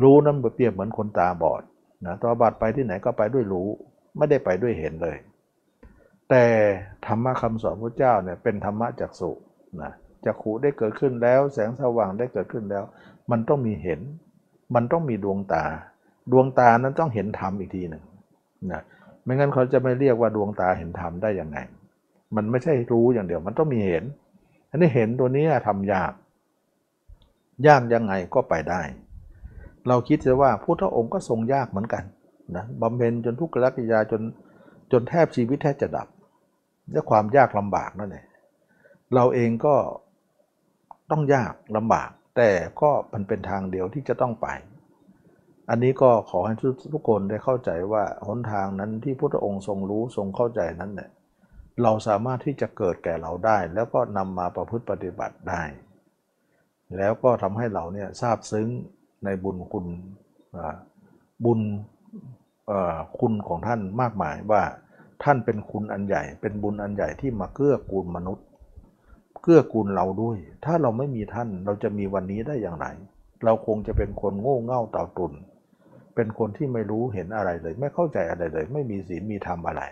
[0.03, 1.63] รู้นั้นเปรียบเหมือนคนตาบอด
[2.07, 3.69] นะตาบอดไปที่ไหนก็ไปด้วยรู้
[4.17, 5.17] ไม่ได้ไปด้วยเห็นเลย
[6.31, 6.45] แต่
[7.07, 9.31] ธรรมะคำสอนพระเจ้าเนี่ยเป็นธรรมะจากสุ
[9.81, 9.93] นะ
[10.25, 12.85] จักขุได้เกิดขึ้นแล้ว แสงสว่างได้เกิดขึ้นแล้ว
[13.31, 14.01] มันต้องมีเห็น
[14.75, 15.65] มันต้องมีดวงตา
[16.33, 18.05] ดวงตานั้นต้องเห็นธรรมอีกทีหนึ่ง
[18.73, 18.83] นะ
[19.27, 21.59] ไม่งั้นเขาจะไม่เรียกว่าดวงตาเห็นธรรมได้ยังไง
[22.37, 24.05] มันไม่ใช่รู้อย่างเดียว มันต้องมีเห็น
[24.71, 26.13] อันนี้เห็นตัวนี้ทำยาก
[27.67, 28.83] ยากยังไงก็ไปได้
[29.89, 32.05] เราคิดจะว่าพุทธองค์ก็ทรงยากเหมือนกัน
[32.57, 34.23] นะบำเพ็ญจนทุกขลักยาจน
[34.93, 36.09] จนแทบชีวิตแทบจะดับ
[36.93, 38.27] ด้วยความยากลำบากนั่นเอง
[39.15, 39.77] เราเองก็
[41.11, 42.51] ต้องยากลำบาก แต่
[42.81, 44.49] ก็มันเป็นทางเดียวที่จะต้องไป
[45.71, 46.55] อันนี้ก็ขอให้
[46.93, 51.11] ทุกคนได้เข้าใจว่าหนทางนั้นที่พระองค์ทรงรู้ทรงเข้าใจนั้นเนี่ย
[51.83, 55.63] เราสามารถที่จะเกิดแก่เราได้ แล้วก็นำมาประพฤติปฏิบัติได้
[56.97, 58.69] แล้วก็ทำให้เราเนี่ยทราบซึ้ง
[59.25, 59.87] ในบุญคุณ
[61.45, 61.61] บุญ
[63.19, 64.63] คุณของท่านมากมายว่า
[65.23, 68.47] ท่านเป็นคุณอันใหญ่ เป็นบุญอันใหญ่ที่มาเกื้อกูลมนุษย์
[69.43, 72.87] เกื้อกูลเราด้วย ถ้าเราไม่มีท่านเราจะมีวันนี้ได้อย่างไร
[73.45, 75.33] เราคงจะเป็นคนโง่เง่าเต่าตุน
[76.17, 79.83] เป็นคนที่ไม่รู้เห็นอะไรเลย ไม่เข้าใจอะไรเลย ไม่มีศีลมีธรรมอะไร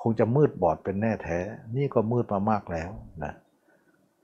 [0.00, 1.38] คงจะมืดบอดเป็นแน่แท้
[1.76, 2.90] นี่ก็มืดมามากแล้ว
[3.24, 3.32] นะ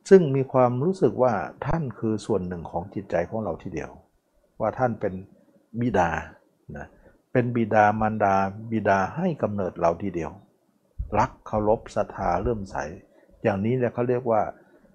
[0.09, 1.33] ซึ่งมีความรู้สึกว่า
[1.67, 3.91] ท่านคือส่วนหนึ่งของจิตใจของเราทีเดียว
[4.61, 5.15] ว่าท่านเป็น
[5.81, 6.11] บิดา
[6.77, 6.87] นะ
[7.33, 8.35] เป็นบิดามารดา
[8.73, 10.31] บิดาให้กำเนิดเราทีเดียว
[11.19, 12.77] รักเคารพศรัทธาเลื่อมใส
[13.43, 14.43] อย่างนี้เนี่ยเขาเรียกว่า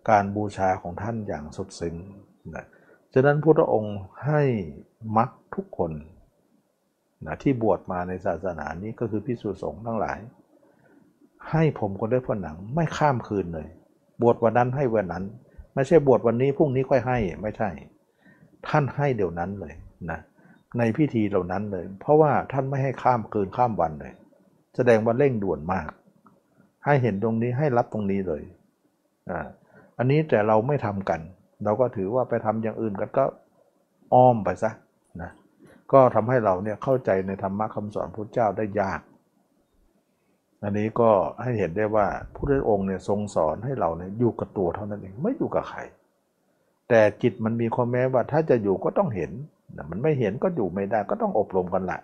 [0.10, 1.96] การบูชาของท่านอย่างสุดซึ้ง
[2.56, 2.66] นะ
[3.14, 4.42] ฉะนั้นพระองค์ให้
[5.18, 5.30] มัก
[5.60, 5.92] ทุกคน
[7.26, 10.20] นะที่บวชมาในศาสนานี้ก็คือพิสุสงฆ์ทั้งหลาย
[11.52, 13.68] ให้ผมคนได้ผนังไม่ข้ามคืนเลย
[14.22, 15.24] บวชวันนั้นให้วันนั้น
[15.74, 17.70] ไม่ใช่บวชวันนี้พรุ่งนี้ค่อยให้ไม่ใช่
[18.68, 19.74] ท่านให้เดี๋ยวนั้นเลย
[20.12, 20.20] นะ
[20.78, 24.14] ในพิธีเหล่านั้นเลย เพราะว่าท่านไม่ให้ข้ามคืนข้ามวันเลย
[24.76, 25.90] แสดงว่าเร่งด่วนมาก
[26.86, 28.44] ให้เห็นตรงนี้ให้รับตรงนี้เลย
[29.30, 29.48] อ่า
[29.98, 31.20] อันนี้แต่เราไม่ทำกัน
[31.64, 33.26] เราก็ถือว่าไปทำอย่างอื่นกันก็
[34.14, 34.72] อ้อมไปซะ
[35.94, 39.02] ก็ทำให้เราเนี่ยเข้าใจในธรรมะคำสอนพระเจ้าได้ยาก
[40.64, 41.10] อันนี้ก็
[41.44, 45.80] ให้เห็นได้ว่าพระองค์เนี่ยทรงสอนให้เราเนี่ยอยู่กับตัวเท่านั้นเองไม่อยู่กับใคร
[46.90, 49.32] แต่จิตมันมีความแม้ว่าถ้าจะอยู่ก็ต้องเห็น
[49.92, 52.00] มันไม่เห็นก็อยู่ไม่ได้ก็ต้องอบรมกันละ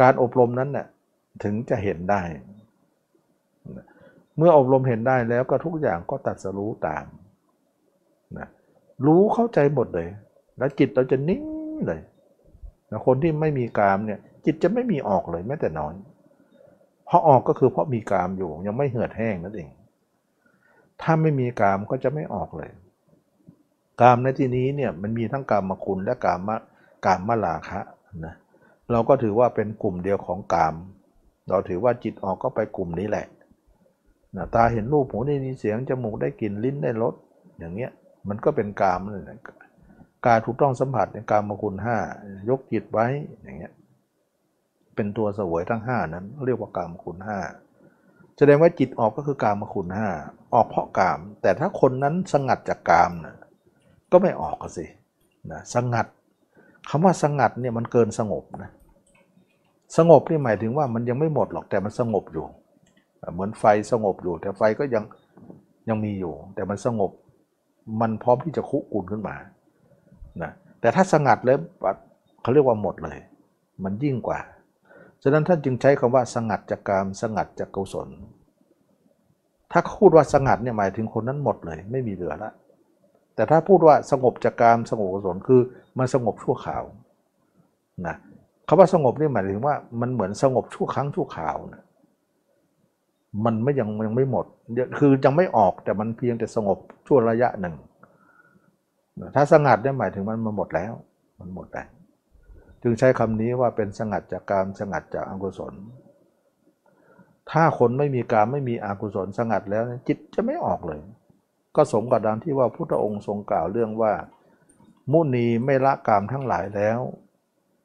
[0.00, 0.86] การอบรมนั้นน่ย
[1.44, 2.22] ถึงจะเห็นได้
[4.36, 7.04] เมื่ออบรมเห็นได้แล้วก็ทุกอย่างก็ตัดสรู้ตาม
[8.38, 8.48] นะ
[9.06, 10.08] รู้เข้าใจหมดเลย
[10.58, 11.42] แล้วจิตเราจะนิ่ง
[11.86, 12.00] เลย
[12.90, 15.94] นะคนที่ไม่มีกามเนี่ยจิตจะไม่มีออกเลยแม้แต่น้อย
[17.06, 19.68] เพราะออกก็คือเพราะมีกามอยู่ยังไม่เหือดแห้งนั่นเอง
[21.02, 22.70] ถ้าไม่มีกามก็จะไม่ออกเลย
[24.00, 26.56] กามในที่นี้เนี่ยมันมีทั้งกามมาคุณและกามมะ
[27.06, 27.80] กามมาลาคะ
[28.24, 28.34] นะ
[28.90, 30.74] เราก็ถือว่าเป็นกลุ่มเดียวของกาม
[31.48, 33.26] เราถือว่าจิตออกก็ไปกลุ่มนี้แหละ
[34.36, 37.14] นะตาเห็นรูปหูได้ยินเสียงจมูกได้กลิ่นลิ้นได้รส
[37.58, 37.90] อย่างเงี้ย
[38.28, 39.38] มันก็เป็นกามเลยนะ
[40.26, 41.96] กายถูกต้องสัมผัสในกามมคุณห้า
[42.48, 43.06] ยกจิตไว้
[43.42, 43.72] อย่างเงี้ย
[44.94, 47.38] เป็นตัวสวยทั้งห้านั้น เรียกว่ากามคุณห้า
[48.36, 50.08] แสดงว่าจิตออกก็คือกามคุณห้า
[50.54, 53.36] ออกเพราะกาม แต่ถ้าคนนั้นสงัดจากกามนะ
[54.12, 54.86] ก็ไม่ออกก็สิ
[55.52, 56.06] นะสงัด
[56.90, 58.70] คำว่าสงัดเนี่ยมันเกินสงบนะ
[59.96, 62.46] สงบนี่หมายถึงว่ามันยังไม่หมดหรอกแต่มันสงบอยู่
[63.32, 65.04] เหมือนไฟสงบอยู่ แต่ไฟก็ยัง
[65.88, 67.10] ยังมีอยู่ แต่มันสงบ
[68.00, 69.36] มันพร้อมที่จะคุกุนขึ้นมา
[70.42, 71.58] นะแต่ถ้าสงัดแล้ว
[72.42, 73.18] เขาเรียกว่าหมดเลย
[73.84, 74.38] มันยิ่งกว่า
[75.22, 78.08] ฉะนั้นท่านจึงใช้คำว่าสงัดจากกามสงัดจากกุศล
[79.72, 82.52] ถ้าพูดว่าสงัดเนี่ยหมายถึงคนนั้นหมดเลย ไม่มีเหลือละ
[83.34, 85.60] แต่ถ้าพูดว่าสงบจากกามสงบกุศลคือ
[85.98, 86.84] มันสงบชั่วคราว
[88.06, 88.16] นะ
[88.68, 91.82] คำว่าสงบนี่หมายถึงว่ามันเหมือนสงบชั่วครั้งชั่วคราวนะ
[93.44, 94.46] มันไม่ยังยังไม่หมด
[94.98, 97.74] คือยังไม่ออกแต่มันเพียงแต่สงบชั่วระยะหนึ่ง
[99.36, 100.92] ถ้าสงัดได้หมายถึงมันมันหมดแล้ว
[101.40, 101.88] มันหมดแล้ว
[102.82, 105.74] จึงใช้คำนี้ว่าเป็นสงัดจากการสงัดจากอกุศล
[107.50, 111.00] ถ้าคนไม่มีการไม่มีอกุศลสงัดแล้วจิตจะไม่ออกเลย
[111.76, 114.12] ก็สมกับดังที่ว่าพุทธองค์ทรงกล่าวเรื่องว่า
[115.12, 116.98] มุนีไม่ละกามทั้งหลายแล้ว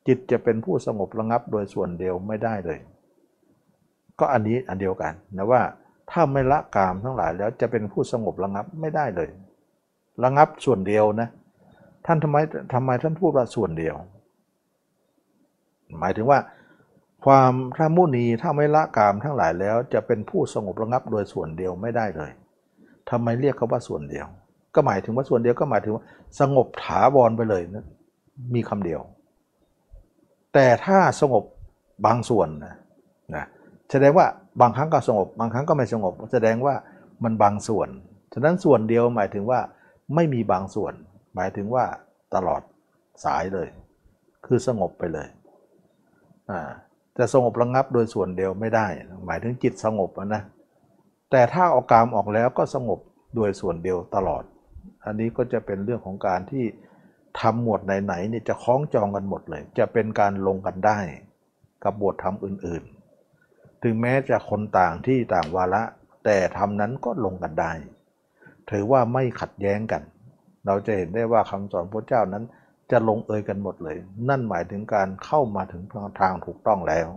[0.07, 2.79] จิตจะเป็นผู้สงบระงับโดยส่วนเดียวไม่ได้เลย
[4.19, 5.61] ก็อันนี้อันเดียวกันนะว่า
[6.11, 9.29] ถ้าไม่ละกามทั้งหลายแล้วจะเป็นผู้สงบระงับไม่ได้เลย
[10.23, 11.29] ระงับส่วนเดียวนะ
[12.05, 12.37] ท่านทำไม
[12.73, 13.95] ทำไมท่านพูดว่าส่วนเดียว
[15.99, 16.39] หมายถึงว่า
[17.25, 22.31] ความถ้ามุนีถ้าไม่ละกามทั้งหลายแล้ว จะเป็นผู้สงบระงับโดยส่วนเดียวไม่ได้เลย
[23.09, 24.27] ทำไมเรียกเขาว่าส่วนเดียว
[24.75, 26.03] ก็หมายถึงว่าส่วนเดียวก็หมายถึงว่า
[26.39, 27.85] สงบถาวรไปเลยนะ
[28.55, 29.01] มีคำเดียว
[30.53, 31.43] แต่ถ้าสงบ
[32.05, 32.75] บางส่วนนะ
[33.35, 33.45] นะ
[33.91, 34.25] แสดงว่า
[34.61, 36.75] บางครั้งก็สงบ บางครั้งก็ไม่สงบ แสดงว่า
[37.23, 37.87] มันบางส่วน
[38.33, 39.59] ฉะนั้นส่วนเดียวหมายถึงว่า
[40.15, 40.93] ไม่มีบางส่วน
[41.35, 41.85] หมายถึงว่า
[42.35, 42.61] ตลอด
[43.25, 43.67] สายเลย
[44.45, 45.27] คือสงบไปเลย
[46.49, 46.61] อ่า
[47.15, 48.87] แต่สงบระงับโดยส่วนเดียวไม่ได้
[49.25, 50.43] หมายถึงจิตสงบนะ
[51.31, 52.99] แต่ถ้าออกกามออกแล้วก็สงบ
[53.35, 54.43] โดยส่วนเดียวตลอด
[55.05, 56.65] อันนี้ก็จะเป็นเรื่องของการที่
[57.39, 60.99] ทำหมวดไหนๆนี่จะคล้องจองกันหมดเลย จะเป็นการลงกันได้
[61.83, 65.83] กับบทธรรมอื่นๆ ถึงแม้จะคนต่างที่ต่างวาระ
[66.25, 67.71] แต่ทำนั้นก็ลงกันได้
[68.71, 70.01] ถือว่าไม่ขัดแย้งกัน
[70.65, 72.43] เราจะเห็นได้ว่าคำสอนพระเจ้านั้น
[72.91, 73.97] จะลงเอยกันหมดเลย
[74.29, 75.83] นั่นหมายถึงการเข้ามาถึง
[76.21, 77.07] ทางถูกต้องแล้ว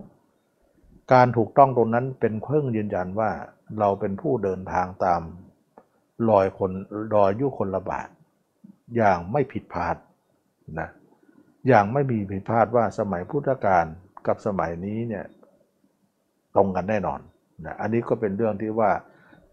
[1.13, 3.31] การถูกต้องตรงนั้นเป็นเครื่องยืนยันว่า
[3.79, 5.21] เราเป็นผู้เดินทางตาม
[6.31, 6.73] รอยคน
[7.15, 8.09] รอยยุคนละบาท
[8.97, 9.97] อย่างไม่ผิดพลาด
[10.81, 10.89] นะ
[11.69, 13.87] อย่างไม่มีผิดพลาดว่าสมัยพุทธกาล
[14.27, 15.25] กับสมัยนี้เนี่ย
[16.57, 17.21] ตรงกันแน่นอน
[17.65, 18.91] นะอันนี้ก็เป็นเรื่องที่ว่า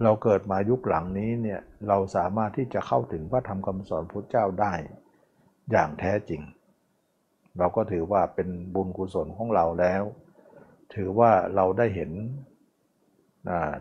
[0.03, 4.73] เราเกิดมายุคหลังนี้เนี่ยเราสามารถที่จะเข้าถึงพระธรรมคำสอนพระเจ้าได้
[5.71, 6.41] อย่างแท้จริง
[7.57, 10.03] เราก็ถือว่าเป็นบุญกุศลของเราแล้ว
[10.95, 12.11] ถือว่าเราได้เห็น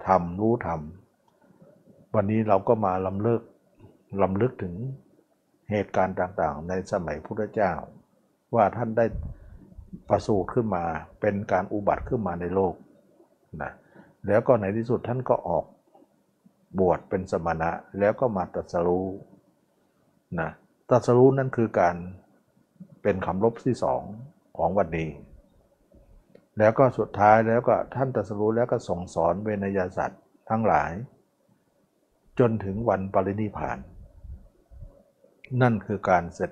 [0.09, 0.81] ธรรมรู้ธรรม
[2.15, 3.43] วันนี้เราก็มาลำเลิก
[4.23, 4.75] ลำลึกถึง
[5.71, 7.73] เหตุการณ์ต่างๆ ในสมัยพุทธเจ้า
[8.55, 9.07] ว่าท่านได้
[10.09, 10.85] ประสูติขึ้นมา
[11.21, 12.75] เป็นการอุบัติขึ้นมาในโลก
[13.63, 13.73] นะ
[14.27, 15.65] แล้วก็ในที่สุดท่านก็ออก
[16.79, 19.09] บวชเป็นสมณะแล้วก็มาตัสรู้
[20.41, 20.51] นะ
[20.91, 21.97] ตัสรู้นั่นคือการ
[23.03, 24.03] เป็นคำลบที่สอง
[24.57, 25.11] ของวันนี้
[26.59, 30.93] แล้วก็สุดท้ายแล้วก็ท่านตัสรู้แล้วก็ส่งสอนเวนยสัตว์ทั้งหลาย
[32.39, 33.79] จนถึงวันปรินิพาน
[35.63, 36.51] นั่นคือการเสร็จ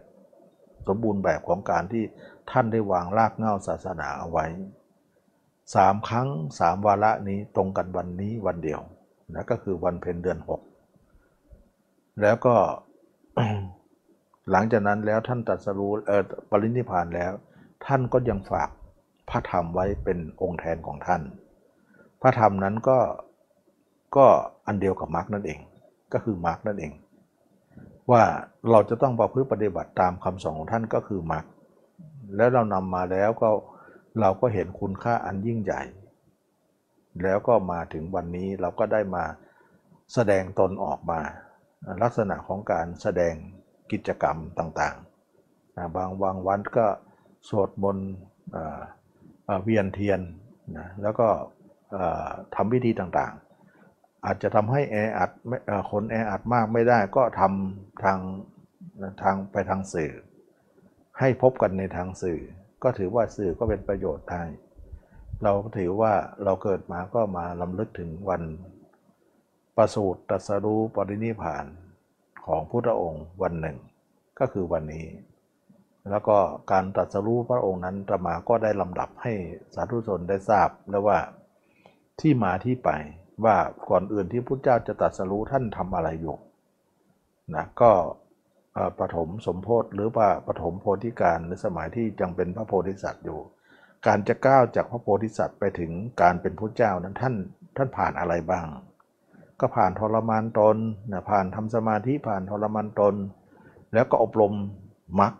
[0.86, 2.04] สมบูรณ์แบบของการที่
[2.50, 4.46] ท่านได้วางรากเหง้าศาสนาเอาไว้
[5.74, 6.28] สามครั้ง
[6.58, 8.80] สามวาระนี้ตรงกันวันนี้วันเดียว
[9.34, 10.60] นะก็คือวันเพ็ญเดือนหก
[12.22, 12.54] แล้วก็
[14.50, 17.32] หลังจากนั้นแล้วท่านตัดสรู้เออปรินิพานแล้ว
[17.86, 18.70] ท่านก็ยังฝาก
[19.30, 21.22] พระธรรมไว้เป็นองค์แทนของท่าน
[22.22, 22.98] พระธรรมนั้นก็
[24.16, 24.26] ก็
[24.66, 25.60] อันเดียวกับมรรคนั่นเอง
[26.12, 26.92] ก็คือมรรคนั่นเอง
[28.10, 28.22] ว่า
[28.70, 31.44] เราจะต้องประพฤติปฏิบัติตามคำสอนของท่านก็คือมรรค
[32.36, 33.48] แล้วเรานำมาแล้วก็
[34.20, 35.82] เราก็เห็นคุณค่าอันยิ่งใหญ่
[37.22, 39.24] แล้วก็มาถึงวันนี้เราก็ได้มา
[40.14, 41.20] แสดงตนออกมา
[42.02, 43.34] ลักษณะของการแสดง
[43.92, 46.86] กิจกรรมต่างๆ บางวางวันก็
[47.48, 48.10] สวดมนต์
[49.62, 50.20] เวียนเทียน
[50.78, 51.28] นะแล้วก็
[52.54, 58.18] ทำพิธีต่างๆ อาจจะทำให้แออัดไม่เอ่อคนแออัดมากไม่ได้ก็ทำทาง
[59.22, 60.12] ทางไปทางสื่อ
[61.18, 62.40] ให้พบกันในทางสื่อ
[62.82, 64.42] ก็ถือว่าสื่อก็เป็นประโยชน์ได้
[65.42, 66.12] เราถือว่า
[66.44, 68.42] เราเกิดมาก็มาลำลึกถึงวัน
[69.76, 71.64] ประสูติตรัสรู้ปรินิพาน
[72.46, 73.76] ของพุทธองค์วันหนึ่ง
[74.38, 75.06] ก็คือวันนี้
[76.10, 76.36] แล้วก็
[76.72, 79.32] การตรัสรู้พระองค์นั้นตมาก็ได้ลำดับให้
[79.74, 81.18] สาธุชนได้ทราบแล้วว่า
[82.20, 82.90] ที่มาที่ไป
[83.44, 83.56] ว่า
[83.88, 86.36] ก่อนอื่นที่พุทธเจ้าจะตรัสรู้ท่านทำอะไรอยู่
[87.54, 87.92] นะก็
[88.98, 93.40] ปฐมสมโพธิหรือว่าปฐมโพธิการในสมัยที่ยังเป็นพระโพธิสัตว์อยู่
[94.06, 95.90] การจะก้าวจากพระโพธิสัตว์ไปถึง
[96.22, 97.34] การเป็นพุทธเจ้านั้นท่าน
[97.76, 98.66] ท่านผ่านอะไรบ้าง
[99.60, 100.76] ก็ผ่านทรมานตน
[101.12, 103.14] นะผ่านทำสมาธิผ่านทรมานตน
[103.94, 104.52] แล้วก็อบรม
[105.20, 105.32] มรรค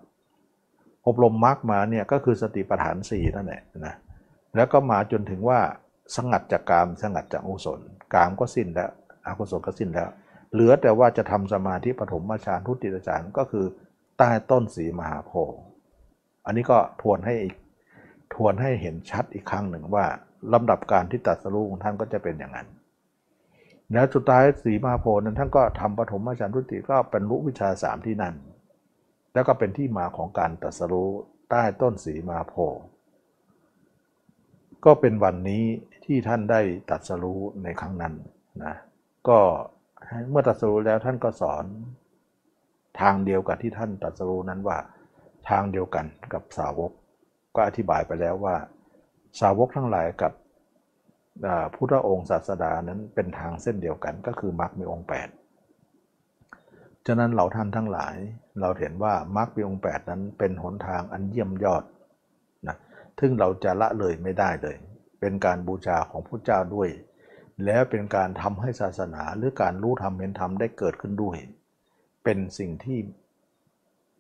[1.07, 3.95] อบรมมรรคมาเนี่ยก็คือสติปัฏฐานสี่นั่นแหละนะ
[4.57, 5.61] แล้วก็มาจนถึงว่า
[6.17, 7.81] สงัดจากกามสงัดจากอกุศล
[8.15, 8.91] กามก็สิ้นแล้ว
[9.27, 10.11] อกุศลก็สิ้นแล้ว
[10.53, 13.65] เหลือแต่ว่าจะทำสมาธิปฐมฌานทุติยฌานก็คือ
[14.19, 15.61] ใต้ต้นสีมหาโพธิ์
[16.47, 17.55] อันนี้ก็ทวนให้อีก
[18.35, 20.05] ทวนให้เห็นชัดอีกครั้งหนึ่งว่า
[20.53, 22.69] ลำดับการที่ตัดสรู้ของท่านก็จะเป็นอย่างนั้น
[23.93, 28.35] แล้วสุดท้ายสีมาโพนั้นท่านก็ทำปฐมฌานทุติก็เป็นรู้วิชาสามที่นั่น
[29.33, 31.11] แล้วก็เป็นที่มาของการตรัสรู้
[31.51, 32.55] ใต้ต้นสีมาโพ
[34.85, 35.65] ก็เป็นวันนี้
[36.05, 38.15] ที่ท่านได้ตรัสรู้ในครั้งนั้น
[38.65, 38.75] นะ
[39.29, 39.39] ก็
[40.31, 41.65] เมื่อตรัสรู้แล้วท่านก็สอน
[43.01, 44.79] ทางเดียวกับที่ท่านตรัสรู้นั้นว่า
[45.49, 46.93] ทางเดียวกันกับสาวก
[47.55, 48.57] ก็อธิบายไปแล้วว่า
[49.41, 50.33] สาวกทั้งหลายกับ
[51.75, 55.09] พุทธองค์ศาสดานั้นเป็นทางเส้นเดียวกันก็คือมรรคมีองค์
[56.07, 58.17] 8 ฉะนั้นเราท่านทั้งหลาย
[58.61, 61.85] เราเห็นว่ามรรคมีองค์ 8 นั้นเป็นหนทางอันเยี่ยมยอด
[62.69, 62.77] นะ
[63.19, 64.77] ซึ่งเราจะละเลยไม่ได้เลย
[65.21, 66.89] เป็นการบูชาของพระเจ้าด้วย
[67.65, 71.37] แล้วเป็นการทำให้ศาสนาหรือการรู้ธรรมเห็นธรรมได้เกิดขึ้นด้วย
[72.25, 72.99] เป็นสิ่งที่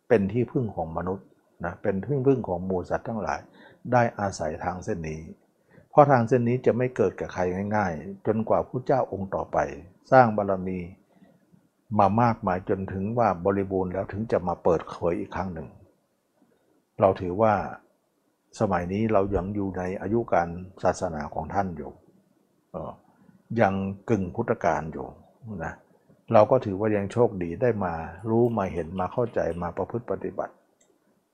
[0.09, 1.26] เป็นที่พึ่งของมนุษย์
[1.64, 3.40] นะเป็นที่งพึ่งของหมูสัตว์ทั้งหลาย
[3.93, 5.20] ได้อาศัยทางเส้นนี้
[5.90, 7.43] เพราะทางเส้นนี้จะไม่เกิดกับใคร
[7.76, 9.59] ง่าย ๆ จนกว่าพระเจ้าองค์ต่อไป
[10.12, 10.78] สร้างบารมี
[11.98, 15.68] มามากมายจนถึงว่าบริบูรณ์แล้วถึงจะมาเปิดเผยอีกครั้งหนึ่ง
[17.01, 17.55] เราถือว่า
[18.60, 20.48] สมัยนี้เรายังอยู่ในอายุการ
[20.82, 21.90] ศาสนาของท่านอยู่
[23.60, 23.74] ยัง
[24.09, 25.06] กึ่งพุทธกาลอยู่
[25.64, 25.74] นะ
[26.32, 27.94] เราก็ถือว่ายังโชคดีได้มา
[28.30, 30.55] รู้มาเห็นมาเข้าใจมาประพฤติปฏิบัติ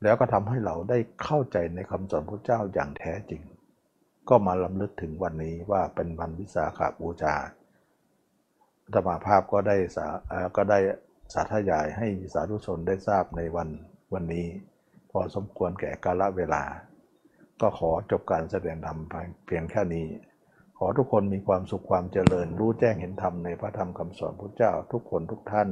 [0.03, 3.43] แล้วก็ทำให้เราได้เข้าใจในคำสอนพระเจ้าอย่างแท้จริง
[4.29, 7.35] ก็มาลำลึกถึงวันนี้ว่าเป็นวันวิสาขาบูชา
[8.95, 10.07] ธรรมาภาพก็ได้สา
[10.57, 10.79] ก็ได้
[11.35, 13.69] สาธยายให้สาธุชนได้ทราบในวัน
[14.15, 14.47] วันนี้
[15.11, 16.63] พอสมควรแก่กาลเวลา
[17.61, 18.99] ก็ขอจบการแสดงธรรม
[19.47, 20.07] เพียงแค่นี้
[20.79, 25.69] ขอทุกคนมีความสุขความเจริญรู้แจ้งเห็นธรรมในพระธรรมคำสอนพระเจ้าทุกคนทุกท่าน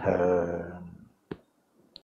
[0.00, 0.30] เธอ